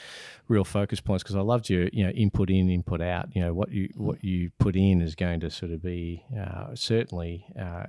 real 0.52 0.64
focus 0.64 1.00
points 1.00 1.22
because 1.22 1.34
I 1.34 1.40
loved 1.40 1.70
your 1.70 1.88
you 1.92 2.04
know 2.04 2.10
input 2.10 2.50
in 2.50 2.68
input 2.68 3.00
out. 3.00 3.34
You 3.34 3.42
know 3.42 3.54
what 3.54 3.72
you 3.72 3.88
what 3.96 4.22
you 4.22 4.50
put 4.58 4.76
in 4.76 5.00
is 5.00 5.14
going 5.14 5.40
to 5.40 5.50
sort 5.50 5.72
of 5.72 5.82
be 5.82 6.24
uh, 6.38 6.74
certainly 6.74 7.46
uh, 7.58 7.84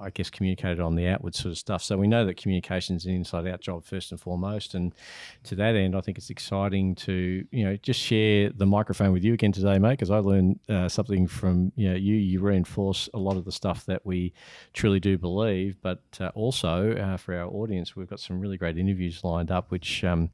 I 0.00 0.10
guess 0.10 0.28
communicated 0.28 0.80
on 0.80 0.96
the 0.96 1.06
outward 1.06 1.34
sort 1.34 1.52
of 1.52 1.58
stuff. 1.58 1.82
So 1.82 1.96
we 1.96 2.08
know 2.08 2.26
that 2.26 2.36
communication 2.36 2.96
is 2.96 3.06
an 3.06 3.14
inside 3.14 3.46
out 3.46 3.60
job 3.60 3.84
first 3.84 4.10
and 4.10 4.20
foremost 4.20 4.74
and 4.74 4.94
to 5.44 5.54
that 5.54 5.76
end 5.76 5.94
I 5.96 6.00
think 6.00 6.18
it's 6.18 6.30
exciting 6.30 6.96
to 6.96 7.46
you 7.50 7.64
know 7.64 7.76
just 7.76 8.00
share 8.00 8.50
the 8.50 8.66
microphone 8.66 9.12
with 9.12 9.22
you 9.22 9.32
again 9.32 9.52
today 9.52 9.78
mate 9.78 9.92
because 9.92 10.10
I 10.10 10.18
learned 10.18 10.58
uh, 10.68 10.88
something 10.88 11.26
from 11.26 11.72
you 11.76 11.90
know 11.90 11.96
you. 11.96 12.18
You 12.18 12.40
reinforce 12.40 13.08
a 13.14 13.18
lot 13.18 13.36
of 13.36 13.44
the 13.44 13.52
stuff 13.52 13.86
that 13.86 14.04
we 14.04 14.34
truly 14.72 14.98
do 14.98 15.16
believe 15.16 15.76
but 15.80 16.02
uh, 16.20 16.30
also 16.34 16.92
uh, 16.96 17.16
for 17.16 17.34
our 17.34 17.46
audience 17.46 17.94
we've 17.94 18.08
got 18.08 18.20
some 18.20 18.40
really 18.40 18.56
great 18.56 18.76
interviews 18.76 19.22
lined 19.22 19.50
up 19.50 19.70
which 19.70 20.02
um, 20.04 20.30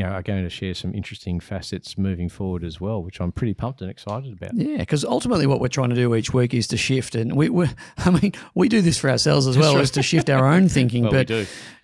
you 0.00 0.06
know, 0.06 0.12
are 0.12 0.22
going 0.22 0.42
to 0.42 0.48
share 0.48 0.72
some 0.72 0.94
interesting 0.94 1.40
facets 1.40 1.98
moving 1.98 2.30
forward 2.30 2.64
as 2.64 2.80
well, 2.80 3.02
which 3.02 3.20
I'm 3.20 3.32
pretty 3.32 3.52
pumped 3.52 3.82
and 3.82 3.90
excited 3.90 4.32
about. 4.32 4.54
Yeah, 4.54 4.78
because 4.78 5.04
ultimately 5.04 5.46
what 5.46 5.60
we're 5.60 5.68
trying 5.68 5.90
to 5.90 5.94
do 5.94 6.14
each 6.14 6.32
week 6.32 6.54
is 6.54 6.66
to 6.68 6.78
shift, 6.78 7.14
and 7.14 7.36
we, 7.36 7.50
we 7.50 7.66
I 7.98 8.08
mean, 8.08 8.32
we 8.54 8.70
do 8.70 8.80
this 8.80 8.96
for 8.96 9.10
ourselves 9.10 9.46
as 9.46 9.58
well, 9.58 9.76
as 9.76 9.90
to 9.90 10.02
shift 10.02 10.30
our 10.30 10.46
own 10.46 10.68
thinking. 10.70 11.02
well, 11.02 11.12
but 11.12 11.28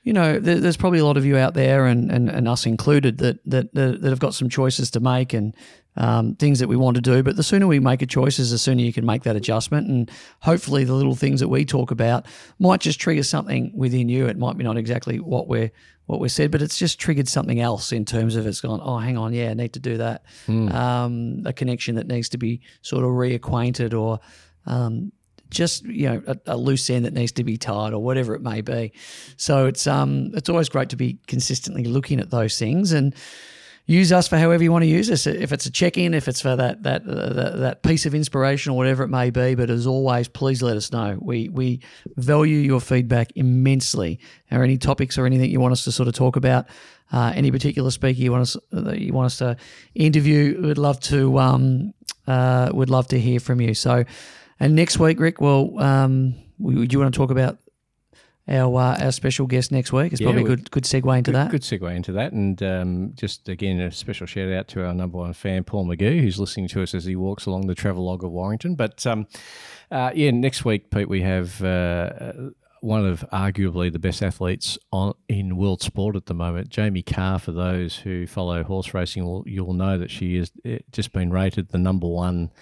you 0.03 0.15
know, 0.15 0.39
there, 0.39 0.59
there's 0.59 0.79
probably 0.79 1.01
a 1.01 1.05
lot 1.05 1.19
of 1.19 1.27
you 1.27 1.37
out 1.37 1.53
there, 1.53 1.85
and, 1.85 2.11
and, 2.11 2.31
and 2.31 2.49
us 2.49 2.65
included, 2.65 3.19
that, 3.19 3.39
that 3.45 3.75
that 3.75 4.01
that 4.01 4.09
have 4.09 4.19
got 4.19 4.33
some 4.33 4.49
choices 4.49 4.91
to 4.93 5.01
make 5.01 5.35
and 5.35 5.55
um, 5.97 6.35
things 6.35 6.59
that 6.59 6.69
we 6.69 6.77
want 6.77 6.97
to 6.97 7.01
do. 7.01 7.23
But 7.23 7.37
the 7.37 7.43
sooner 7.43 7.67
we 7.67 7.81
make 7.81 8.03
a 8.03 8.07
choice, 8.07 8.39
is 8.39 8.51
the 8.51 8.59
sooner 8.59 8.83
you 8.83 8.93
can 8.93 9.07
make 9.07 9.23
that 9.25 9.37
adjustment. 9.37 9.89
And 9.89 10.11
hopefully, 10.41 10.85
the 10.85 10.95
little 10.95 11.15
things 11.15 11.41
that 11.41 11.49
we 11.49 11.65
talk 11.65 11.91
about 11.91 12.27
might 12.59 12.81
just 12.81 13.01
trigger 13.01 13.23
something 13.23 13.73
within 13.75 14.09
you. 14.09 14.27
It 14.27 14.39
might 14.39 14.57
be 14.57 14.65
not 14.65 14.77
exactly 14.77 15.19
what 15.21 15.49
we're 15.49 15.71
what 16.07 16.21
we 16.21 16.29
said, 16.29 16.53
but 16.53 16.63
it's 16.63 16.79
just 16.79 17.01
triggered 17.01 17.29
something 17.29 17.61
else 17.61 17.91
in 17.91 18.05
terms 18.05 18.37
of 18.37 18.47
it's 18.47 18.61
gone. 18.61 18.81
Oh, 18.83 18.99
hang 18.99 19.17
on, 19.17 19.33
yeah, 19.33 19.51
I 19.51 19.55
need 19.55 19.73
to 19.73 19.81
do 19.81 19.97
that. 19.97 20.25
Mm. 20.47 20.73
Um, 20.73 21.43
a 21.45 21.53
connection 21.53 21.97
that 21.97 22.07
needs 22.07 22.29
to 22.29 22.39
be 22.39 22.61
sort 22.83 23.05
of 23.05 23.11
reacquainted, 23.11 23.93
or 23.93 24.21
um, 24.67 25.11
just 25.51 25.85
you 25.85 26.09
know 26.09 26.23
a, 26.27 26.37
a, 26.47 26.57
loose 26.57 26.91
end 26.91 27.05
that 27.05 27.13
needs 27.13 27.33
to 27.33 27.45
be 27.45 27.57
tied, 27.57 27.93
or 27.93 28.03
whatever 28.03 28.35
it 28.35 28.43
may 28.43 28.61
be. 28.61 28.93
So 29.37 29.67
it's 29.67 29.87
um 29.87 30.31
it's 30.35 30.49
always 30.49 30.69
great 30.69 30.91
to 30.91 30.97
be 30.97 31.19
consistently 31.27 31.85
looking 31.85 32.21
at 32.21 32.31
those 32.31 32.59
things 32.59 32.93
and 32.93 33.15
use 33.87 34.11
us 34.13 34.27
for 34.27 34.37
however 34.37 34.63
you 34.65 34.73
want 34.73 34.83
to 34.83 34.89
use 34.89 35.11
us. 35.11 35.27
If 35.27 35.53
it's 35.53 35.67
a 35.67 35.71
check 35.71 35.97
in, 35.97 36.13
if 36.13 36.29
it's 36.29 36.41
for 36.41 36.57
that 36.57 36.83
that 36.83 37.07
uh, 37.09 37.57
that 37.57 37.83
piece 37.83 38.05
of 38.05 38.15
inspiration 38.15 38.73
or 38.73 38.77
whatever 38.77 39.05
it 39.05 39.09
may 39.09 39.31
be. 39.31 39.55
But 39.55 39.71
as 39.71 39.87
always, 39.87 40.29
please 40.29 40.63
let 40.63 40.77
us 40.77 40.93
know. 40.93 41.19
We 41.21 41.49
we 41.49 41.81
value 42.17 42.59
your 42.59 42.81
feedback 42.81 43.33
immensely. 43.37 44.19
Or 44.51 44.63
any 44.63 44.79
topics 44.79 45.19
or 45.19 45.27
anything 45.27 45.51
you 45.51 45.61
want 45.61 45.73
us 45.73 45.85
to 45.85 45.93
sort 45.93 46.09
of 46.09 46.15
talk 46.15 46.37
about, 46.37 46.67
uh, 47.13 47.33
any 47.35 47.51
particular 47.51 47.91
speaker 47.91 48.21
you 48.21 48.33
want 48.33 48.43
us 48.43 48.57
uh, 48.73 48.93
you 48.93 49.13
want 49.13 49.27
us 49.27 49.39
to 49.39 49.57
interview, 49.95 50.61
we'd 50.63 50.79
love 50.79 51.01
to 51.01 51.39
um 51.39 51.95
uh, 52.27 52.71
would 52.73 52.91
love 52.91 53.07
to 53.09 53.21
hear 53.21 53.41
from 53.41 53.61
you. 53.61 53.75
So, 53.75 54.05
and 54.59 54.75
next 54.75 54.99
week, 54.99 55.21
Rik, 55.21 55.41
well, 55.41 55.79
um, 55.79 56.33
do 56.61 56.87
you 56.91 56.99
want 56.99 57.15
to 57.15 57.17
talk 57.17 57.31
about 57.31 57.59
our 58.49 58.81
uh, 58.81 59.05
our 59.05 59.13
special 59.13 59.47
guest 59.47 59.73
next 59.73 59.93
week. 59.93 60.13
It's 60.13 60.21
yeah, 60.21 60.27
probably 60.27 60.43
a 60.43 60.47
good 60.47 60.71
good 60.71 60.85
segue 60.85 61.19
into 61.19 61.33
good, 61.33 61.37
that. 61.37 61.51
Good 61.51 61.63
segue 61.63 61.95
into 61.95 62.13
that, 62.13 62.33
and 62.33 62.63
um, 62.63 63.13
just 63.15 63.49
again 63.49 63.81
a 63.81 63.91
special 63.91 64.27
shout 64.27 64.53
out 64.53 64.69
to 64.69 64.87
our 64.87 64.95
number 64.95 65.19
one 65.19 65.33
fan, 65.33 65.65
Paul 65.65 65.87
McGee, 65.87 66.21
who's 66.21 66.39
listening 66.39 66.69
to 66.69 66.83
us 66.83 66.95
as 66.95 67.05
he 67.05 67.17
walks 67.17 67.47
along 67.47 67.67
the 67.67 67.75
travelogue 67.75 68.25
of 68.25 68.31
Warrington. 68.31 68.75
But 68.75 69.07
um, 69.07 69.27
uh, 69.91 70.13
yeah, 70.15 70.31
next 70.31 70.65
week, 70.65 70.91
Pete, 70.91 71.09
we 71.09 71.23
have 71.23 71.63
uh, 71.63 72.33
one 72.87 73.05
of 73.05 73.25
arguably 73.33 73.93
the 73.93 73.99
best 73.99 74.23
athletes 74.23 74.79
on 74.93 75.13
in 75.29 75.57
world 75.57 75.83
sport 75.83 76.15
at 76.15 76.27
the 76.27 76.35
moment. 76.35 76.69
Jamie 76.69 77.03
Kah, 77.03 77.37
for 77.37 77.51
those 77.51 77.97
who 77.97 78.29
follow 78.29 78.63
horse 78.63 78.95
racing, 78.95 79.25
will 79.25 79.43
you'll 79.45 79.73
know 79.73 79.99
that 79.99 80.09
she 80.09 80.37
has 80.37 80.53
eh, 80.65 80.79
just 80.93 81.13
been 81.13 81.33
rated 81.33 81.71
the 81.71 81.79
number 81.79 82.07
one 82.07 82.53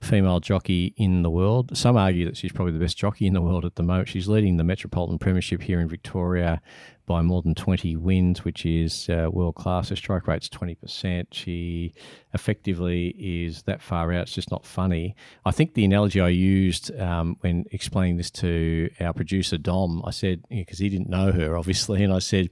female 0.00 0.38
jockey 0.38 0.94
in 0.96 1.22
the 1.22 1.30
world. 1.30 1.76
Some 1.76 1.96
argue 1.96 2.24
that 2.26 2.36
she's 2.36 2.52
probably 2.52 2.72
the 2.72 2.78
best 2.78 2.96
jockey 2.96 3.26
in 3.26 3.34
the 3.34 3.42
world 3.42 3.64
at 3.64 3.74
the 3.74 3.82
moment. 3.82 4.08
She's 4.08 4.28
leading 4.28 4.56
the 4.56 4.62
Metropolitan 4.62 5.18
Premiership 5.18 5.62
here 5.62 5.80
in 5.80 5.88
Victoria 5.88 6.62
by 7.06 7.22
more 7.22 7.42
than 7.42 7.54
20 7.54 7.96
wins, 7.96 8.44
which 8.44 8.64
is 8.64 9.08
uh, 9.08 9.28
world 9.30 9.54
class. 9.54 9.88
Her 9.88 9.96
strike 9.96 10.26
rate's 10.26 10.48
20%. 10.48 11.26
She 11.32 11.94
effectively 12.32 13.08
is 13.18 13.62
that 13.64 13.82
far 13.82 14.12
out. 14.12 14.22
It's 14.22 14.34
just 14.34 14.50
not 14.50 14.64
funny. 14.64 15.16
I 15.44 15.50
think 15.50 15.74
the 15.74 15.84
analogy 15.84 16.20
I 16.20 16.28
used 16.28 16.96
um, 16.98 17.36
when 17.40 17.64
explaining 17.72 18.16
this 18.16 18.30
to 18.32 18.90
our 19.00 19.12
producer, 19.12 19.58
Dom, 19.58 20.02
I 20.06 20.10
said, 20.10 20.44
because 20.48 20.78
he 20.78 20.88
didn't 20.88 21.10
know 21.10 21.32
her, 21.32 21.56
obviously, 21.58 22.02
and 22.04 22.12
I 22.12 22.20
said, 22.20 22.48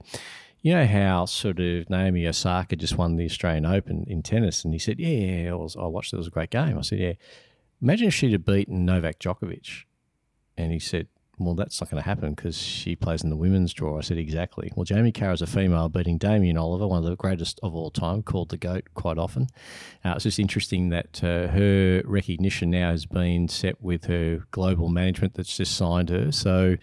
you 0.61 0.73
know 0.73 0.85
how 0.85 1.25
sort 1.25 1.59
of 1.59 1.89
Naomi 1.89 2.27
Osaka 2.27 2.75
just 2.75 2.97
won 2.97 3.15
the 3.15 3.25
Australian 3.25 3.65
Open 3.65 4.05
in 4.07 4.21
tennis? 4.21 4.63
And 4.63 4.73
he 4.73 4.79
said, 4.79 4.99
yeah, 4.99 5.07
yeah, 5.07 5.51
I, 5.51 5.55
was, 5.55 5.75
I 5.75 5.85
watched 5.85 6.13
it. 6.13 6.17
It 6.17 6.19
was 6.19 6.27
a 6.27 6.31
great 6.31 6.51
game. 6.51 6.77
I 6.77 6.81
said, 6.81 6.99
yeah. 6.99 7.13
Imagine 7.81 8.09
if 8.09 8.13
she'd 8.13 8.33
have 8.33 8.45
beaten 8.45 8.85
Novak 8.85 9.17
Djokovic. 9.17 9.85
And 10.55 10.71
he 10.71 10.77
said, 10.77 11.07
well, 11.45 11.55
that's 11.55 11.81
not 11.81 11.89
going 11.89 12.01
to 12.01 12.07
happen 12.07 12.33
because 12.33 12.57
she 12.57 12.95
plays 12.95 13.23
in 13.23 13.29
the 13.29 13.35
women's 13.35 13.73
draw. 13.73 13.97
I 13.97 14.01
said, 14.01 14.17
exactly. 14.17 14.71
Well, 14.75 14.83
Jamie 14.83 15.11
Kah 15.11 15.31
is 15.31 15.41
a 15.41 15.47
female 15.47 15.89
beating 15.89 16.17
Damien 16.17 16.57
Oliver, 16.57 16.87
one 16.87 17.03
of 17.03 17.09
the 17.09 17.15
greatest 17.15 17.59
of 17.63 17.75
all 17.75 17.89
time, 17.89 18.23
called 18.23 18.49
the 18.49 18.57
GOAT 18.57 18.87
quite 18.93 19.17
often. 19.17 19.47
Uh, 20.03 20.13
it's 20.15 20.23
just 20.23 20.39
interesting 20.39 20.89
that 20.89 21.23
uh, 21.23 21.47
her 21.47 22.01
recognition 22.05 22.69
now 22.71 22.91
has 22.91 23.05
been 23.05 23.47
set 23.47 23.81
with 23.81 24.05
her 24.05 24.43
global 24.51 24.89
management 24.89 25.33
that's 25.33 25.57
just 25.57 25.75
signed 25.75 26.09
her. 26.09 26.31
So, 26.31 26.77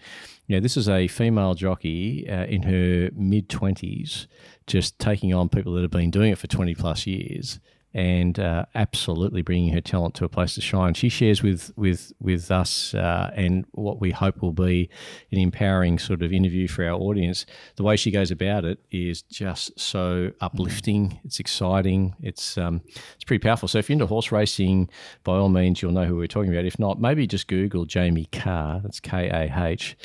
you 0.47 0.55
know, 0.55 0.59
this 0.59 0.77
is 0.77 0.89
a 0.89 1.07
female 1.07 1.53
jockey 1.53 2.29
uh, 2.29 2.45
in 2.45 2.63
her 2.63 3.09
mid 3.13 3.49
20s, 3.49 4.27
just 4.67 4.99
taking 4.99 5.33
on 5.33 5.49
people 5.49 5.73
that 5.73 5.81
have 5.81 5.91
been 5.91 6.11
doing 6.11 6.31
it 6.31 6.37
for 6.37 6.47
20 6.47 6.75
plus 6.75 7.07
years 7.07 7.59
and 7.93 8.39
uh, 8.39 8.65
absolutely 8.75 9.41
bringing 9.41 9.73
her 9.73 9.81
talent 9.81 10.13
to 10.15 10.25
a 10.25 10.29
place 10.29 10.53
to 10.55 10.61
shine. 10.61 10.93
She 10.93 11.09
shares 11.09 11.41
with 11.41 11.71
with 11.75 12.11
with 12.19 12.51
us 12.51 12.93
uh, 12.93 13.31
and 13.35 13.65
what 13.71 13.99
we 13.99 14.11
hope 14.11 14.41
will 14.41 14.53
be 14.53 14.89
an 15.31 15.39
empowering 15.39 15.99
sort 15.99 16.21
of 16.21 16.31
interview 16.31 16.67
for 16.67 16.85
our 16.85 16.99
audience. 16.99 17.45
The 17.77 17.83
way 17.83 17.95
she 17.95 18.11
goes 18.11 18.31
about 18.31 18.65
it 18.65 18.79
is 18.91 19.23
just 19.23 19.79
so 19.79 20.31
uplifting. 20.41 21.19
It's 21.23 21.39
exciting. 21.39 22.15
It's 22.21 22.57
um, 22.57 22.81
it's 23.15 23.23
pretty 23.23 23.41
powerful. 23.41 23.67
So 23.67 23.79
if 23.79 23.89
you're 23.89 23.95
into 23.95 24.05
horse 24.05 24.31
racing, 24.31 24.89
by 25.23 25.33
all 25.33 25.49
means, 25.49 25.81
you'll 25.81 25.91
know 25.91 26.05
who 26.05 26.17
we're 26.17 26.27
talking 26.27 26.51
about. 26.51 26.65
If 26.65 26.77
not, 26.77 27.01
maybe 27.01 27.25
just 27.25 27.47
Google 27.47 27.85
Jamie 27.85 28.29
Kah. 28.31 28.79
That's 28.83 28.99
K 28.99 29.29
A 29.29 29.65
H. 29.65 29.97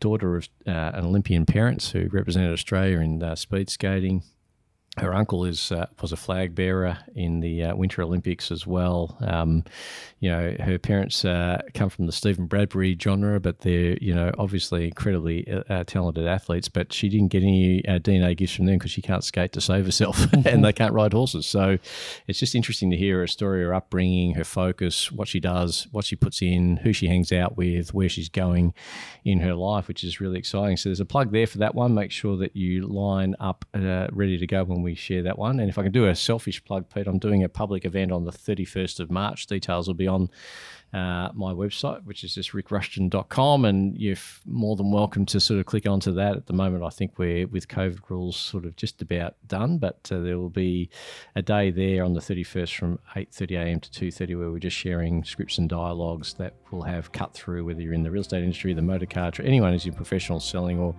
Daughter 0.00 0.36
of 0.36 0.48
uh, 0.66 0.70
an 0.94 1.06
Olympian 1.06 1.46
parents 1.46 1.90
who 1.90 2.08
represented 2.12 2.52
Australia 2.52 2.98
in 2.98 3.22
uh, 3.22 3.34
speed 3.36 3.70
skating, 3.70 4.22
her 4.98 5.12
uncle 5.12 5.44
is 5.44 5.72
uh, 5.72 5.86
was 6.00 6.12
a 6.12 6.16
flag 6.16 6.54
bearer 6.54 6.98
in 7.16 7.40
the 7.40 7.64
uh, 7.64 7.74
Winter 7.74 8.02
Olympics 8.02 8.52
as 8.52 8.66
well. 8.66 9.16
Um, 9.20 9.64
you 10.20 10.30
know, 10.30 10.56
her 10.60 10.78
parents 10.78 11.24
uh, 11.24 11.62
come 11.74 11.90
from 11.90 12.06
the 12.06 12.12
Stephen 12.12 12.46
Bradbury 12.46 12.96
genre, 13.00 13.40
but 13.40 13.60
they're 13.60 13.96
you 14.00 14.14
know 14.14 14.30
obviously 14.38 14.86
incredibly 14.86 15.50
uh, 15.50 15.64
uh, 15.68 15.84
talented 15.84 16.28
athletes. 16.28 16.68
But 16.68 16.92
she 16.92 17.08
didn't 17.08 17.28
get 17.28 17.42
any 17.42 17.84
uh, 17.86 17.98
DNA 17.98 18.36
gifts 18.36 18.54
from 18.54 18.66
them 18.66 18.76
because 18.76 18.92
she 18.92 19.02
can't 19.02 19.24
skate 19.24 19.52
to 19.52 19.60
save 19.60 19.84
herself, 19.84 20.32
and 20.46 20.64
they 20.64 20.72
can't 20.72 20.94
ride 20.94 21.12
horses. 21.12 21.46
So 21.46 21.78
it's 22.28 22.38
just 22.38 22.54
interesting 22.54 22.90
to 22.92 22.96
hear 22.96 23.18
her 23.18 23.26
story, 23.26 23.64
her 23.64 23.74
upbringing, 23.74 24.34
her 24.34 24.44
focus, 24.44 25.10
what 25.10 25.26
she 25.26 25.40
does, 25.40 25.88
what 25.90 26.04
she 26.04 26.14
puts 26.14 26.40
in, 26.40 26.76
who 26.78 26.92
she 26.92 27.08
hangs 27.08 27.32
out 27.32 27.56
with, 27.56 27.92
where 27.92 28.08
she's 28.08 28.28
going 28.28 28.74
in 29.24 29.40
her 29.40 29.54
life, 29.54 29.88
which 29.88 30.04
is 30.04 30.20
really 30.20 30.38
exciting. 30.38 30.76
So 30.76 30.88
there's 30.88 31.00
a 31.00 31.04
plug 31.04 31.32
there 31.32 31.48
for 31.48 31.58
that 31.58 31.74
one. 31.74 31.94
Make 31.94 32.12
sure 32.12 32.36
that 32.36 32.54
you 32.54 32.86
line 32.86 33.34
up 33.40 33.64
ready 33.74 34.38
to 34.38 34.46
go 34.46 34.62
when 34.62 34.83
we 34.84 34.94
share 34.94 35.22
that 35.22 35.38
one. 35.38 35.58
And 35.58 35.68
if 35.68 35.78
I 35.78 35.82
can 35.82 35.92
do 35.92 36.06
a 36.06 36.14
selfish 36.14 36.64
plug, 36.64 36.88
Pete, 36.88 37.06
I'm 37.06 37.18
doing 37.18 37.42
a 37.42 37.48
public 37.48 37.84
event 37.84 38.12
on 38.12 38.24
the 38.24 38.30
31st 38.30 39.00
of 39.00 39.10
March. 39.10 39.46
Details 39.46 39.88
will 39.88 39.94
be 39.94 40.06
on 40.06 40.30
uh, 40.94 41.28
my 41.34 41.52
website, 41.52 42.04
which 42.04 42.22
is 42.22 42.34
just 42.36 42.52
rikrushton.com. 42.52 43.64
And 43.64 43.98
you're 43.98 44.16
more 44.46 44.76
than 44.76 44.92
welcome 44.92 45.26
to 45.26 45.40
sort 45.40 45.58
of 45.58 45.66
click 45.66 45.88
onto 45.88 46.12
that. 46.12 46.36
At 46.36 46.46
the 46.46 46.52
moment, 46.52 46.84
I 46.84 46.88
think 46.88 47.18
we're 47.18 47.48
with 47.48 47.66
COVID 47.66 47.98
rules 48.08 48.36
sort 48.36 48.64
of 48.64 48.76
just 48.76 49.02
about 49.02 49.34
done, 49.48 49.78
but 49.78 50.08
uh, 50.12 50.20
there 50.20 50.38
will 50.38 50.50
be 50.50 50.88
a 51.34 51.42
day 51.42 51.72
there 51.72 52.04
on 52.04 52.14
the 52.14 52.20
31st 52.20 52.76
from 52.76 53.00
8.30am 53.16 53.82
to 53.82 54.06
2.30 54.06 54.38
where 54.38 54.50
we're 54.52 54.60
just 54.60 54.76
sharing 54.76 55.24
scripts 55.24 55.58
and 55.58 55.68
dialogues 55.68 56.34
that 56.34 56.54
will 56.70 56.82
have 56.82 57.10
cut 57.10 57.34
through, 57.34 57.64
whether 57.64 57.80
you're 57.80 57.92
in 57.92 58.04
the 58.04 58.10
real 58.10 58.20
estate 58.20 58.44
industry, 58.44 58.72
the 58.72 58.82
motor 58.82 59.06
car, 59.06 59.32
anyone 59.42 59.72
who's 59.72 59.86
in 59.86 59.94
professional 59.94 60.38
selling, 60.38 60.78
or 60.78 60.94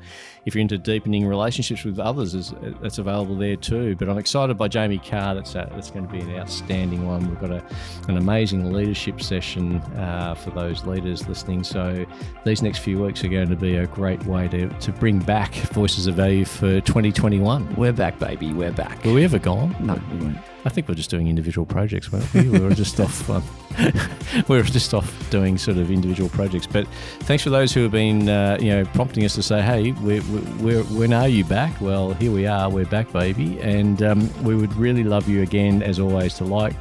if 0.46 0.56
you're 0.56 0.62
into 0.62 0.78
deepening 0.78 1.26
relationships 1.26 1.86
with 1.86 2.00
others, 2.00 2.36
is, 2.36 2.54
that's 2.82 2.98
available 2.98 3.38
there 3.38 3.56
too. 3.56 3.96
But 3.96 4.10
I'm 4.10 4.18
excited 4.18 4.58
by 4.58 4.68
Jamie 4.68 4.98
Kah. 4.98 5.36
That's, 5.36 5.56
a, 5.56 5.70
that's 5.72 5.90
going 5.90 6.06
to 6.06 6.12
be 6.12 6.20
an 6.20 6.36
outstanding 6.36 7.08
one. 7.08 7.30
We've 7.30 7.40
got 7.40 7.52
a, 7.52 7.64
an 8.10 8.18
amazing 8.18 8.74
leadership 8.74 9.22
session 9.22 9.82
uh, 9.96 10.36
for 10.36 10.52
those 10.52 10.86
leaders 10.86 11.28
listening. 11.28 11.64
So 11.64 12.06
these 12.44 12.62
next 12.62 12.80
few 12.80 13.02
weeks 13.02 13.24
are 13.24 13.28
going 13.28 13.50
to 13.50 13.56
be 13.56 13.78
a 13.78 13.88
great 13.88 14.24
way 14.26 14.48
to, 14.50 14.70
to 14.70 14.92
bring 14.92 15.20
back 15.20 15.54
Voices 15.74 16.08
of 16.08 16.16
Value 16.16 16.46
for 16.46 16.82
2021. 16.82 17.76
We're 17.76 17.94
back, 17.94 18.20
baby. 18.20 18.54
We're 18.54 18.72
back. 18.72 19.04
Were 19.06 19.14
we 19.14 19.24
ever 19.24 19.40
gone? 19.40 19.76
No, 19.80 20.00
we 20.12 20.26
weren't. 20.26 20.38
I 20.66 20.70
think 20.70 20.88
we're 20.88 20.96
just 20.96 21.12
doing 21.12 21.28
individual 21.28 21.68
projects, 21.68 22.12
weren't 22.12 22.34
we? 22.34 22.50
We 22.50 22.60
were 22.60 22.74
just 22.74 23.00
off. 23.00 23.30
Um, 23.30 23.44
we 24.48 24.58
were 24.58 24.64
just 24.64 24.94
off 24.94 25.30
doing 25.30 25.58
sort 25.58 25.78
of 25.78 25.92
individual 25.92 26.30
projects. 26.30 26.66
But 26.66 26.88
thanks 27.22 27.44
for 27.44 27.52
those 27.52 27.72
who 27.72 27.84
have 27.84 27.92
been, 27.92 28.28
uh, 28.28 28.58
you 28.60 28.70
know, 28.70 28.86
prompting 28.86 29.24
us 29.26 29.36
to 29.36 29.44
say, 29.44 29.62
"Hey, 29.62 29.92
we're, 29.92 30.24
we're, 30.60 30.84
when 30.84 31.14
are 31.14 31.28
you 31.28 31.46
back?" 31.46 31.80
Well, 31.80 32.14
here 32.14 32.32
we 32.32 32.48
are. 32.48 32.70
We're 32.70 32.86
back, 32.86 33.12
baby, 33.12 33.60
and 33.62 34.02
um, 34.02 34.44
we 34.44 34.56
would 34.56 34.74
really 34.76 35.04
love 35.04 35.30
you 35.30 35.44
again, 35.44 35.84
as 35.84 36.00
always, 36.00 36.34
to 36.36 36.46
like, 36.46 36.74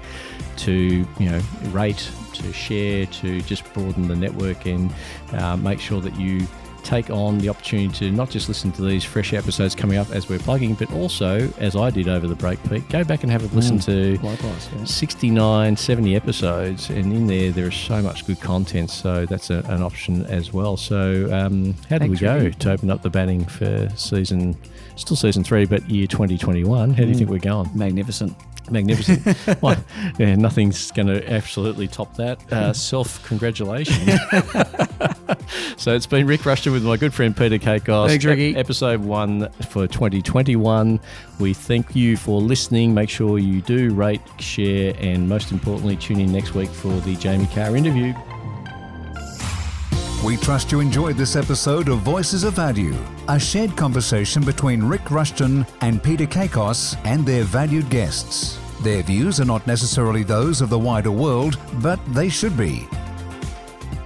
to 0.58 0.72
you 0.72 1.06
know, 1.28 1.40
rate, 1.64 2.10
to 2.44 2.52
share, 2.52 3.06
to 3.06 3.40
just 3.42 3.70
broaden 3.72 4.08
the 4.08 4.16
network 4.16 4.66
and 4.66 4.92
uh, 5.32 5.56
make 5.56 5.80
sure 5.80 6.00
that 6.00 6.18
you 6.18 6.46
take 6.84 7.10
on 7.10 7.38
the 7.38 7.48
opportunity 7.48 7.88
to 7.88 8.10
not 8.10 8.30
just 8.30 8.46
listen 8.46 8.70
to 8.70 8.82
these 8.82 9.02
fresh 9.02 9.32
episodes 9.32 9.74
coming 9.74 9.96
up 9.96 10.10
as 10.10 10.28
we're 10.28 10.38
plugging, 10.38 10.74
but 10.74 10.92
also, 10.92 11.50
as 11.58 11.74
I 11.74 11.90
did 11.90 12.08
over 12.08 12.26
the 12.26 12.34
break, 12.34 12.62
Pete, 12.68 12.88
go 12.90 13.02
back 13.02 13.22
and 13.22 13.32
have 13.32 13.42
a 13.42 13.54
listen 13.56 13.78
to 13.80 14.18
Likewise. 14.22 14.68
Yeah. 14.76 14.84
69, 14.84 15.76
70 15.76 16.14
episodes, 16.14 16.90
and 16.90 17.12
in 17.12 17.26
there 17.26 17.50
there 17.50 17.68
is 17.68 17.74
so 17.74 18.02
much 18.02 18.26
good 18.26 18.40
content. 18.40 18.90
So 18.90 19.26
that's 19.26 19.50
a, 19.50 19.64
an 19.66 19.82
option 19.82 20.24
as 20.26 20.52
well. 20.52 20.76
So 20.76 21.28
um, 21.32 21.74
how 21.88 21.98
did 21.98 22.10
Thanks, 22.10 22.20
we 22.20 22.26
go 22.26 22.50
to 22.50 22.70
open 22.70 22.90
up 22.90 23.02
the 23.02 23.10
batting 23.10 23.46
for 23.46 23.88
season, 23.96 24.56
still 24.96 25.16
season 25.16 25.44
three, 25.44 25.64
but 25.64 25.88
year 25.88 26.06
2021? 26.06 26.90
How 26.90 27.02
do 27.02 27.08
you 27.08 27.14
think 27.14 27.30
we're 27.30 27.38
going? 27.38 27.68
Magnificent. 27.74 28.36
Magnificent. 28.70 29.36
well, 29.62 29.76
yeah, 30.18 30.34
nothing's 30.36 30.90
going 30.92 31.08
to 31.08 31.30
absolutely 31.30 31.86
top 31.86 32.16
that. 32.16 32.40
Uh, 32.52 32.72
Self 32.72 33.22
congratulations. 33.26 33.96
so 35.76 35.94
it's 35.94 36.06
been 36.06 36.26
Rik 36.26 36.46
Rushton 36.46 36.72
with 36.72 36.84
my 36.84 36.96
good 36.96 37.12
friend 37.12 37.36
Peter 37.36 37.58
Kakos. 37.58 38.08
Thanks, 38.08 38.24
Ricky. 38.24 38.56
Episode 38.56 39.00
one 39.00 39.50
for 39.68 39.86
2021. 39.86 40.98
We 41.40 41.52
thank 41.52 41.94
you 41.94 42.16
for 42.16 42.40
listening. 42.40 42.94
Make 42.94 43.10
sure 43.10 43.38
you 43.38 43.60
do 43.60 43.92
rate, 43.92 44.22
share, 44.38 44.94
and 44.98 45.28
most 45.28 45.52
importantly, 45.52 45.96
tune 45.96 46.20
in 46.20 46.32
next 46.32 46.54
week 46.54 46.70
for 46.70 46.92
the 47.00 47.16
Jamie 47.16 47.48
Kah 47.54 47.74
interview. 47.74 48.14
We 50.24 50.38
trust 50.38 50.72
you 50.72 50.80
enjoyed 50.80 51.18
this 51.18 51.36
episode 51.36 51.90
of 51.90 51.98
Voices 51.98 52.44
of 52.44 52.54
Value, 52.54 52.96
a 53.28 53.38
shared 53.38 53.76
conversation 53.76 54.42
between 54.42 54.82
Rik 54.82 55.10
Rushton 55.10 55.66
and 55.82 56.02
Peter 56.02 56.24
Kakos 56.24 56.96
and 57.04 57.26
their 57.26 57.44
valued 57.44 57.90
guests. 57.90 58.58
Their 58.80 59.02
views 59.02 59.38
are 59.38 59.44
not 59.44 59.66
necessarily 59.66 60.22
those 60.22 60.62
of 60.62 60.70
the 60.70 60.78
wider 60.78 61.10
world, 61.10 61.58
but 61.82 62.00
they 62.14 62.30
should 62.30 62.56
be. 62.56 62.88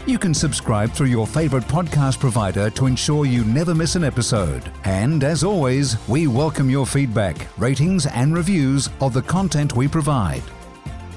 You 0.07 0.19
can 0.19 0.35
subscribe 0.35 0.91
through 0.91 1.07
your 1.07 1.27
favorite 1.27 1.69
podcast 1.69 2.19
provider 2.19 2.69
to 2.69 2.87
ensure 2.87 3.25
you 3.25 3.45
never 3.45 3.73
miss 3.73 3.95
an 3.95 4.03
episode. 4.03 4.73
And 4.83 5.23
as 5.23 5.45
always, 5.45 5.97
we 6.09 6.27
welcome 6.27 6.69
your 6.69 6.85
feedback, 6.85 7.47
ratings, 7.57 8.07
and 8.07 8.35
reviews 8.35 8.91
of 9.01 9.13
the 9.13 9.23
content 9.23 9.77
we 9.77 9.87
provide. 9.87 10.43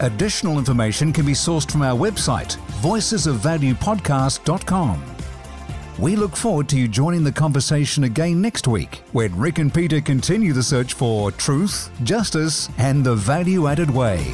Additional 0.02 0.58
information 0.58 1.14
can 1.14 1.26
be 1.28 1.34
sourced 1.34 1.72
from 1.72 1.84
our 1.84 1.96
website, 1.96 2.58
voicesofvaluepodcast.com. 2.82 5.04
We 6.00 6.16
look 6.16 6.36
forward 6.36 6.68
to 6.70 6.80
you 6.80 6.88
joining 6.88 7.24
the 7.24 7.32
conversation 7.32 8.06
again 8.06 8.42
next 8.42 8.68
week 8.68 9.04
when 9.12 9.38
Rik 9.38 9.60
and 9.60 9.72
Peter 9.72 10.02
continue 10.02 10.54
the 10.54 10.64
search 10.64 10.94
for 10.94 11.32
truth, 11.32 11.92
justice, 12.04 12.68
and 12.80 13.06
the 13.06 13.14
value 13.14 13.68
added 13.68 13.92
way. 13.92 14.26